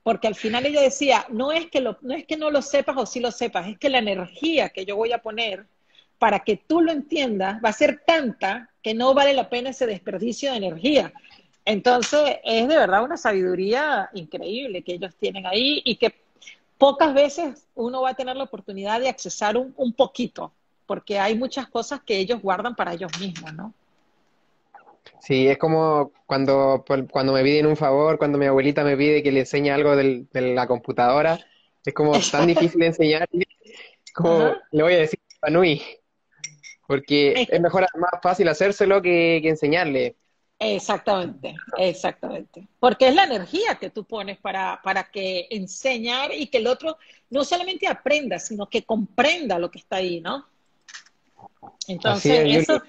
porque 0.01 0.27
al 0.27 0.35
final 0.35 0.67
ella 0.67 0.81
decía, 0.81 1.25
no 1.29 1.51
es 1.51 1.65
que, 1.71 1.81
no, 1.81 1.97
es 2.15 2.25
que 2.25 2.37
no 2.37 2.51
lo 2.51 2.61
sepas 2.61 2.95
o 2.95 3.07
sí 3.07 3.19
lo 3.19 3.31
sepas, 3.31 3.67
es 3.67 3.79
que 3.79 3.89
la 3.89 3.97
energía 3.97 4.69
que 4.69 4.85
yo 4.85 4.95
voy 4.95 5.11
a 5.11 5.23
poner 5.23 5.65
para 6.19 6.39
que 6.39 6.57
tú 6.57 6.81
lo 6.81 6.91
entiendas 6.91 7.61
va 7.63 7.69
a 7.69 7.73
ser 7.73 8.01
tanta 8.05 8.69
que 8.81 8.93
no 8.93 9.13
vale 9.13 9.33
la 9.33 9.49
pena 9.49 9.71
ese 9.71 9.87
desperdicio 9.87 10.51
de 10.51 10.57
energía. 10.57 11.13
Entonces, 11.65 12.37
es 12.43 12.67
de 12.67 12.77
verdad 12.77 13.03
una 13.03 13.17
sabiduría 13.17 14.09
increíble 14.13 14.83
que 14.83 14.93
ellos 14.93 15.15
tienen 15.15 15.45
ahí 15.47 15.81
y 15.83 15.95
que 15.95 16.13
pocas 16.77 17.13
veces 17.13 17.67
uno 17.73 18.01
va 18.01 18.11
a 18.11 18.13
tener 18.13 18.35
la 18.35 18.43
oportunidad 18.43 18.99
de 18.99 19.09
accesar 19.09 19.57
un, 19.57 19.73
un 19.77 19.93
poquito, 19.93 20.51
porque 20.85 21.19
hay 21.19 21.35
muchas 21.35 21.67
cosas 21.67 22.01
que 22.05 22.17
ellos 22.17 22.41
guardan 22.41 22.75
para 22.75 22.93
ellos 22.93 23.11
mismos, 23.19 23.53
¿no? 23.53 23.73
Sí, 25.19 25.47
es 25.47 25.57
como 25.57 26.11
cuando, 26.25 26.85
cuando 27.09 27.33
me 27.33 27.43
piden 27.43 27.65
un 27.65 27.75
favor, 27.75 28.17
cuando 28.17 28.37
mi 28.37 28.45
abuelita 28.45 28.83
me 28.83 28.97
pide 28.97 29.23
que 29.23 29.31
le 29.31 29.41
enseñe 29.41 29.71
algo 29.71 29.95
de 29.95 30.27
la 30.33 30.67
computadora, 30.67 31.39
es 31.83 31.93
como 31.93 32.13
tan 32.31 32.47
difícil 32.47 32.79
de 32.79 32.87
enseñarle, 32.87 33.47
como 34.13 34.53
le 34.71 34.83
voy 34.83 34.93
a 34.93 34.97
decir 34.97 35.19
a 35.41 35.49
Nui, 35.49 35.81
porque 36.87 37.47
es 37.49 37.61
mejor, 37.61 37.87
más 37.95 38.21
fácil 38.21 38.47
hacérselo 38.47 39.01
que, 39.01 39.39
que 39.41 39.49
enseñarle. 39.49 40.15
Exactamente, 40.57 41.55
exactamente. 41.77 42.67
Porque 42.79 43.09
es 43.09 43.15
la 43.15 43.25
energía 43.25 43.75
que 43.75 43.89
tú 43.89 44.05
pones 44.05 44.37
para, 44.37 44.79
para 44.83 45.03
que 45.03 45.47
enseñar 45.49 46.31
y 46.33 46.47
que 46.47 46.59
el 46.59 46.67
otro 46.67 46.97
no 47.29 47.43
solamente 47.43 47.87
aprenda, 47.87 48.39
sino 48.39 48.69
que 48.69 48.83
comprenda 48.83 49.59
lo 49.59 49.69
que 49.69 49.79
está 49.79 49.97
ahí, 49.97 50.21
¿no? 50.21 50.45
Entonces, 51.87 52.45
eso, 52.47 52.81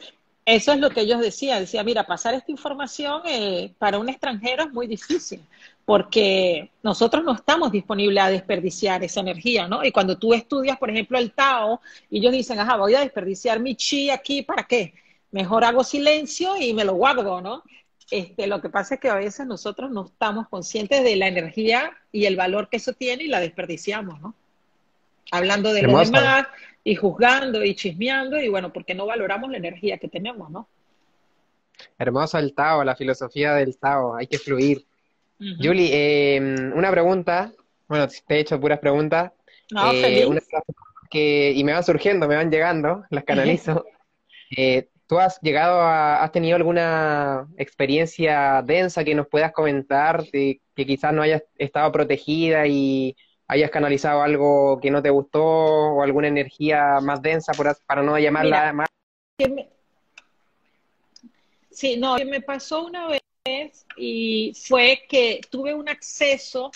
eso 0.44 0.72
es 0.72 0.78
lo 0.78 0.90
que 0.90 1.00
ellos 1.00 1.20
decían. 1.20 1.60
Decía, 1.60 1.82
mira, 1.82 2.06
pasar 2.06 2.34
esta 2.34 2.52
información 2.52 3.22
eh, 3.26 3.74
para 3.78 3.98
un 3.98 4.08
extranjero 4.08 4.64
es 4.64 4.72
muy 4.72 4.86
difícil, 4.86 5.42
porque 5.86 6.72
nosotros 6.82 7.24
no 7.24 7.32
estamos 7.32 7.70
disponibles 7.70 8.22
a 8.22 8.28
desperdiciar 8.28 9.04
esa 9.04 9.20
energía, 9.20 9.68
¿no? 9.68 9.84
Y 9.84 9.92
cuando 9.92 10.18
tú 10.18 10.34
estudias, 10.34 10.76
por 10.78 10.90
ejemplo, 10.90 11.16
el 11.16 11.30
Tao, 11.30 11.80
y 12.10 12.18
ellos 12.18 12.32
dicen, 12.32 12.58
ajá, 12.58 12.76
voy 12.76 12.96
a 12.96 13.00
desperdiciar 13.00 13.60
mi 13.60 13.76
chi 13.76 14.10
aquí, 14.10 14.42
¿para 14.42 14.64
qué? 14.64 14.94
Mejor 15.30 15.64
hago 15.64 15.84
silencio 15.84 16.56
y 16.60 16.74
me 16.74 16.84
lo 16.84 16.94
guardo, 16.94 17.40
¿no? 17.40 17.62
Este, 18.10 18.48
lo 18.48 18.60
que 18.60 18.68
pasa 18.68 18.94
es 18.94 19.00
que 19.00 19.08
a 19.08 19.14
veces 19.14 19.46
nosotros 19.46 19.92
no 19.92 20.06
estamos 20.06 20.48
conscientes 20.48 21.04
de 21.04 21.14
la 21.14 21.28
energía 21.28 21.92
y 22.10 22.24
el 22.24 22.34
valor 22.34 22.68
que 22.68 22.78
eso 22.78 22.92
tiene 22.92 23.22
y 23.22 23.28
la 23.28 23.38
desperdiciamos, 23.38 24.20
¿no? 24.20 24.34
Hablando 25.30 25.72
de 25.72 25.82
lo 25.82 25.98
demás, 25.98 26.48
y 26.82 26.96
juzgando 26.96 27.64
y 27.64 27.76
chismeando 27.76 28.40
y 28.40 28.48
bueno, 28.48 28.72
porque 28.72 28.94
no 28.94 29.06
valoramos 29.06 29.50
la 29.50 29.58
energía 29.58 29.98
que 29.98 30.08
tenemos, 30.08 30.50
¿no? 30.50 30.68
Hermoso 31.96 32.38
el 32.38 32.54
Tao, 32.54 32.82
la 32.82 32.96
filosofía 32.96 33.54
del 33.54 33.76
Tao, 33.78 34.16
hay 34.16 34.26
que 34.26 34.38
fluir. 34.38 34.84
Julie, 35.38 35.90
eh, 35.92 36.40
una 36.74 36.90
pregunta, 36.90 37.52
bueno, 37.88 38.06
te 38.08 38.36
he 38.36 38.40
hecho 38.40 38.60
puras 38.60 38.78
preguntas. 38.78 39.32
No, 39.70 39.92
eh, 39.92 40.28
que, 41.10 41.52
y 41.54 41.64
me 41.64 41.72
van 41.72 41.84
surgiendo, 41.84 42.26
me 42.26 42.36
van 42.36 42.50
llegando, 42.50 43.04
las 43.10 43.24
canalizo. 43.24 43.84
Eh, 44.56 44.88
¿Tú 45.06 45.18
has 45.18 45.40
llegado 45.40 45.80
a, 45.80 46.22
has 46.22 46.32
tenido 46.32 46.56
alguna 46.56 47.48
experiencia 47.56 48.62
densa 48.64 49.04
que 49.04 49.14
nos 49.14 49.28
puedas 49.28 49.52
comentar, 49.52 50.24
de, 50.30 50.60
que 50.74 50.86
quizás 50.86 51.12
no 51.12 51.22
hayas 51.22 51.42
estado 51.58 51.90
protegida 51.92 52.66
y 52.66 53.16
hayas 53.48 53.70
canalizado 53.70 54.22
algo 54.22 54.80
que 54.80 54.90
no 54.90 55.02
te 55.02 55.10
gustó 55.10 55.44
o 55.44 56.02
alguna 56.02 56.28
energía 56.28 56.98
más 57.00 57.22
densa 57.22 57.52
para 57.86 58.02
no 58.02 58.18
llamarla 58.18 58.72
más. 58.72 58.88
Sí, 61.70 61.96
no, 61.96 62.16
me 62.16 62.40
pasó 62.40 62.86
una 62.86 63.06
vez 63.06 63.20
y 63.96 64.52
fue 64.54 65.02
que 65.08 65.40
tuve 65.50 65.74
un 65.74 65.88
acceso 65.88 66.70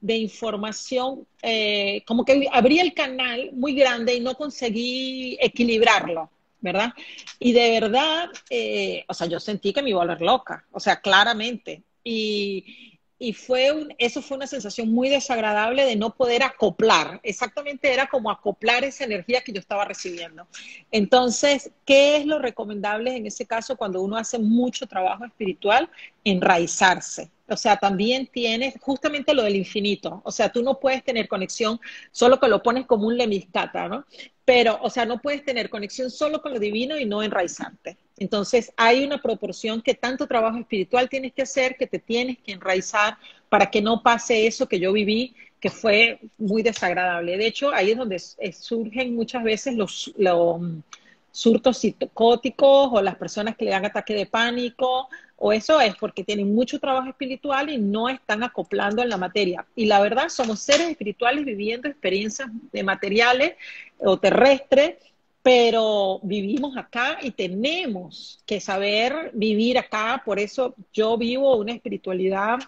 de 0.00 0.16
información, 0.16 1.26
eh, 1.42 2.02
como 2.06 2.24
que 2.24 2.48
abrí 2.52 2.78
el 2.78 2.94
canal 2.94 3.50
muy 3.52 3.74
grande 3.74 4.14
y 4.14 4.20
no 4.20 4.34
conseguí 4.34 5.36
equilibrarlo, 5.40 6.30
¿verdad? 6.60 6.92
Y 7.38 7.52
de 7.52 7.80
verdad, 7.80 8.30
eh, 8.50 9.04
o 9.08 9.14
sea, 9.14 9.26
yo 9.26 9.40
sentí 9.40 9.72
que 9.72 9.82
me 9.82 9.90
iba 9.90 10.02
a 10.02 10.06
volver 10.06 10.22
loca, 10.22 10.64
o 10.72 10.80
sea, 10.80 11.00
claramente. 11.00 11.82
Y, 12.04 12.95
y 13.18 13.32
fue 13.32 13.72
un, 13.72 13.94
eso 13.98 14.20
fue 14.20 14.36
una 14.36 14.46
sensación 14.46 14.92
muy 14.92 15.08
desagradable 15.08 15.84
de 15.84 15.96
no 15.96 16.14
poder 16.14 16.42
acoplar. 16.42 17.20
Exactamente 17.22 17.92
era 17.92 18.08
como 18.08 18.30
acoplar 18.30 18.84
esa 18.84 19.04
energía 19.04 19.42
que 19.42 19.52
yo 19.52 19.60
estaba 19.60 19.84
recibiendo. 19.84 20.46
Entonces, 20.90 21.70
¿qué 21.84 22.16
es 22.16 22.26
lo 22.26 22.38
recomendable 22.38 23.16
en 23.16 23.26
ese 23.26 23.46
caso 23.46 23.76
cuando 23.76 24.02
uno 24.02 24.16
hace 24.16 24.38
mucho 24.38 24.86
trabajo 24.86 25.24
espiritual? 25.24 25.88
Enraizarse. 26.24 27.30
O 27.48 27.56
sea, 27.56 27.76
también 27.76 28.26
tienes 28.26 28.74
justamente 28.80 29.34
lo 29.34 29.42
del 29.42 29.56
infinito. 29.56 30.20
O 30.24 30.32
sea, 30.32 30.50
tú 30.50 30.62
no 30.62 30.80
puedes 30.80 31.04
tener 31.04 31.28
conexión 31.28 31.80
solo 32.10 32.40
que 32.40 32.48
lo 32.48 32.62
pones 32.62 32.86
como 32.86 33.06
un 33.06 33.16
lemiscata, 33.16 33.88
¿no? 33.88 34.04
Pero, 34.44 34.78
o 34.82 34.90
sea, 34.90 35.04
no 35.04 35.20
puedes 35.20 35.44
tener 35.44 35.70
conexión 35.70 36.10
solo 36.10 36.40
con 36.42 36.52
lo 36.52 36.58
divino 36.58 36.98
y 36.98 37.04
no 37.04 37.22
enraizarte. 37.22 37.96
Entonces, 38.18 38.72
hay 38.76 39.04
una 39.04 39.20
proporción 39.20 39.82
que 39.82 39.94
tanto 39.94 40.26
trabajo 40.26 40.58
espiritual 40.58 41.08
tienes 41.08 41.32
que 41.32 41.42
hacer, 41.42 41.76
que 41.76 41.86
te 41.86 41.98
tienes 41.98 42.38
que 42.38 42.52
enraizar 42.52 43.18
para 43.48 43.70
que 43.70 43.82
no 43.82 44.02
pase 44.02 44.46
eso 44.46 44.68
que 44.68 44.80
yo 44.80 44.92
viví, 44.92 45.34
que 45.60 45.70
fue 45.70 46.20
muy 46.38 46.62
desagradable. 46.62 47.36
De 47.36 47.46
hecho, 47.46 47.72
ahí 47.72 47.90
es 47.92 47.98
donde 47.98 48.18
surgen 48.18 49.14
muchas 49.14 49.42
veces 49.42 49.74
los, 49.74 50.12
los 50.16 50.60
surtos 51.30 51.78
psicóticos 51.78 52.90
o 52.92 53.02
las 53.02 53.16
personas 53.16 53.56
que 53.56 53.66
le 53.66 53.70
dan 53.70 53.84
ataque 53.84 54.14
de 54.14 54.26
pánico, 54.26 55.08
o 55.36 55.52
eso 55.52 55.80
es 55.80 55.94
porque 55.96 56.24
tienen 56.24 56.54
mucho 56.54 56.78
trabajo 56.80 57.08
espiritual 57.08 57.70
y 57.70 57.78
no 57.78 58.08
están 58.08 58.42
acoplando 58.42 59.02
en 59.02 59.10
la 59.10 59.16
materia. 59.16 59.66
Y 59.74 59.86
la 59.86 60.00
verdad, 60.00 60.28
somos 60.28 60.60
seres 60.60 60.88
espirituales 60.88 61.44
viviendo 61.44 61.88
experiencias 61.88 62.48
de 62.72 62.82
materiales 62.82 63.54
o 63.98 64.18
terrestres 64.18 64.96
pero 65.46 66.18
vivimos 66.24 66.76
acá 66.76 67.18
y 67.22 67.30
tenemos 67.30 68.42
que 68.44 68.60
saber 68.60 69.30
vivir 69.32 69.78
acá, 69.78 70.20
por 70.24 70.40
eso 70.40 70.74
yo 70.92 71.16
vivo 71.16 71.54
una 71.54 71.70
espiritualidad, 71.70 72.58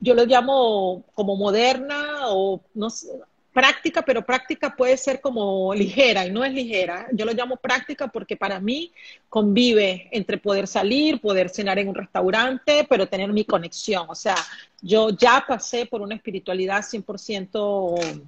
yo 0.00 0.14
lo 0.14 0.24
llamo 0.24 1.04
como 1.14 1.36
moderna 1.36 2.26
o 2.30 2.60
no 2.74 2.90
sé, 2.90 3.12
práctica, 3.52 4.02
pero 4.02 4.24
práctica 4.24 4.74
puede 4.74 4.96
ser 4.96 5.20
como 5.20 5.74
ligera 5.74 6.26
y 6.26 6.30
no 6.30 6.44
es 6.44 6.52
ligera. 6.52 7.06
Yo 7.12 7.24
lo 7.24 7.32
llamo 7.32 7.56
práctica 7.56 8.08
porque 8.08 8.36
para 8.36 8.60
mí 8.60 8.90
convive 9.28 10.08
entre 10.10 10.38
poder 10.38 10.66
salir, 10.66 11.20
poder 11.20 11.50
cenar 11.50 11.78
en 11.78 11.88
un 11.88 11.94
restaurante, 11.94 12.86
pero 12.88 13.06
tener 13.06 13.32
mi 13.32 13.44
conexión. 13.44 14.06
O 14.08 14.14
sea, 14.14 14.36
yo 14.80 15.10
ya 15.10 15.44
pasé 15.46 15.86
por 15.86 16.00
una 16.00 16.14
espiritualidad 16.14 16.82
100% 16.82 18.22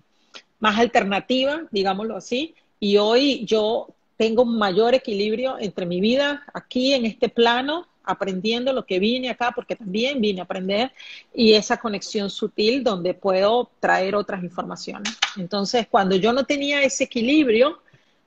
más 0.61 0.79
alternativa, 0.79 1.63
digámoslo 1.71 2.17
así, 2.17 2.55
y 2.79 2.99
hoy 2.99 3.45
yo 3.45 3.89
tengo 4.17 4.43
un 4.43 4.59
mayor 4.59 4.95
equilibrio 4.95 5.59
entre 5.59 5.87
mi 5.87 6.01
vida 6.01 6.45
aquí 6.53 6.93
en 6.93 7.07
este 7.07 7.29
plano, 7.29 7.87
aprendiendo 8.05 8.73
lo 8.73 8.85
que 8.85 8.99
vine 8.99 9.31
acá, 9.31 9.53
porque 9.55 9.77
también 9.77 10.21
vine 10.21 10.41
a 10.41 10.45
aprender, 10.45 10.93
y 11.35 11.55
esa 11.55 11.77
conexión 11.79 12.31
sutil 12.31 12.85
donde 12.85 13.15
puedo 13.15 13.71
traer 13.81 14.15
otras 14.15 14.43
informaciones. 14.43 15.17
Entonces, 15.37 15.87
cuando 15.91 16.17
yo 16.17 16.33
no 16.33 16.45
tenía 16.45 16.83
ese 16.83 17.05
equilibrio, 17.05 17.81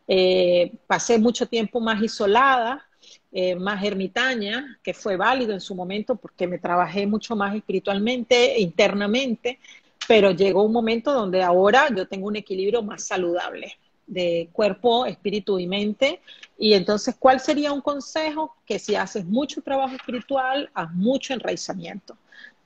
eh, 0.07 0.71
pasé 0.87 1.17
mucho 1.17 1.47
tiempo 1.47 1.79
más 1.79 2.01
isolada, 2.01 2.85
eh, 3.31 3.55
más 3.55 3.83
ermitaña, 3.83 4.79
que 4.81 4.93
fue 4.93 5.17
válido 5.17 5.53
en 5.53 5.61
su 5.61 5.75
momento 5.75 6.15
porque 6.15 6.47
me 6.47 6.59
trabajé 6.59 7.05
mucho 7.05 7.35
más 7.35 7.55
espiritualmente, 7.55 8.59
internamente, 8.59 9.59
pero 10.07 10.31
llegó 10.31 10.63
un 10.63 10.71
momento 10.71 11.13
donde 11.13 11.43
ahora 11.43 11.87
yo 11.95 12.07
tengo 12.07 12.27
un 12.27 12.37
equilibrio 12.37 12.81
más 12.81 13.03
saludable 13.03 13.77
de 14.07 14.49
cuerpo, 14.51 15.05
espíritu 15.05 15.59
y 15.59 15.67
mente. 15.67 16.21
Y 16.57 16.73
entonces, 16.73 17.15
¿cuál 17.19 17.39
sería 17.39 17.71
un 17.71 17.81
consejo? 17.81 18.55
Que 18.65 18.79
si 18.79 18.95
haces 18.95 19.25
mucho 19.25 19.61
trabajo 19.61 19.95
espiritual, 19.95 20.69
haz 20.73 20.91
mucho 20.93 21.33
enraizamiento. 21.33 22.17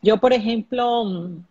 Yo, 0.02 0.18
por 0.18 0.34
ejemplo, 0.34 1.04
mm, 1.06 1.44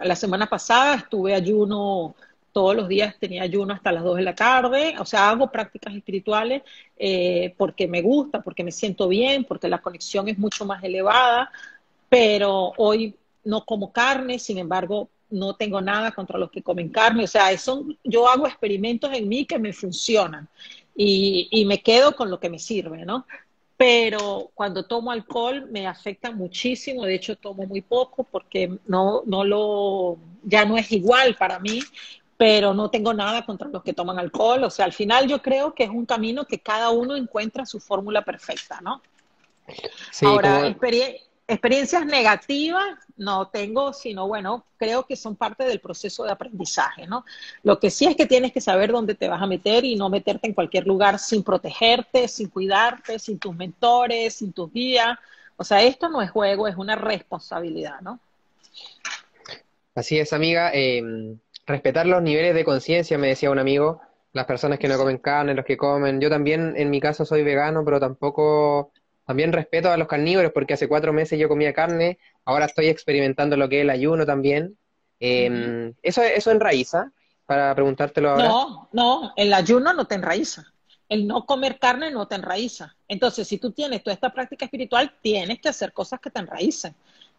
la 0.00 0.16
semana 0.16 0.48
pasada 0.48 0.96
estuve 0.96 1.34
ayuno 1.34 2.14
todos 2.52 2.76
los 2.76 2.86
días 2.86 3.16
tenía 3.18 3.42
ayuno 3.42 3.72
hasta 3.72 3.92
las 3.92 4.04
2 4.04 4.16
de 4.16 4.22
la 4.22 4.34
tarde, 4.34 4.94
o 4.98 5.06
sea, 5.06 5.30
hago 5.30 5.50
prácticas 5.50 5.94
espirituales 5.94 6.62
eh, 6.98 7.54
porque 7.56 7.88
me 7.88 8.02
gusta, 8.02 8.42
porque 8.42 8.62
me 8.62 8.70
siento 8.70 9.08
bien, 9.08 9.44
porque 9.44 9.68
la 9.68 9.80
conexión 9.80 10.28
es 10.28 10.38
mucho 10.38 10.66
más 10.66 10.84
elevada, 10.84 11.50
pero 12.08 12.72
hoy 12.76 13.16
no 13.44 13.64
como 13.64 13.90
carne, 13.92 14.38
sin 14.38 14.58
embargo, 14.58 15.08
no 15.32 15.56
tengo 15.56 15.80
nada 15.80 16.12
contra 16.12 16.38
los 16.38 16.50
que 16.50 16.62
comen 16.62 16.88
carne, 16.88 17.24
o 17.24 17.26
sea, 17.26 17.48
yo 18.04 18.28
hago 18.28 18.46
experimentos 18.46 19.12
en 19.12 19.28
mí 19.28 19.44
que 19.44 19.58
me 19.58 19.72
funcionan 19.72 20.48
y, 20.94 21.64
me 21.66 21.82
quedo 21.82 22.14
con 22.14 22.30
lo 22.30 22.38
que 22.38 22.50
me 22.50 22.58
sirve, 22.58 23.04
¿no? 23.04 23.26
Pero 23.76 24.50
cuando 24.54 24.84
tomo 24.84 25.10
alcohol 25.10 25.66
me 25.70 25.86
afecta 25.86 26.30
muchísimo, 26.30 27.04
de 27.04 27.14
hecho 27.14 27.36
tomo 27.36 27.66
muy 27.66 27.80
poco 27.80 28.24
porque 28.24 28.78
no, 28.86 29.22
no 29.26 29.44
lo, 29.44 30.18
ya 30.44 30.64
no 30.64 30.76
es 30.76 30.92
igual 30.92 31.34
para 31.36 31.58
mí, 31.58 31.80
pero 32.36 32.74
no 32.74 32.90
tengo 32.90 33.14
nada 33.14 33.44
contra 33.44 33.68
los 33.68 33.82
que 33.82 33.92
toman 33.92 34.18
alcohol, 34.18 34.64
o 34.64 34.70
sea, 34.70 34.84
al 34.84 34.92
final 34.92 35.26
yo 35.26 35.40
creo 35.40 35.74
que 35.74 35.84
es 35.84 35.90
un 35.90 36.06
camino 36.06 36.44
que 36.44 36.58
cada 36.58 36.90
uno 36.90 37.16
encuentra 37.16 37.66
su 37.66 37.80
fórmula 37.80 38.22
perfecta, 38.22 38.80
¿no? 38.82 39.02
Sí, 40.10 40.26
Ahora, 40.26 40.66
experiencias 41.46 42.06
negativas 42.06 42.98
no 43.16 43.48
tengo, 43.48 43.92
sino 43.92 44.26
bueno, 44.26 44.64
creo 44.76 45.04
que 45.04 45.16
son 45.16 45.36
parte 45.36 45.64
del 45.64 45.80
proceso 45.80 46.24
de 46.24 46.32
aprendizaje, 46.32 47.06
¿no? 47.06 47.24
Lo 47.62 47.78
que 47.78 47.90
sí 47.90 48.06
es 48.06 48.16
que 48.16 48.26
tienes 48.26 48.52
que 48.52 48.60
saber 48.60 48.90
dónde 48.92 49.14
te 49.14 49.28
vas 49.28 49.42
a 49.42 49.46
meter 49.46 49.84
y 49.84 49.96
no 49.96 50.08
meterte 50.08 50.46
en 50.46 50.54
cualquier 50.54 50.86
lugar 50.86 51.18
sin 51.18 51.42
protegerte, 51.42 52.28
sin 52.28 52.48
cuidarte, 52.48 53.18
sin 53.18 53.38
tus 53.38 53.54
mentores, 53.54 54.34
sin 54.34 54.52
tus 54.52 54.72
guías. 54.72 55.18
O 55.56 55.64
sea, 55.64 55.82
esto 55.82 56.08
no 56.08 56.22
es 56.22 56.30
juego, 56.30 56.66
es 56.66 56.76
una 56.76 56.96
responsabilidad, 56.96 58.00
¿no? 58.00 58.18
Así 59.94 60.18
es, 60.18 60.32
amiga. 60.32 60.70
Em, 60.72 61.38
respetar 61.66 62.06
los 62.06 62.22
niveles 62.22 62.54
de 62.54 62.64
conciencia, 62.64 63.18
me 63.18 63.28
decía 63.28 63.50
un 63.50 63.58
amigo, 63.58 64.00
las 64.32 64.46
personas 64.46 64.78
que 64.78 64.88
no 64.88 64.96
comen 64.96 65.18
carne, 65.18 65.54
los 65.54 65.64
que 65.64 65.76
comen. 65.76 66.20
Yo 66.20 66.30
también, 66.30 66.74
en 66.76 66.90
mi 66.90 67.00
caso, 67.00 67.24
soy 67.24 67.42
vegano, 67.42 67.84
pero 67.84 68.00
tampoco, 68.00 68.92
también 69.26 69.52
respeto 69.52 69.90
a 69.90 69.96
los 69.96 70.08
carnívoros 70.08 70.52
porque 70.52 70.74
hace 70.74 70.88
cuatro 70.88 71.12
meses 71.12 71.38
yo 71.38 71.48
comía 71.48 71.72
carne, 71.72 72.18
ahora 72.44 72.66
estoy 72.66 72.88
experimentando 72.88 73.56
lo 73.56 73.68
que 73.68 73.78
es 73.78 73.82
el 73.82 73.90
ayuno 73.90 74.26
también. 74.26 74.76
Eh, 75.20 75.92
¿Eso, 76.02 76.22
eso 76.22 76.50
enraiza? 76.50 77.12
Para 77.46 77.74
preguntártelo 77.74 78.30
ahora. 78.30 78.48
No, 78.48 78.88
no, 78.92 79.32
el 79.36 79.52
ayuno 79.54 79.92
no 79.92 80.06
te 80.06 80.16
enraiza. 80.16 80.64
El 81.08 81.26
no 81.26 81.44
comer 81.44 81.78
carne 81.78 82.10
no 82.10 82.26
te 82.26 82.34
enraiza. 82.34 82.96
Entonces, 83.06 83.46
si 83.46 83.58
tú 83.58 83.70
tienes 83.72 84.02
toda 84.02 84.14
esta 84.14 84.32
práctica 84.32 84.64
espiritual, 84.64 85.14
tienes 85.20 85.60
que 85.60 85.68
hacer 85.68 85.92
cosas 85.92 86.20
que 86.20 86.30
te 86.30 86.40
enraicen. 86.40 86.94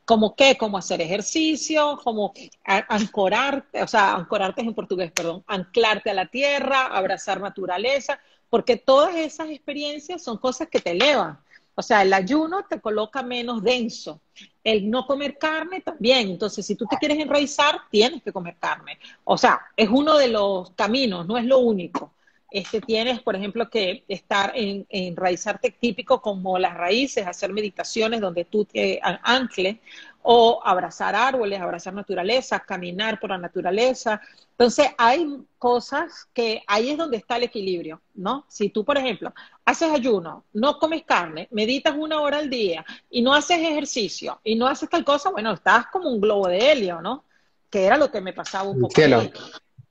¿Como 0.05 0.35
qué? 0.35 0.57
Como 0.57 0.77
hacer 0.77 1.01
ejercicio, 1.01 1.99
como 2.03 2.33
ancorarte, 2.63 3.81
o 3.81 3.87
sea, 3.87 4.13
ancorarte 4.13 4.61
en 4.61 4.73
portugués, 4.73 5.11
perdón, 5.11 5.43
anclarte 5.47 6.09
a 6.09 6.13
la 6.13 6.27
tierra, 6.27 6.85
abrazar 6.87 7.39
naturaleza, 7.39 8.19
porque 8.49 8.75
todas 8.77 9.15
esas 9.15 9.49
experiencias 9.49 10.21
son 10.21 10.37
cosas 10.37 10.67
que 10.67 10.79
te 10.79 10.91
elevan. 10.91 11.39
O 11.75 11.81
sea, 11.81 12.01
el 12.03 12.13
ayuno 12.13 12.65
te 12.69 12.79
coloca 12.79 13.23
menos 13.23 13.63
denso. 13.63 14.21
El 14.63 14.89
no 14.89 15.05
comer 15.05 15.37
carne 15.37 15.81
también. 15.81 16.29
Entonces, 16.29 16.65
si 16.65 16.75
tú 16.75 16.85
te 16.85 16.97
quieres 16.97 17.19
enraizar, 17.19 17.81
tienes 17.89 18.21
que 18.23 18.31
comer 18.31 18.55
carne. 18.59 18.99
O 19.23 19.37
sea, 19.37 19.61
es 19.75 19.89
uno 19.89 20.17
de 20.17 20.27
los 20.27 20.71
caminos, 20.71 21.25
no 21.25 21.37
es 21.37 21.45
lo 21.45 21.59
único 21.59 22.13
este, 22.53 22.81
tienes, 22.81 23.19
por 23.19 23.35
ejemplo, 23.35 23.67
que 23.67 24.05
estar 24.07 24.51
en, 24.55 24.85
enraizarte 24.89 25.71
típico 25.71 26.21
como 26.21 26.59
las 26.59 26.75
raíces, 26.75 27.25
hacer 27.25 27.51
meditaciones 27.51 28.21
donde 28.21 28.45
tú 28.45 28.63
te 28.63 28.99
ancles, 29.01 29.77
o 30.23 30.61
abrazar 30.63 31.15
árboles, 31.15 31.59
abrazar 31.59 31.93
naturaleza, 31.93 32.59
caminar 32.61 33.19
por 33.19 33.29
la 33.29 33.37
naturaleza. 33.37 34.21
Entonces, 34.51 34.87
hay 34.97 35.27
cosas 35.59 36.27
que 36.33 36.63
ahí 36.65 36.91
es 36.91 36.97
donde 36.97 37.17
está 37.17 37.35
el 37.35 37.43
equilibrio, 37.43 38.01
¿no? 38.15 38.45
Si 38.47 38.69
tú, 38.69 38.85
por 38.85 38.97
ejemplo, 38.97 39.33
haces 39.65 39.91
ayuno, 39.91 40.45
no 40.53 40.79
comes 40.79 41.03
carne, 41.03 41.49
meditas 41.51 41.93
una 41.97 42.21
hora 42.21 42.37
al 42.39 42.49
día 42.49 42.85
y 43.09 43.21
no 43.21 43.33
haces 43.33 43.59
ejercicio 43.59 44.39
y 44.43 44.55
no 44.55 44.65
haces 44.65 44.89
tal 44.89 45.03
cosa, 45.03 45.29
bueno, 45.29 45.51
estás 45.51 45.87
como 45.87 46.09
un 46.09 46.21
globo 46.21 46.47
de 46.47 46.71
helio, 46.71 47.01
¿no? 47.01 47.25
Que 47.69 47.85
era 47.85 47.97
lo 47.97 48.09
que 48.09 48.21
me 48.21 48.31
pasaba 48.31 48.69
un 48.69 48.79
poco. 48.79 48.93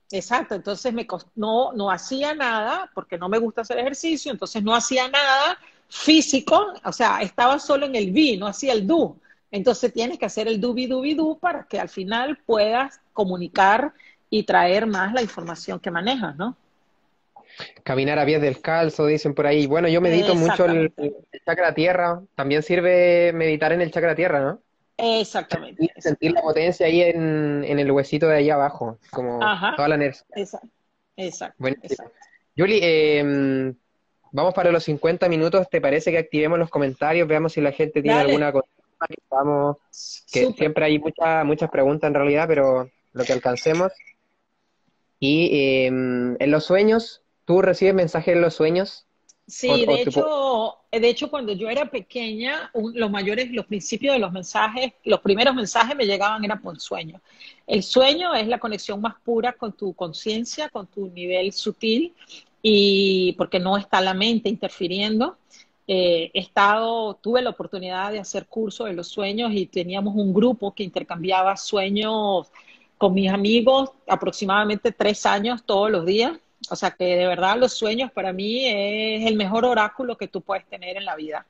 Exacto, 0.09 0.53
entonces 0.53 0.93
me 0.93 1.07
no, 1.35 1.73
no 1.73 1.89
hacía 1.89 2.35
nada 2.35 2.89
porque 2.93 3.17
no 3.17 3.29
me 3.29 3.39
gusta 3.39 3.61
hacer 3.61 3.79
ejercicio, 3.79 4.31
entonces 4.31 4.63
no 4.63 4.75
hacía 4.75 5.07
nada 5.07 5.57
físico, 5.89 6.73
o 6.83 6.91
sea, 6.91 7.21
estaba 7.21 7.59
solo 7.59 7.85
en 7.85 7.95
el 7.95 8.11
vi, 8.11 8.37
no 8.37 8.47
hacía 8.47 8.73
el 8.73 8.85
do. 8.85 9.17
Entonces 9.53 9.93
tienes 9.93 10.17
que 10.17 10.25
hacer 10.25 10.47
el 10.47 10.59
dubi 10.59 10.87
dubi 10.87 11.13
du 11.13 11.37
para 11.37 11.65
que 11.65 11.79
al 11.79 11.87
final 11.87 12.39
puedas 12.43 12.99
comunicar 13.13 13.93
y 14.31 14.43
traer 14.43 14.87
más 14.87 15.13
la 15.13 15.21
información 15.21 15.79
que 15.79 15.91
manejas, 15.91 16.35
¿no? 16.35 16.57
Caminar 17.83 18.17
a 18.17 18.25
pies 18.25 18.41
del 18.41 18.61
calzo, 18.61 19.05
dicen 19.05 19.35
por 19.35 19.45
ahí. 19.45 19.67
Bueno, 19.67 19.87
yo 19.87 20.01
medito 20.01 20.33
mucho 20.33 20.65
el, 20.65 20.91
el 20.97 21.15
chakra 21.45 21.71
tierra. 21.75 22.19
También 22.33 22.63
sirve 22.63 23.31
meditar 23.31 23.71
en 23.73 23.81
el 23.81 23.91
chakra 23.91 24.15
tierra, 24.15 24.39
¿no? 24.39 24.59
Exactamente. 24.97 25.87
Sentir, 25.99 26.31
la 26.31 26.41
potencia 26.41 26.87
ahí 26.87 27.03
en, 27.03 27.63
el 27.63 27.91
huesito 27.91 28.27
de 28.27 28.37
ahí 28.37 28.49
abajo, 28.49 28.97
como 29.11 29.39
toda 29.75 29.87
la 29.87 29.95
energía. 29.95 30.25
Exacto. 30.35 30.67
Exacto. 31.15 31.55
Bueno, 31.59 31.77
Julie, 32.57 33.19
em, 33.19 33.75
vamos 34.31 34.55
para 34.55 34.71
los 34.71 34.83
50 34.83 35.29
minutos. 35.29 35.69
¿Te 35.69 35.79
parece 35.79 36.09
que 36.09 36.17
activemos 36.17 36.57
los 36.57 36.71
comentarios? 36.71 37.27
Veamos 37.27 37.53
si 37.53 37.61
la 37.61 37.71
gente 37.71 38.01
tiene 38.01 38.19
alguna 38.19 38.51
cosa. 39.29 39.77
Que, 40.31 40.51
siempre 40.53 40.85
hay 40.85 40.99
muchas 40.99 41.45
muchas 41.45 41.69
preguntas 41.69 42.07
en 42.07 42.13
realidad, 42.13 42.47
pero 42.47 42.89
lo 43.13 43.23
que 43.23 43.33
alcancemos. 43.33 43.91
Y 45.19 45.85
em, 45.85 46.35
en 46.39 46.51
los 46.51 46.65
sueños, 46.65 47.21
¿tú 47.45 47.61
recibes 47.61 47.93
mensajes 47.93 48.35
en 48.35 48.41
los 48.41 48.55
sueños? 48.55 49.05
Sí, 49.45 49.85
de 49.85 50.01
hecho, 50.01 50.77
de 50.89 51.09
hecho, 51.09 51.29
cuando 51.29 51.51
yo 51.51 51.69
era 51.69 51.89
pequeña, 51.89 52.71
los 52.73 53.11
mayores, 53.11 53.51
los 53.51 53.65
principios 53.65 54.13
de 54.13 54.19
los 54.19 54.31
mensajes, 54.31 54.93
los 55.03 55.19
primeros 55.19 55.53
mensajes 55.53 55.95
me 55.95 56.05
llegaban 56.05 56.43
eran 56.45 56.61
por 56.61 56.79
sueño. 56.79 57.19
El 57.67 57.83
sueño 57.83 58.33
es 58.33 58.47
la 58.47 58.59
conexión 58.59 59.01
más 59.01 59.15
pura 59.23 59.51
con 59.53 59.73
tu 59.73 59.93
conciencia, 59.93 60.69
con 60.69 60.87
tu 60.87 61.09
nivel 61.09 61.51
sutil, 61.51 62.13
y 62.61 63.33
porque 63.33 63.59
no 63.59 63.77
está 63.77 63.99
la 63.99 64.13
mente 64.13 64.47
interfiriendo. 64.47 65.37
Eh, 65.87 66.31
he 66.33 66.39
estado, 66.39 67.15
tuve 67.15 67.41
la 67.41 67.49
oportunidad 67.49 68.11
de 68.11 68.19
hacer 68.19 68.45
cursos 68.47 68.87
de 68.87 68.93
los 68.93 69.07
sueños 69.07 69.51
y 69.53 69.65
teníamos 69.65 70.15
un 70.15 70.33
grupo 70.33 70.73
que 70.73 70.83
intercambiaba 70.83 71.57
sueños 71.57 72.47
con 72.97 73.13
mis 73.13 73.29
amigos 73.29 73.91
aproximadamente 74.07 74.91
tres 74.93 75.25
años 75.25 75.63
todos 75.65 75.91
los 75.91 76.05
días 76.05 76.39
o 76.69 76.75
sea 76.75 76.91
que 76.91 77.03
de 77.03 77.27
verdad 77.27 77.57
los 77.57 77.73
sueños 77.73 78.11
para 78.11 78.31
mí 78.31 78.65
es 78.65 79.27
el 79.27 79.35
mejor 79.35 79.65
oráculo 79.65 80.17
que 80.17 80.27
tú 80.27 80.41
puedes 80.41 80.65
tener 80.65 80.97
en 80.97 81.05
la 81.05 81.15
vida. 81.15 81.45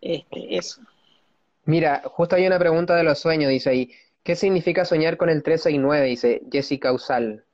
Este, 0.00 0.56
eso. 0.56 0.80
Mira, 1.64 2.02
justo 2.04 2.36
hay 2.36 2.46
una 2.46 2.58
pregunta 2.58 2.94
de 2.94 3.02
los 3.02 3.18
sueños, 3.18 3.50
dice 3.50 3.70
ahí. 3.70 3.90
¿Qué 4.22 4.36
significa 4.36 4.84
soñar 4.84 5.16
con 5.16 5.30
el 5.30 5.42
3 5.42 5.66
y 5.66 5.78
9? 5.78 6.06
Dice 6.06 6.42
Jessica 6.50 6.92
Usal. 6.92 7.44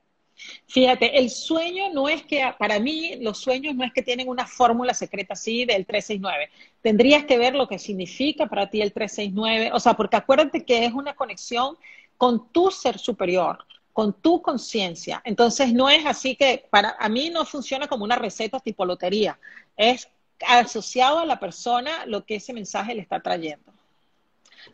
Fíjate, 0.66 1.18
el 1.18 1.30
sueño 1.30 1.91
no 1.93 2.09
es 2.09 2.22
que, 2.22 2.45
para 2.59 2.78
mí, 2.78 3.16
los 3.20 3.39
sueños 3.39 3.74
no 3.74 3.85
es 3.85 3.93
que 3.93 4.03
tienen 4.03 4.28
una 4.28 4.47
fórmula 4.47 4.95
secreta 4.95 5.35
así 5.35 5.64
del 5.64 5.87
369. 5.87 6.51
Tendrías 6.82 7.24
que 7.24 7.39
ver 7.39 7.55
lo 7.55 7.68
que 7.68 7.78
significa 7.78 8.47
para 8.47 8.68
ti 8.68 8.82
el 8.82 8.93
369. 8.93 9.70
O 9.72 9.80
sea, 9.80 9.95
porque 9.95 10.16
acuérdate 10.16 10.64
que 10.64 10.85
es 10.85 10.93
una 10.93 11.14
conexión 11.14 11.76
con 12.16 12.51
tu 12.53 12.70
ser 12.70 12.99
superior 12.99 13.64
con 13.95 14.12
tu 14.12 14.43
conciencia. 14.43 15.22
Entonces 15.24 15.72
no 15.72 15.89
es 15.89 16.05
así 16.05 16.35
que 16.35 16.66
para 16.68 16.97
a 16.99 17.09
mí 17.09 17.30
no 17.30 17.47
funciona 17.47 17.87
como 17.87 18.05
una 18.05 18.16
receta 18.16 18.59
tipo 18.59 18.85
lotería, 18.85 19.39
es 19.76 20.09
asociado 20.47 21.20
a 21.20 21.26
la 21.26 21.39
persona 21.39 22.05
lo 22.07 22.26
que 22.26 22.35
ese 22.35 22.53
mensaje 22.53 22.95
le 22.95 23.01
está 23.01 23.20
trayendo. 23.20 23.74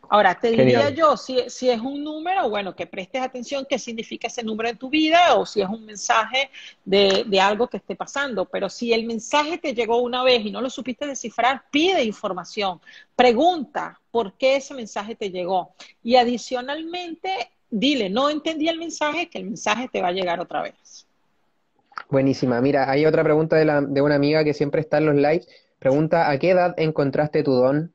Ahora, 0.09 0.37
te 0.39 0.51
diría 0.51 0.89
yo, 0.89 1.17
si, 1.17 1.49
si, 1.49 1.69
es 1.69 1.79
un 1.79 2.03
número, 2.03 2.49
bueno, 2.49 2.75
que 2.75 2.85
prestes 2.85 3.21
atención 3.21 3.65
qué 3.69 3.79
significa 3.79 4.27
ese 4.27 4.43
número 4.43 4.69
en 4.69 4.77
tu 4.77 4.89
vida 4.89 5.35
o 5.35 5.45
si 5.45 5.61
es 5.61 5.69
un 5.69 5.85
mensaje 5.85 6.49
de, 6.83 7.23
de, 7.25 7.41
algo 7.41 7.67
que 7.67 7.77
esté 7.77 7.95
pasando. 7.95 8.45
Pero 8.45 8.69
si 8.69 8.93
el 8.93 9.05
mensaje 9.05 9.57
te 9.57 9.73
llegó 9.73 10.01
una 10.01 10.23
vez 10.23 10.45
y 10.45 10.51
no 10.51 10.61
lo 10.61 10.69
supiste 10.69 11.07
descifrar, 11.07 11.63
pide 11.71 12.03
información, 12.03 12.79
pregunta 13.15 13.99
por 14.11 14.33
qué 14.33 14.57
ese 14.57 14.73
mensaje 14.73 15.15
te 15.15 15.29
llegó. 15.29 15.73
Y 16.03 16.15
adicionalmente, 16.15 17.51
dile, 17.69 18.09
no 18.09 18.29
entendí 18.29 18.67
el 18.67 18.77
mensaje, 18.77 19.29
que 19.29 19.39
el 19.39 19.45
mensaje 19.45 19.87
te 19.87 20.01
va 20.01 20.09
a 20.09 20.13
llegar 20.13 20.39
otra 20.39 20.61
vez. 20.61 21.07
Buenísima. 22.09 22.59
Mira, 22.61 22.89
hay 22.89 23.05
otra 23.05 23.23
pregunta 23.23 23.55
de, 23.55 23.65
la, 23.65 23.81
de 23.81 24.01
una 24.01 24.15
amiga 24.15 24.43
que 24.43 24.53
siempre 24.53 24.81
está 24.81 24.97
en 24.97 25.05
los 25.05 25.15
lives. 25.15 25.47
Pregunta, 25.79 26.29
¿a 26.29 26.37
qué 26.37 26.51
edad 26.51 26.73
encontraste 26.77 27.43
tu 27.43 27.53
don? 27.53 27.93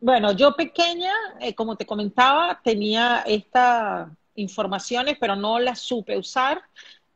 Bueno, 0.00 0.32
yo 0.32 0.54
pequeña, 0.54 1.12
eh, 1.40 1.54
como 1.54 1.76
te 1.76 1.84
comentaba, 1.86 2.60
tenía 2.62 3.22
estas 3.26 4.08
informaciones, 4.36 5.16
pero 5.20 5.34
no 5.34 5.58
las 5.58 5.80
supe 5.80 6.16
usar. 6.16 6.62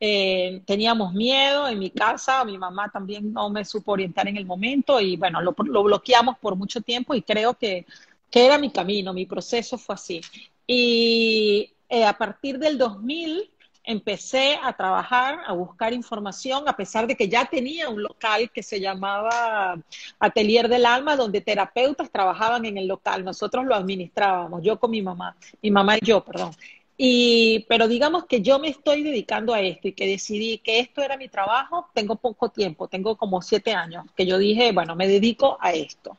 Eh, 0.01 0.63
teníamos 0.67 1.13
miedo 1.13 1.69
en 1.69 1.79
mi 1.79 1.91
casa, 1.91 2.45
mi 2.45 2.59
mamá 2.59 2.91
también 2.91 3.33
no 3.33 3.51
me 3.51 3.65
supo 3.65 3.93
orientar 3.93 4.27
en 4.27 4.37
el 4.37 4.45
momento 4.47 5.01
y 5.01 5.17
bueno, 5.17 5.41
lo, 5.41 5.55
lo 5.65 5.85
bloqueamos 5.85 6.39
por 6.39 6.57
mucho 6.57 6.81
tiempo 6.81 7.15
y 7.15 7.23
creo 7.23 7.55
que, 7.55 7.87
que 8.29 8.45
era 8.47 8.59
mi 8.59 8.71
camino, 8.73 9.13
mi 9.15 9.27
proceso 9.27 9.79
fue 9.79 9.95
así. 9.95 10.21
Y 10.67 11.73
eh, 11.89 12.05
a 12.05 12.19
partir 12.19 12.59
del 12.59 12.79
2000 12.79 13.52
empecé 13.85 14.59
a 14.63 14.73
trabajar, 14.73 15.41
a 15.47 15.53
buscar 15.53 15.93
información, 15.93 16.69
a 16.69 16.77
pesar 16.77 17.07
de 17.07 17.17
que 17.17 17.29
ya 17.29 17.45
tenía 17.47 17.89
un 17.89 18.03
local 18.03 18.51
que 18.51 18.63
se 18.63 18.81
llamaba 18.81 19.79
Atelier 20.19 20.69
del 20.69 20.87
Alma, 20.87 21.17
donde 21.17 21.41
terapeutas 21.41 22.11
trabajaban 22.11 22.65
en 22.65 22.79
el 22.79 22.87
local. 22.87 23.25
Nosotros 23.25 23.65
lo 23.65 23.75
administrábamos, 23.75 24.63
yo 24.63 24.79
con 24.79 24.91
mi 24.91 25.03
mamá, 25.03 25.37
mi 25.61 25.71
mamá 25.71 25.97
y 25.97 26.01
yo, 26.05 26.25
perdón. 26.25 26.53
Y, 26.97 27.67
pero 27.69 27.89
digamos 27.89 28.27
que 28.27 28.43
yo 28.43 28.59
me 28.59 28.69
estoy 28.69 29.03
dedicando 29.03 29.55
a 29.55 29.61
esto 29.61 29.89
y 29.89 29.93
que 29.93 30.07
decidí 30.07 30.59
que 30.59 30.79
esto 30.79 31.03
era 31.03 31.17
mi 31.17 31.29
trabajo, 31.29 31.89
tengo 31.95 32.17
poco 32.17 32.51
tiempo, 32.51 32.87
tengo 32.87 33.17
como 33.17 33.43
siete 33.43 33.75
años, 33.75 34.05
que 34.17 34.27
yo 34.27 34.39
dije, 34.39 34.71
bueno, 34.73 34.95
me 34.95 35.09
dedico 35.09 35.59
a 35.61 35.73
esto. 35.73 36.17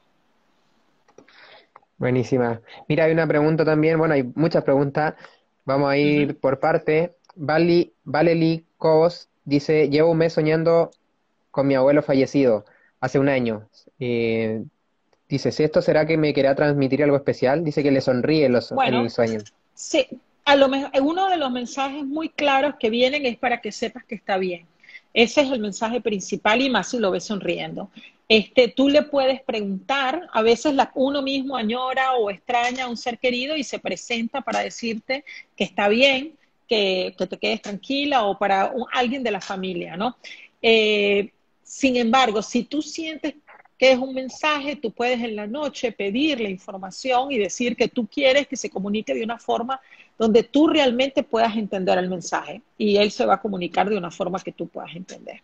Buenísima. 1.98 2.60
Mira, 2.90 3.06
hay 3.06 3.14
una 3.14 3.28
pregunta 3.28 3.64
también, 3.64 3.98
bueno, 3.98 4.16
hay 4.16 4.24
muchas 4.36 4.64
preguntas, 4.64 5.14
vamos 5.64 5.90
a 5.90 5.98
ir 5.98 6.38
por 6.38 6.60
parte. 6.60 7.16
Vali, 7.36 7.94
Valeli 8.04 8.66
Cobos 8.78 9.30
dice, 9.46 9.90
llevo 9.90 10.12
un 10.12 10.18
mes 10.18 10.34
soñando 10.34 10.92
con 11.52 11.68
mi 11.68 11.76
abuelo 11.76 12.02
fallecido, 12.02 12.66
hace 13.00 13.20
un 13.20 13.30
año. 13.30 13.68
Eh, 14.00 14.64
Dice, 15.34 15.52
si 15.52 15.64
esto 15.64 15.82
será 15.82 16.06
que 16.06 16.16
me 16.16 16.32
querrá 16.32 16.54
transmitir 16.54 17.02
algo 17.02 17.16
especial, 17.16 17.64
dice 17.64 17.82
que 17.82 17.90
le 17.90 18.02
sonríe 18.02 18.50
los, 18.50 18.72
en 18.72 18.94
el 18.94 19.10
sueño. 19.10 19.40
Sí, 19.74 20.06
a 20.46 20.56
lo 20.56 20.68
mejor, 20.68 20.92
uno 21.02 21.28
de 21.28 21.38
los 21.38 21.52
mensajes 21.52 22.06
muy 22.06 22.30
claros 22.30 22.76
que 22.80 22.92
vienen 22.92 23.26
es 23.26 23.36
para 23.38 23.60
que 23.60 23.72
sepas 23.72 24.04
que 24.06 24.14
está 24.14 24.38
bien. 24.38 24.68
Ese 25.12 25.42
es 25.42 25.52
el 25.52 25.60
mensaje 25.60 26.02
principal 26.02 26.62
y 26.62 26.70
más 26.70 26.92
si 26.92 27.00
lo 27.00 27.10
ves 27.10 27.24
sonriendo. 27.24 27.90
Este, 28.30 28.68
tú 28.68 28.90
le 28.90 29.02
puedes 29.02 29.42
preguntar, 29.42 30.30
a 30.32 30.44
veces 30.44 30.76
la, 30.76 30.92
uno 30.94 31.24
mismo 31.24 31.58
añora 31.58 32.14
o 32.14 32.30
extraña 32.30 32.84
a 32.84 32.88
un 32.88 32.98
ser 32.98 33.18
querido 33.18 33.56
y 33.56 33.64
se 33.64 33.80
presenta 33.80 34.42
para 34.42 34.60
decirte 34.60 35.26
que 35.56 35.64
está 35.64 35.88
bien, 35.88 36.34
que, 36.68 37.16
te 37.18 37.38
quedes 37.38 37.62
tranquila 37.62 38.26
o 38.26 38.38
para 38.38 38.74
alguien 38.92 39.24
de 39.24 39.32
la 39.32 39.42
familia, 39.42 39.96
¿no? 39.98 40.18
Eh, 40.62 41.32
sin 41.64 41.96
embargo, 41.98 42.42
si 42.42 42.64
tú 42.64 42.82
sientes 42.82 43.36
que 43.78 43.92
es 43.92 43.98
un 43.98 44.14
mensaje, 44.14 44.76
tú 44.76 44.92
puedes 44.92 45.22
en 45.22 45.36
la 45.36 45.48
noche 45.48 45.92
pedir 45.92 46.40
la 46.40 46.50
información 46.50 47.32
y 47.32 47.38
decir 47.38 47.76
que 47.76 47.88
tú 47.88 48.08
quieres 48.08 48.48
que 48.48 48.56
se 48.56 48.70
comunique 48.70 49.14
de 49.14 49.24
una 49.24 49.40
forma 49.40 49.82
donde 50.18 50.44
tú 50.44 50.68
realmente 50.68 51.24
puedas 51.24 51.56
entender 51.58 51.98
el 51.98 52.10
mensaje 52.10 52.62
y 52.78 52.98
él 52.98 53.12
se 53.12 53.26
va 53.26 53.36
a 53.36 53.42
comunicar 53.42 53.90
de 53.90 53.98
una 53.98 54.12
forma 54.12 54.40
que 54.40 54.52
tú 54.52 54.68
puedas 54.68 54.96
entender. 54.96 55.42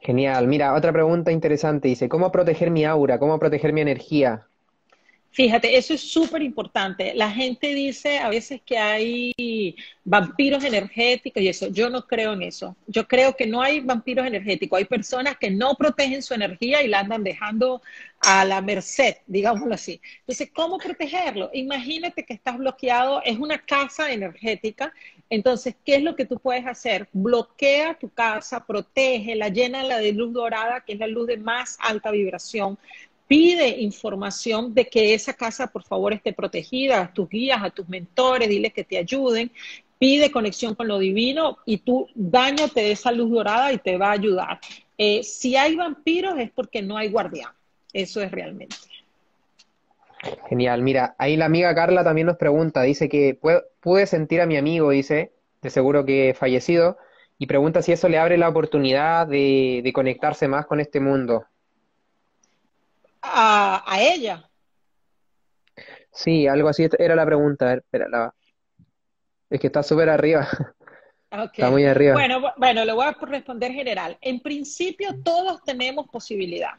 Genial. 0.00 0.48
Mira, 0.48 0.74
otra 0.74 0.92
pregunta 0.92 1.30
interesante. 1.30 1.88
Dice, 1.88 2.08
¿cómo 2.08 2.32
proteger 2.32 2.70
mi 2.70 2.84
aura? 2.84 3.18
¿Cómo 3.18 3.38
proteger 3.38 3.72
mi 3.72 3.80
energía? 3.80 4.46
Fíjate, 5.30 5.76
eso 5.76 5.94
es 5.94 6.00
súper 6.00 6.42
importante. 6.42 7.14
La 7.14 7.30
gente 7.30 7.74
dice 7.74 8.18
a 8.18 8.28
veces 8.28 8.60
que 8.64 8.76
hay 8.76 9.76
vampiros 10.04 10.64
energéticos 10.64 11.42
y 11.42 11.48
eso. 11.48 11.68
Yo 11.68 11.90
no 11.90 12.06
creo 12.06 12.32
en 12.32 12.42
eso. 12.42 12.74
Yo 12.86 13.06
creo 13.06 13.36
que 13.36 13.46
no 13.46 13.62
hay 13.62 13.80
vampiros 13.80 14.26
energéticos. 14.26 14.78
Hay 14.78 14.86
personas 14.86 15.36
que 15.36 15.50
no 15.50 15.74
protegen 15.74 16.22
su 16.22 16.34
energía 16.34 16.82
y 16.82 16.88
la 16.88 17.00
andan 17.00 17.22
dejando 17.22 17.82
a 18.20 18.44
la 18.44 18.60
merced, 18.60 19.16
digámoslo 19.26 19.74
así. 19.74 20.00
Entonces, 20.20 20.50
¿cómo 20.52 20.78
protegerlo? 20.78 21.50
Imagínate 21.52 22.24
que 22.24 22.34
estás 22.34 22.58
bloqueado, 22.58 23.22
es 23.22 23.38
una 23.38 23.58
casa 23.58 24.10
energética. 24.10 24.92
Entonces, 25.30 25.76
¿qué 25.84 25.96
es 25.96 26.02
lo 26.02 26.16
que 26.16 26.24
tú 26.24 26.38
puedes 26.40 26.66
hacer? 26.66 27.08
Bloquea 27.12 27.94
tu 27.94 28.08
casa, 28.08 28.64
protege, 28.66 29.36
la 29.36 29.50
llena 29.50 29.84
la 29.84 29.98
de 29.98 30.12
luz 30.12 30.32
dorada, 30.32 30.80
que 30.80 30.94
es 30.94 30.98
la 30.98 31.06
luz 31.06 31.28
de 31.28 31.36
más 31.36 31.76
alta 31.80 32.10
vibración 32.10 32.78
pide 33.28 33.68
información 33.80 34.74
de 34.74 34.88
que 34.88 35.14
esa 35.14 35.34
casa, 35.34 35.68
por 35.68 35.84
favor, 35.84 36.12
esté 36.12 36.32
protegida, 36.32 37.02
a 37.02 37.12
tus 37.12 37.28
guías, 37.28 37.62
a 37.62 37.70
tus 37.70 37.88
mentores, 37.88 38.48
dile 38.48 38.70
que 38.70 38.84
te 38.84 38.96
ayuden, 38.96 39.52
pide 39.98 40.32
conexión 40.32 40.74
con 40.74 40.88
lo 40.88 40.98
divino 40.98 41.58
y 41.66 41.78
tú 41.78 42.08
dañate 42.14 42.80
de 42.80 42.92
esa 42.92 43.12
luz 43.12 43.30
dorada 43.30 43.72
y 43.72 43.78
te 43.78 43.98
va 43.98 44.08
a 44.08 44.12
ayudar. 44.12 44.58
Eh, 44.96 45.22
si 45.22 45.56
hay 45.56 45.76
vampiros 45.76 46.38
es 46.38 46.50
porque 46.50 46.80
no 46.80 46.96
hay 46.96 47.10
guardián, 47.10 47.52
eso 47.92 48.22
es 48.22 48.30
realmente. 48.30 48.74
Genial, 50.48 50.82
mira, 50.82 51.14
ahí 51.18 51.36
la 51.36 51.44
amiga 51.44 51.72
Carla 51.74 52.02
también 52.02 52.26
nos 52.26 52.38
pregunta, 52.38 52.82
dice 52.82 53.08
que 53.08 53.38
pude 53.80 54.06
sentir 54.06 54.40
a 54.40 54.46
mi 54.46 54.56
amigo, 54.56 54.90
dice, 54.90 55.32
de 55.62 55.70
seguro 55.70 56.04
que 56.04 56.34
fallecido, 56.36 56.96
y 57.38 57.46
pregunta 57.46 57.82
si 57.82 57.92
eso 57.92 58.08
le 58.08 58.18
abre 58.18 58.36
la 58.36 58.48
oportunidad 58.48 59.26
de 59.28 59.92
conectarse 59.94 60.48
más 60.48 60.66
con 60.66 60.80
este 60.80 60.98
mundo 60.98 61.44
a, 63.38 63.98
ella. 64.00 64.48
Sí, 66.12 66.46
algo 66.46 66.68
así 66.68 66.86
era 66.98 67.14
la 67.14 67.24
pregunta. 67.24 67.80
Es 69.50 69.60
que 69.60 69.66
está 69.68 69.82
súper 69.82 70.08
arriba. 70.08 70.48
Está 71.30 71.70
muy 71.70 71.84
arriba. 71.84 72.14
Bueno, 72.14 72.40
bueno, 72.56 72.86
le 72.86 72.92
voy 72.94 73.04
a 73.04 73.12
responder 73.12 73.70
general. 73.70 74.16
En 74.22 74.40
principio, 74.40 75.14
todos 75.22 75.62
tenemos 75.62 76.08
posibilidad. 76.08 76.70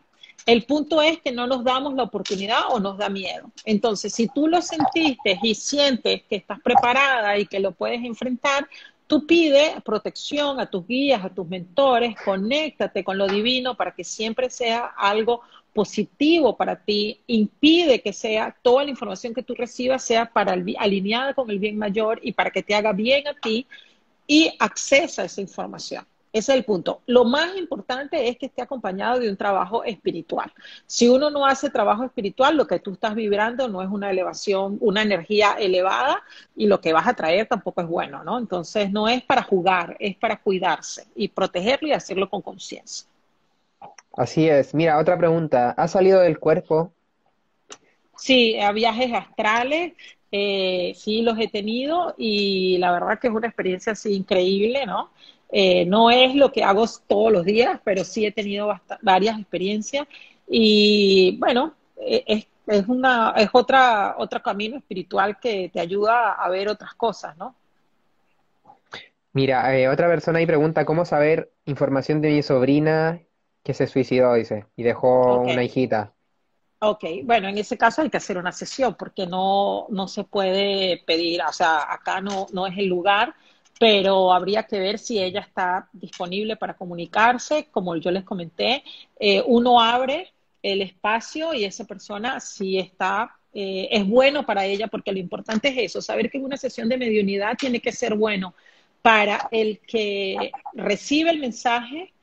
El 0.43 0.66
punto 0.66 1.03
es 1.03 1.20
que 1.20 1.32
no 1.32 1.45
nos 1.45 1.64
damos 1.64 1.93
la 1.93 2.03
oportunidad 2.03 2.62
o 2.72 2.80
nos 2.80 2.97
da 2.97 3.10
miedo. 3.10 3.51
Entonces, 3.64 4.12
si 4.12 4.28
tú 4.28 4.47
lo 4.47 4.60
sentiste 4.64 5.38
y 5.43 5.53
sientes 5.53 6.24
que 6.24 6.38
estás 6.38 6.60
preparada 6.62 7.38
y 7.38 7.45
que 7.45 7.60
lo 7.60 7.74
puedes 7.74 8.03
enfrentar, 8.03 8.68
tú 9.05 9.26
pide 9.26 9.76
protección 9.84 10.60
a 10.60 10.70
tus 10.70 10.88
guías, 10.88 11.24
a 11.26 11.30
tus 11.30 11.47
mentores, 11.47 12.16
conéctate 12.24 13.03
con 13.03 13.18
lo 13.18 13.28
divino 13.28 13.76
para 13.76 13.91
que 13.93 14.03
siempre 14.03 14.49
sea 14.49 14.93
algo 14.97 15.41
positivo 15.74 16.57
para 16.57 16.76
ti, 16.76 17.22
impide 17.28 18.01
que 18.01 18.13
sea 18.13 18.55
toda 18.61 18.84
la 18.84 18.89
información 18.89 19.34
que 19.34 19.43
tú 19.43 19.55
recibas 19.55 20.03
sea 20.03 20.26
para 20.26 20.53
alineada 20.53 21.34
con 21.34 21.49
el 21.49 21.59
bien 21.59 21.78
mayor 21.78 22.20
y 22.24 22.32
para 22.34 22.51
que 22.51 22.63
te 22.63 22.76
haga 22.76 22.93
bien 22.93 23.28
a 23.28 23.34
ti 23.34 23.67
y 24.28 24.51
accesa 24.59 25.24
esa 25.24 25.41
información. 25.41 26.05
Ese 26.32 26.51
es 26.51 26.59
el 26.59 26.63
punto. 26.63 27.01
Lo 27.07 27.26
más 27.26 27.57
importante 27.57 28.30
es 28.30 28.38
que 28.38 28.45
esté 28.45 28.61
acompañado 28.61 29.20
de 29.20 29.30
un 29.30 29.36
trabajo 29.36 29.84
espiritual. 29.84 30.51
Si 30.86 31.07
uno 31.07 31.32
no 31.32 31.45
hace 31.45 31.72
trabajo 31.72 32.03
espiritual, 32.03 32.55
lo 32.55 32.67
que 32.67 32.80
tú 32.80 32.91
estás 32.91 33.15
vibrando 33.15 33.67
no 33.67 33.82
es 33.82 33.89
una 33.89 34.11
elevación, 34.11 34.78
una 34.80 35.01
energía 35.01 35.53
elevada 35.53 36.22
y 36.55 36.67
lo 36.67 36.80
que 36.82 36.93
vas 36.93 37.07
a 37.07 37.15
traer 37.15 37.47
tampoco 37.47 37.82
es 37.82 37.88
bueno, 37.88 38.24
¿no? 38.24 38.38
Entonces 38.38 38.91
no 38.91 39.07
es 39.07 39.24
para 39.24 39.41
jugar, 39.41 39.97
es 39.99 40.15
para 40.17 40.39
cuidarse 40.39 41.07
y 41.15 41.30
protegerlo 41.30 41.88
y 41.88 41.93
hacerlo 41.93 42.30
con 42.30 42.43
conciencia. 42.43 43.07
Así 44.20 44.49
es. 44.49 44.76
Mira, 44.76 44.97
otra 44.99 45.17
pregunta. 45.17 45.72
¿Has 45.78 45.91
salido 45.91 46.20
del 46.20 46.39
cuerpo? 46.39 46.91
Sí, 48.17 48.59
a 48.59 48.74
viajes 48.74 49.13
astrales, 49.13 49.93
eh, 50.30 50.91
sí 50.93 51.22
los 51.22 51.39
he 51.39 51.47
tenido 51.47 52.15
y 52.17 52.78
la 52.80 52.91
verdad 52.91 53.17
que 53.17 53.30
es 53.30 53.34
una 53.34 53.47
experiencia 53.47 53.93
así 53.93 54.13
increíble, 54.13 54.86
¿no? 54.86 55.11
Eh, 55.49 55.86
no 55.86 56.11
es 56.11 56.36
lo 56.36 56.51
que 56.51 56.65
hago 56.65 56.86
todos 57.07 57.32
los 57.32 57.45
días, 57.45 57.80
pero 57.86 58.03
sí 58.03 58.26
he 58.26 58.34
tenido 58.34 58.78
varias 59.01 59.39
experiencias 59.39 60.05
y 60.49 61.38
bueno, 61.39 61.76
eh, 62.05 62.26
es, 62.28 62.47
es, 62.67 62.89
una, 62.89 63.34
es 63.38 63.47
otra, 63.53 64.15
otro 64.17 64.43
camino 64.43 64.76
espiritual 64.76 65.39
que 65.39 65.70
te 65.72 65.80
ayuda 65.80 66.34
a 66.34 66.49
ver 66.49 66.67
otras 66.67 66.93
cosas, 66.95 67.38
¿no? 67.38 67.55
Mira, 69.32 69.72
otra 69.89 70.09
persona 70.09 70.39
ahí 70.39 70.45
pregunta, 70.45 70.84
¿cómo 70.84 71.05
saber 71.05 71.53
información 71.65 72.20
de 72.20 72.32
mi 72.32 72.43
sobrina 72.43 73.22
que 73.64 73.74
se 73.74 73.88
suicidó, 73.88 74.34
dice, 74.34 74.66
y 74.76 74.84
dejó 74.84 75.41
una 75.41 75.64
hijita. 75.64 76.14
Ok, 76.82 77.03
bueno, 77.24 77.49
en 77.49 77.57
ese 77.57 77.78
caso 77.78 78.01
hay 78.01 78.10
que 78.10 78.18
hacer 78.18 78.38
una 78.38 78.53
sesión 78.53 78.95
porque 78.97 79.28
no, 79.28 79.88
no 79.89 80.07
se 80.07 80.24
puede 80.24 81.03
pedir, 81.05 81.41
o 81.41 81.51
sea, 81.51 81.91
acá 81.91 82.22
no, 82.22 82.47
no 82.53 82.66
es 82.68 82.78
el 82.78 82.86
lugar, 82.86 83.36
pero 83.80 84.32
habría 84.32 84.64
que 84.64 84.80
ver 84.80 84.97
si 84.97 85.20
ella 85.22 85.41
está 85.41 85.89
disponible 85.91 86.55
para 86.55 86.76
comunicarse. 86.78 87.68
Como 87.72 87.95
yo 87.97 88.12
les 88.12 88.24
comenté, 88.24 88.84
eh, 89.20 89.43
uno 89.45 89.82
abre 89.82 90.34
el 90.64 90.82
espacio 90.82 91.53
y 91.53 91.66
esa 91.66 91.86
persona 91.86 92.39
si 92.39 92.78
está, 92.78 93.38
eh, 93.53 93.89
es 93.91 94.07
bueno 94.07 94.45
para 94.45 94.66
ella 94.66 94.88
porque 94.88 95.12
lo 95.12 95.20
importante 95.20 95.70
es 95.70 95.78
eso, 95.78 96.01
saber 96.01 96.30
que 96.30 96.38
una 96.38 96.57
sesión 96.57 96.88
de 96.89 96.97
mediunidad 96.97 97.57
tiene 97.57 97.82
que 97.82 97.91
ser 97.91 98.16
bueno 98.16 98.53
para 99.01 99.47
el 99.51 99.80
que 99.80 100.51
recibe 100.74 101.32
el 101.32 101.39
mensaje, 101.39 102.14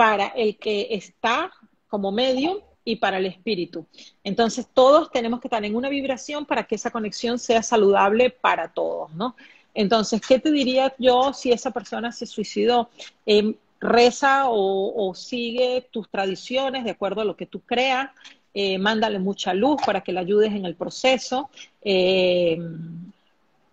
para 0.00 0.28
el 0.28 0.56
que 0.56 0.88
está 0.92 1.52
como 1.86 2.10
medio 2.10 2.62
y 2.86 2.96
para 2.96 3.18
el 3.18 3.26
espíritu. 3.26 3.84
Entonces, 4.24 4.66
todos 4.72 5.10
tenemos 5.10 5.40
que 5.40 5.48
estar 5.48 5.62
en 5.62 5.76
una 5.76 5.90
vibración 5.90 6.46
para 6.46 6.64
que 6.64 6.76
esa 6.76 6.90
conexión 6.90 7.38
sea 7.38 7.62
saludable 7.62 8.30
para 8.30 8.72
todos, 8.72 9.12
¿no? 9.12 9.36
Entonces, 9.74 10.22
¿qué 10.26 10.38
te 10.38 10.50
diría 10.50 10.94
yo 10.98 11.34
si 11.34 11.52
esa 11.52 11.70
persona 11.70 12.12
se 12.12 12.24
suicidó? 12.24 12.88
Em, 13.26 13.54
reza 13.78 14.44
o, 14.48 15.12
sigue 15.14 15.86
tus 15.90 16.08
tradiciones 16.08 16.84
de 16.84 16.92
acuerdo 16.92 17.20
a 17.20 17.26
lo 17.26 17.36
que 17.36 17.44
tú 17.44 17.60
creas, 17.60 18.08
eh, 18.54 18.78
mándale 18.78 19.18
mucha 19.18 19.52
luz 19.52 19.82
para 19.84 20.00
que 20.00 20.14
la 20.14 20.20
ayudes 20.20 20.52
en 20.52 20.64
el 20.64 20.76
proceso. 20.76 21.50
Eh, 21.82 22.58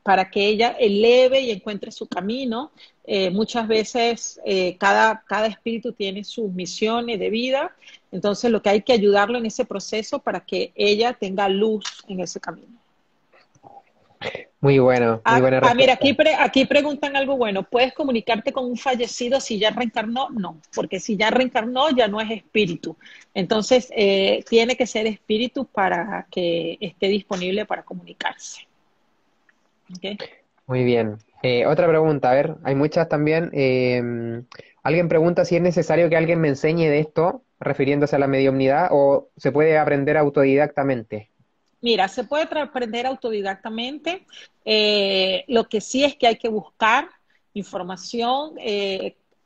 para 0.07 0.31
que 0.31 0.47
ella 0.47 0.73
eleve 0.79 1.41
y 1.41 1.51
encuentre 1.51 1.91
su 1.91 2.07
camino. 2.07 2.71
Eh, 3.03 3.29
muchas 3.29 3.67
veces 3.67 4.39
eh, 4.45 4.77
cada, 4.77 5.21
cada 5.27 5.47
espíritu 5.47 5.91
tiene 5.91 6.23
sus 6.23 6.49
misiones 6.53 7.19
de 7.19 7.29
vida, 7.29 7.75
entonces 8.13 8.49
lo 8.49 8.61
que 8.61 8.69
hay 8.69 8.81
que 8.83 8.93
ayudarlo 8.93 9.37
en 9.37 9.45
ese 9.45 9.65
proceso 9.65 10.19
para 10.19 10.39
que 10.39 10.71
ella 10.75 11.11
tenga 11.11 11.49
luz 11.49 12.05
en 12.07 12.21
ese 12.21 12.39
camino. 12.39 12.69
Muy 14.61 14.79
bueno, 14.79 15.15
muy 15.15 15.21
ah, 15.25 15.39
buena 15.41 15.59
ah, 15.61 15.73
mira, 15.73 15.95
aquí, 15.95 16.15
aquí 16.39 16.65
preguntan 16.65 17.17
algo 17.17 17.35
bueno. 17.35 17.63
¿Puedes 17.63 17.93
comunicarte 17.93 18.53
con 18.53 18.63
un 18.63 18.77
fallecido 18.77 19.41
si 19.41 19.59
ya 19.59 19.71
reencarnó? 19.71 20.29
No, 20.29 20.61
porque 20.73 21.01
si 21.01 21.17
ya 21.17 21.31
reencarnó 21.31 21.89
ya 21.89 22.07
no 22.07 22.21
es 22.21 22.31
espíritu. 22.31 22.95
Entonces, 23.33 23.91
eh, 23.93 24.45
tiene 24.49 24.77
que 24.77 24.87
ser 24.87 25.05
espíritu 25.05 25.65
para 25.65 26.27
que 26.31 26.77
esté 26.79 27.09
disponible 27.09 27.65
para 27.65 27.83
comunicarse. 27.83 28.66
Muy 30.65 30.83
bien. 30.83 31.17
Eh, 31.43 31.65
otra 31.65 31.87
pregunta, 31.87 32.31
a 32.31 32.33
ver, 32.33 32.55
hay 32.63 32.75
muchas 32.75 33.07
también. 33.07 33.49
Eh, 33.53 34.01
alguien 34.83 35.07
pregunta 35.07 35.45
si 35.45 35.55
es 35.55 35.61
necesario 35.61 36.09
que 36.09 36.17
alguien 36.17 36.41
me 36.41 36.49
enseñe 36.49 36.89
de 36.89 36.99
esto, 36.99 37.43
refiriéndose 37.59 38.15
a 38.15 38.19
la 38.19 38.27
mediumnidad, 38.27 38.89
o 38.91 39.29
se 39.37 39.51
puede 39.51 39.77
aprender 39.77 40.17
autodidactamente. 40.17 41.29
Mira, 41.81 42.07
se 42.07 42.23
puede 42.23 42.47
aprender 42.59 43.05
autodidactamente. 43.05 44.25
Eh, 44.65 45.45
lo 45.47 45.69
que 45.69 45.79
sí 45.79 46.03
es 46.03 46.15
que 46.15 46.27
hay 46.27 46.37
que 46.37 46.49
buscar 46.49 47.07
información, 47.53 48.55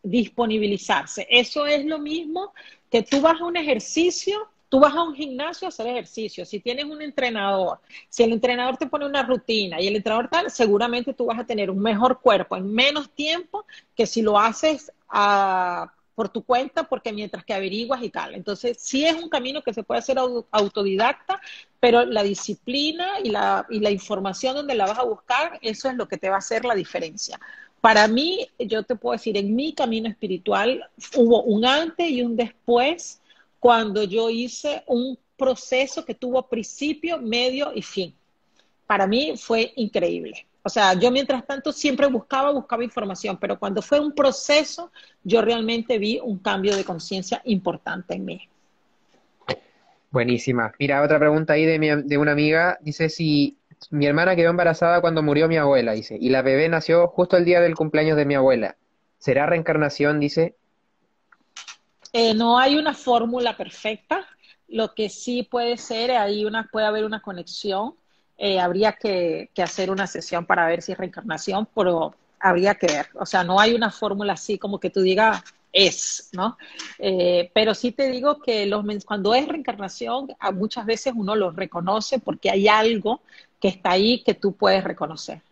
disponibilizarse. 0.04 1.28
Eso 1.30 1.66
es 1.66 1.86
lo 1.86 2.00
mismo 2.00 2.54
que 2.90 3.04
tú 3.04 3.22
vas 3.22 3.40
a 3.40 3.46
un 3.46 3.56
ejercicio 3.56 4.51
tú 4.72 4.80
vas 4.80 4.96
a 4.96 5.04
un 5.04 5.14
gimnasio 5.14 5.68
a 5.68 5.70
hacer 5.70 5.86
ejercicio, 5.88 6.46
si 6.46 6.62
tienes 6.62 6.86
un 6.86 7.02
entrenador, 7.02 7.82
si 8.08 8.24
el 8.24 8.32
entrenador 8.32 8.78
te 8.78 8.88
pone 8.88 9.06
una 9.06 9.22
rutina 9.22 9.82
y 9.82 9.88
el 9.88 9.98
entrenador 9.98 10.30
tal, 10.30 10.50
seguramente 10.50 11.14
tú 11.14 11.26
vas 11.26 11.40
a 11.40 11.46
tener 11.46 11.70
un 11.70 11.80
mejor 11.80 12.22
cuerpo 12.22 12.56
en 12.56 12.74
menos 12.74 13.10
tiempo 13.10 13.66
que 13.94 14.08
si 14.08 14.22
lo 14.22 14.40
haces 14.40 14.90
a 15.10 15.92
por 16.16 16.30
tu 16.30 16.44
cuenta, 16.44 16.84
porque 16.84 17.12
mientras 17.12 17.44
que 17.44 17.54
averiguas 17.54 18.04
y 18.04 18.10
tal. 18.10 18.36
Entonces, 18.36 18.78
sí 18.80 19.06
es 19.06 19.16
un 19.16 19.30
camino 19.30 19.62
que 19.62 19.74
se 19.74 19.84
puede 19.84 20.00
hacer 20.00 20.18
autodidacta, 20.20 21.42
pero 21.80 22.06
la 22.06 22.22
disciplina 22.22 23.20
y 23.24 23.30
la, 23.30 23.66
y 23.70 23.80
la 23.80 23.92
información 23.92 24.56
donde 24.56 24.76
la 24.76 24.86
vas 24.86 25.00
a 25.00 25.04
buscar, 25.04 25.58
eso 25.62 25.90
es 25.90 25.96
lo 25.96 26.08
que 26.08 26.18
te 26.18 26.30
va 26.30 26.36
a 26.36 26.40
hacer 26.40 26.64
la 26.64 26.76
diferencia. 26.76 27.40
Para 27.80 28.08
mí, 28.08 28.48
yo 28.60 28.84
te 28.84 28.96
puedo 28.96 29.14
decir, 29.14 29.36
en 29.36 29.56
mi 29.56 29.74
camino 29.74 30.08
espiritual 30.08 30.90
hubo 31.16 31.44
un 31.44 31.66
antes 31.66 32.10
y 32.10 32.22
un 32.22 32.36
después 32.36 33.21
cuando 33.62 34.04
yo 34.04 34.32
hice 34.32 34.84
un 34.88 35.20
proceso 35.38 36.04
que 36.04 36.16
tuvo 36.16 36.50
principio, 36.50 37.20
medio 37.22 37.72
y 37.76 37.84
fin. 37.84 38.12
Para 38.88 39.06
mí 39.06 39.36
fue 39.38 39.72
increíble. 39.76 40.48
O 40.64 40.70
sea, 40.70 40.96
yo 40.96 41.12
mientras 41.12 41.46
tanto 41.46 41.72
siempre 41.72 42.08
buscaba, 42.08 42.52
buscaba 42.52 42.84
información, 42.84 43.38
pero 43.40 43.60
cuando 43.60 43.84
fue 43.84 44.00
un 44.00 44.14
proceso, 44.14 44.92
yo 45.24 45.44
realmente 45.44 46.00
vi 46.00 46.20
un 46.20 46.40
cambio 46.40 46.76
de 46.76 46.84
conciencia 46.84 47.40
importante 47.46 48.16
en 48.16 48.26
mí. 48.26 48.50
Buenísima. 50.10 50.74
Mira, 50.80 51.04
otra 51.04 51.20
pregunta 51.20 51.54
ahí 51.54 51.66
de, 51.66 51.78
mi, 51.78 51.88
de 52.02 52.18
una 52.18 52.32
amiga. 52.32 52.80
Dice 52.82 53.10
si 53.10 53.60
mi 53.92 54.08
hermana 54.08 54.36
quedó 54.36 54.50
embarazada 54.50 55.02
cuando 55.02 55.22
murió 55.22 55.48
mi 55.48 55.58
abuela, 55.58 55.92
dice, 55.92 56.18
y 56.20 56.30
la 56.30 56.42
bebé 56.42 56.68
nació 56.68 57.08
justo 57.08 57.38
el 57.38 57.46
día 57.46 57.62
del 57.62 57.76
cumpleaños 57.76 58.18
de 58.18 58.26
mi 58.26 58.34
abuela. 58.34 58.76
¿Será 59.20 59.46
reencarnación? 59.46 60.20
Dice. 60.20 60.56
Eh, 62.14 62.34
no 62.34 62.58
hay 62.58 62.78
una 62.78 62.94
fórmula 62.94 63.56
perfecta. 63.56 64.28
Lo 64.68 64.94
que 64.94 65.10
sí 65.10 65.44
puede 65.44 65.78
ser, 65.78 66.12
ahí 66.12 66.46
una, 66.46 66.68
puede 66.72 66.86
haber 66.86 67.06
una 67.06 67.22
conexión 67.22 67.96
eh, 68.44 68.60
habría 68.60 68.94
que, 68.94 69.52
hacer 69.62 69.92
una 69.92 70.08
sesión 70.08 70.48
para 70.48 70.66
ver 70.66 70.82
si 70.82 70.92
es 70.92 70.98
reencarnación, 70.98 71.68
pero 71.76 72.16
habría 72.40 72.74
que 72.74 72.88
ver. 72.88 73.06
O 73.14 73.26
sea, 73.28 73.44
no 73.44 73.60
hay 73.60 73.76
una 73.76 73.92
fórmula 73.92 74.34
así 74.34 74.58
como 74.58 74.80
que 74.80 74.90
tú 74.90 75.02
digas 75.02 75.44
es, 75.72 76.30
¿no? 76.34 76.58
Eh, 76.98 77.52
pero 77.54 77.76
sí 77.76 77.92
te 77.92 78.10
digo 78.10 78.42
que 78.42 78.66
los, 78.66 78.84
cuando 79.06 79.36
es 79.36 79.48
reencarnación, 79.48 80.30
muchas 80.56 80.88
veces 80.88 81.14
uno 81.16 81.36
lo 81.36 81.52
reconoce 81.52 82.18
porque 82.18 82.50
hay 82.50 82.68
algo 82.68 83.22
que 83.60 83.68
está 83.68 83.92
ahí 83.92 84.24
que 84.24 84.34
tú 84.34 84.54
puedes 84.54 84.84
reconocer. 84.84 85.44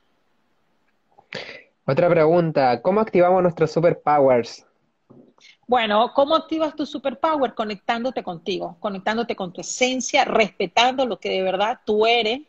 Otra 1.86 2.10
pregunta, 2.10 2.82
¿cómo 2.82 3.01
activamos 3.01 3.43
nuestros 3.43 3.72
superpowers? 3.72 4.66
Bueno, 5.70 6.13
¿cómo 6.15 6.36
activas 6.36 6.76
tu 6.76 6.84
superpower? 6.84 7.53
Conectándote 7.53 8.24
contigo, 8.24 8.76
conectándote 8.80 9.36
con 9.36 9.53
tu 9.53 9.61
esencia, 9.61 10.26
respetando 10.26 11.05
lo 11.05 11.20
que 11.20 11.30
de 11.30 11.43
verdad 11.43 11.82
tú 11.86 12.07
eres 12.07 12.41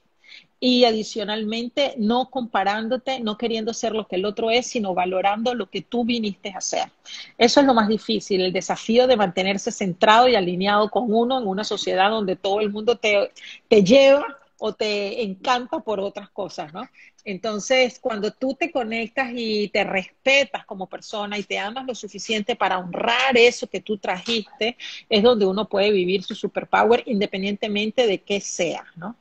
y 0.58 0.84
adicionalmente 0.84 1.92
no 1.98 2.30
comparándote, 2.30 3.20
no 3.20 3.36
queriendo 3.36 3.74
ser 3.74 3.92
lo 3.92 4.06
que 4.08 4.16
el 4.16 4.24
otro 4.24 4.50
es, 4.50 4.68
sino 4.68 4.94
valorando 4.94 5.54
lo 5.54 5.68
que 5.68 5.82
tú 5.82 6.06
viniste 6.06 6.50
a 6.54 6.58
hacer. 6.58 6.90
Eso 7.36 7.60
es 7.60 7.66
lo 7.66 7.74
más 7.74 7.88
difícil, 7.88 8.40
el 8.40 8.54
desafío 8.54 9.06
de 9.06 9.18
mantenerse 9.18 9.70
centrado 9.70 10.26
y 10.26 10.34
alineado 10.34 10.88
con 10.88 11.12
uno 11.12 11.40
en 11.40 11.46
una 11.46 11.64
sociedad 11.64 12.08
donde 12.08 12.36
todo 12.36 12.62
el 12.62 12.70
mundo 12.70 12.96
te, 12.96 13.32
te 13.68 13.84
lleva 13.84 14.38
o 14.58 14.72
te 14.72 15.22
encanta 15.22 15.80
por 15.80 16.00
otras 16.00 16.30
cosas, 16.30 16.72
¿no? 16.72 16.88
Entonces, 17.24 17.98
cuando 18.00 18.30
tú 18.32 18.54
te 18.54 18.70
conectas 18.70 19.30
y 19.34 19.68
te 19.68 19.84
respetas 19.84 20.64
como 20.64 20.88
persona 20.88 21.38
y 21.38 21.42
te 21.42 21.58
amas 21.58 21.86
lo 21.86 21.94
suficiente 21.94 22.56
para 22.56 22.78
honrar 22.78 23.36
eso 23.36 23.66
que 23.66 23.80
tú 23.80 23.98
trajiste, 23.98 24.76
es 25.08 25.22
donde 25.22 25.46
uno 25.46 25.68
puede 25.68 25.90
vivir 25.90 26.22
su 26.22 26.34
superpower 26.34 27.02
independientemente 27.06 28.06
de 28.06 28.18
qué 28.22 28.40
sea, 28.40 28.84
¿no? 28.96 29.16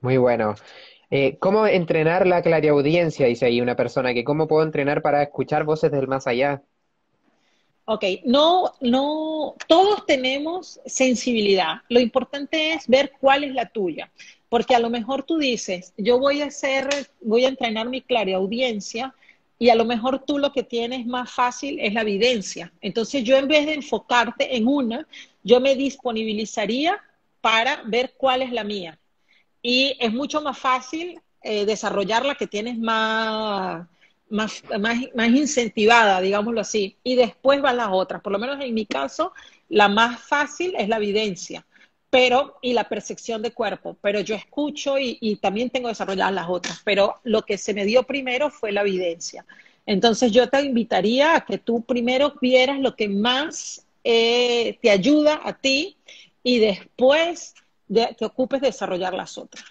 Muy 0.00 0.16
bueno. 0.18 0.54
Eh, 1.10 1.36
¿Cómo 1.38 1.66
entrenar 1.66 2.26
la 2.26 2.42
clariaudiencia? 2.42 3.26
Dice 3.26 3.46
ahí 3.46 3.60
una 3.60 3.76
persona, 3.76 4.12
que 4.12 4.24
cómo 4.24 4.48
puedo 4.48 4.64
entrenar 4.64 5.00
para 5.00 5.22
escuchar 5.22 5.64
voces 5.64 5.90
del 5.90 6.08
más 6.08 6.26
allá. 6.26 6.62
Ok, 7.86 8.04
no, 8.24 8.72
no, 8.80 9.54
todos 9.68 10.06
tenemos 10.06 10.80
sensibilidad. 10.86 11.82
Lo 11.90 12.00
importante 12.00 12.72
es 12.72 12.88
ver 12.88 13.12
cuál 13.20 13.44
es 13.44 13.54
la 13.54 13.66
tuya. 13.66 14.10
Porque 14.54 14.76
a 14.76 14.78
lo 14.78 14.88
mejor 14.88 15.24
tú 15.24 15.36
dices, 15.36 15.92
yo 15.96 16.20
voy 16.20 16.40
a 16.40 16.46
hacer, 16.46 16.88
voy 17.20 17.44
a 17.44 17.48
entrenar 17.48 17.88
mi 17.88 18.02
clariaudiencia 18.02 19.12
y 19.58 19.70
a 19.70 19.74
lo 19.74 19.84
mejor 19.84 20.20
tú 20.24 20.38
lo 20.38 20.52
que 20.52 20.62
tienes 20.62 21.06
más 21.06 21.28
fácil 21.32 21.80
es 21.80 21.92
la 21.92 22.02
evidencia. 22.02 22.72
Entonces 22.80 23.24
yo 23.24 23.36
en 23.36 23.48
vez 23.48 23.66
de 23.66 23.74
enfocarte 23.74 24.54
en 24.54 24.68
una, 24.68 25.08
yo 25.42 25.58
me 25.58 25.74
disponibilizaría 25.74 27.00
para 27.40 27.82
ver 27.84 28.14
cuál 28.16 28.42
es 28.42 28.52
la 28.52 28.62
mía 28.62 28.96
y 29.60 29.96
es 29.98 30.12
mucho 30.12 30.40
más 30.40 30.56
fácil 30.56 31.20
eh, 31.42 31.66
desarrollar 31.66 32.24
la 32.24 32.36
que 32.36 32.46
tienes 32.46 32.78
más, 32.78 33.88
más, 34.28 34.62
más, 34.78 35.30
incentivada, 35.30 36.20
digámoslo 36.20 36.60
así, 36.60 36.96
y 37.02 37.16
después 37.16 37.60
van 37.60 37.78
las 37.78 37.88
otras. 37.90 38.22
Por 38.22 38.30
lo 38.30 38.38
menos 38.38 38.60
en 38.60 38.72
mi 38.72 38.86
caso, 38.86 39.32
la 39.68 39.88
más 39.88 40.22
fácil 40.22 40.76
es 40.78 40.88
la 40.88 40.98
evidencia 40.98 41.66
pero 42.14 42.58
y 42.62 42.74
la 42.74 42.88
percepción 42.88 43.42
de 43.42 43.50
cuerpo, 43.50 43.96
pero 44.00 44.20
yo 44.20 44.36
escucho 44.36 45.00
y, 45.00 45.34
también 45.42 45.68
tengo 45.68 45.88
desarrolladas 45.88 46.32
las 46.32 46.48
otras, 46.48 46.80
pero 46.84 47.16
lo 47.24 47.42
que 47.42 47.58
se 47.58 47.74
me 47.74 47.84
dio 47.84 48.04
primero 48.04 48.50
fue 48.50 48.70
la 48.70 48.82
evidencia. 48.82 49.44
Entonces 49.84 50.30
yo 50.30 50.48
te 50.48 50.62
invitaría 50.62 51.34
a 51.34 51.44
que 51.44 51.58
tú 51.58 51.82
primero 51.82 52.34
vieras 52.40 52.78
lo 52.78 52.94
que 52.94 53.08
más 53.08 53.84
eh, 54.04 54.78
te 54.80 54.90
ayuda 54.90 55.40
a 55.42 55.54
ti 55.54 55.96
y 56.44 56.60
después 56.60 57.56
de, 57.88 58.14
te 58.16 58.24
ocupes 58.24 58.60
de 58.60 58.68
desarrollar 58.68 59.12
las 59.12 59.36
otras. 59.36 59.64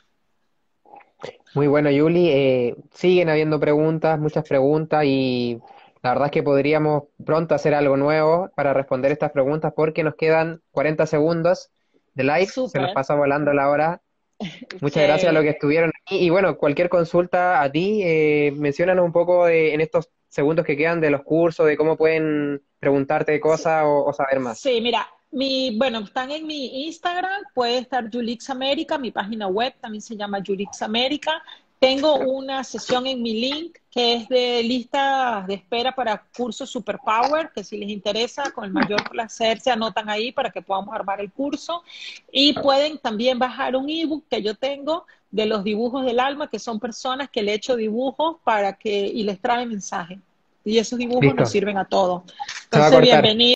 Muy 1.54 1.68
bueno, 1.68 1.90
Yuli. 1.92 2.28
Eh, 2.28 2.76
siguen 2.94 3.30
habiendo 3.30 3.58
preguntas, 3.58 4.20
muchas 4.20 4.46
preguntas 4.46 5.06
y 5.06 5.62
la 6.02 6.10
verdad 6.10 6.26
es 6.26 6.32
que 6.34 6.44
podríamos 6.44 7.04
pronto 7.24 7.56
hacer 7.56 7.74
algo 7.74 7.96
nuevo 7.96 8.52
para 8.54 8.74
responder 8.74 9.14
estas 9.14 9.32
preguntas 9.32 9.72
porque 9.74 10.04
nos 10.04 10.16
quedan 10.16 10.62
40 10.72 11.06
segundos 11.06 11.70
de 12.14 12.24
live. 12.24 12.48
Se 12.48 12.80
nos 12.80 12.92
pasa 12.94 13.16
volando 13.16 13.54
la 13.54 13.70
hora. 13.70 14.02
Muchas 14.82 15.04
gracias 15.04 15.30
a 15.30 15.34
los 15.34 15.44
que 15.44 15.52
estuvieron 15.52 15.92
aquí. 16.02 16.18
Y 16.18 16.30
bueno, 16.30 16.58
cualquier 16.58 16.90
consulta 16.90 17.62
a 17.62 17.72
ti, 17.72 18.02
eh, 18.04 18.54
mencionanos 18.56 19.06
un 19.06 19.12
poco 19.12 19.48
en 19.48 19.82
estos 19.82 20.10
segundos 20.28 20.66
que 20.66 20.76
quedan 20.76 21.00
de 21.00 21.12
los 21.12 21.22
cursos, 21.24 21.68
de 21.68 21.78
cómo 21.78 21.96
pueden 21.96 22.62
preguntarte 22.80 23.40
cosas 23.40 23.84
o, 23.86 24.06
o, 24.06 24.14
saber 24.14 24.40
más. 24.40 24.60
Sí, 24.60 24.82
mira, 24.82 25.08
mi, 25.32 25.78
bueno, 25.78 26.00
están 26.00 26.32
en 26.32 26.46
mi 26.48 26.86
Instagram, 26.88 27.44
puede 27.54 27.80
estar 27.80 28.10
Julix 28.12 28.50
América, 28.50 28.98
mi 28.98 29.12
página 29.12 29.48
web 29.48 29.74
también 29.80 30.02
se 30.02 30.16
llama 30.16 30.42
Julix 30.46 30.82
América. 30.82 31.44
Tengo 31.80 32.16
una 32.16 32.64
sesión 32.64 33.08
en 33.08 33.22
mi 33.22 33.40
link 33.42 33.78
que 33.94 34.16
es 34.16 34.28
de 34.28 34.64
lista 34.64 35.46
de 35.48 35.54
espera 35.54 35.94
para 35.94 36.24
curso 36.36 36.66
Superpower, 36.66 37.52
que 37.54 37.64
si 37.64 37.78
les 37.78 37.90
interesa, 37.90 38.50
con 38.50 38.66
el 38.66 38.72
mayor 38.72 39.08
placer 39.08 39.60
se 39.60 39.70
anotan 39.70 40.10
ahí 40.10 40.32
para 40.32 40.50
que 40.50 40.64
podamos 40.64 40.96
armar 40.96 41.22
el 41.22 41.32
curso. 41.32 41.84
Y 42.32 42.54
pueden 42.54 42.98
también 42.98 43.38
bajar 43.38 43.76
un 43.76 43.88
ebook 43.88 44.24
que 44.28 44.42
yo 44.42 44.56
tengo 44.56 45.06
de 45.30 45.46
los 45.46 45.64
dibujos 45.64 46.06
del 46.06 46.20
alma, 46.20 46.50
que 46.50 46.58
son 46.58 46.80
personas 46.80 47.30
que 47.30 47.44
le 47.44 47.54
echo 47.54 47.76
dibujos 47.76 48.38
para 48.44 48.74
que 48.74 49.06
y 49.06 49.22
les 49.24 49.40
trae 49.40 49.64
mensajes. 49.68 50.18
Y 50.66 50.80
esos 50.80 50.98
dibujos 50.98 51.36
nos 51.36 51.52
sirven 51.52 51.78
a 51.78 51.86
todos. 51.86 52.24
Entonces, 52.64 53.00
bienvenido. 53.00 53.52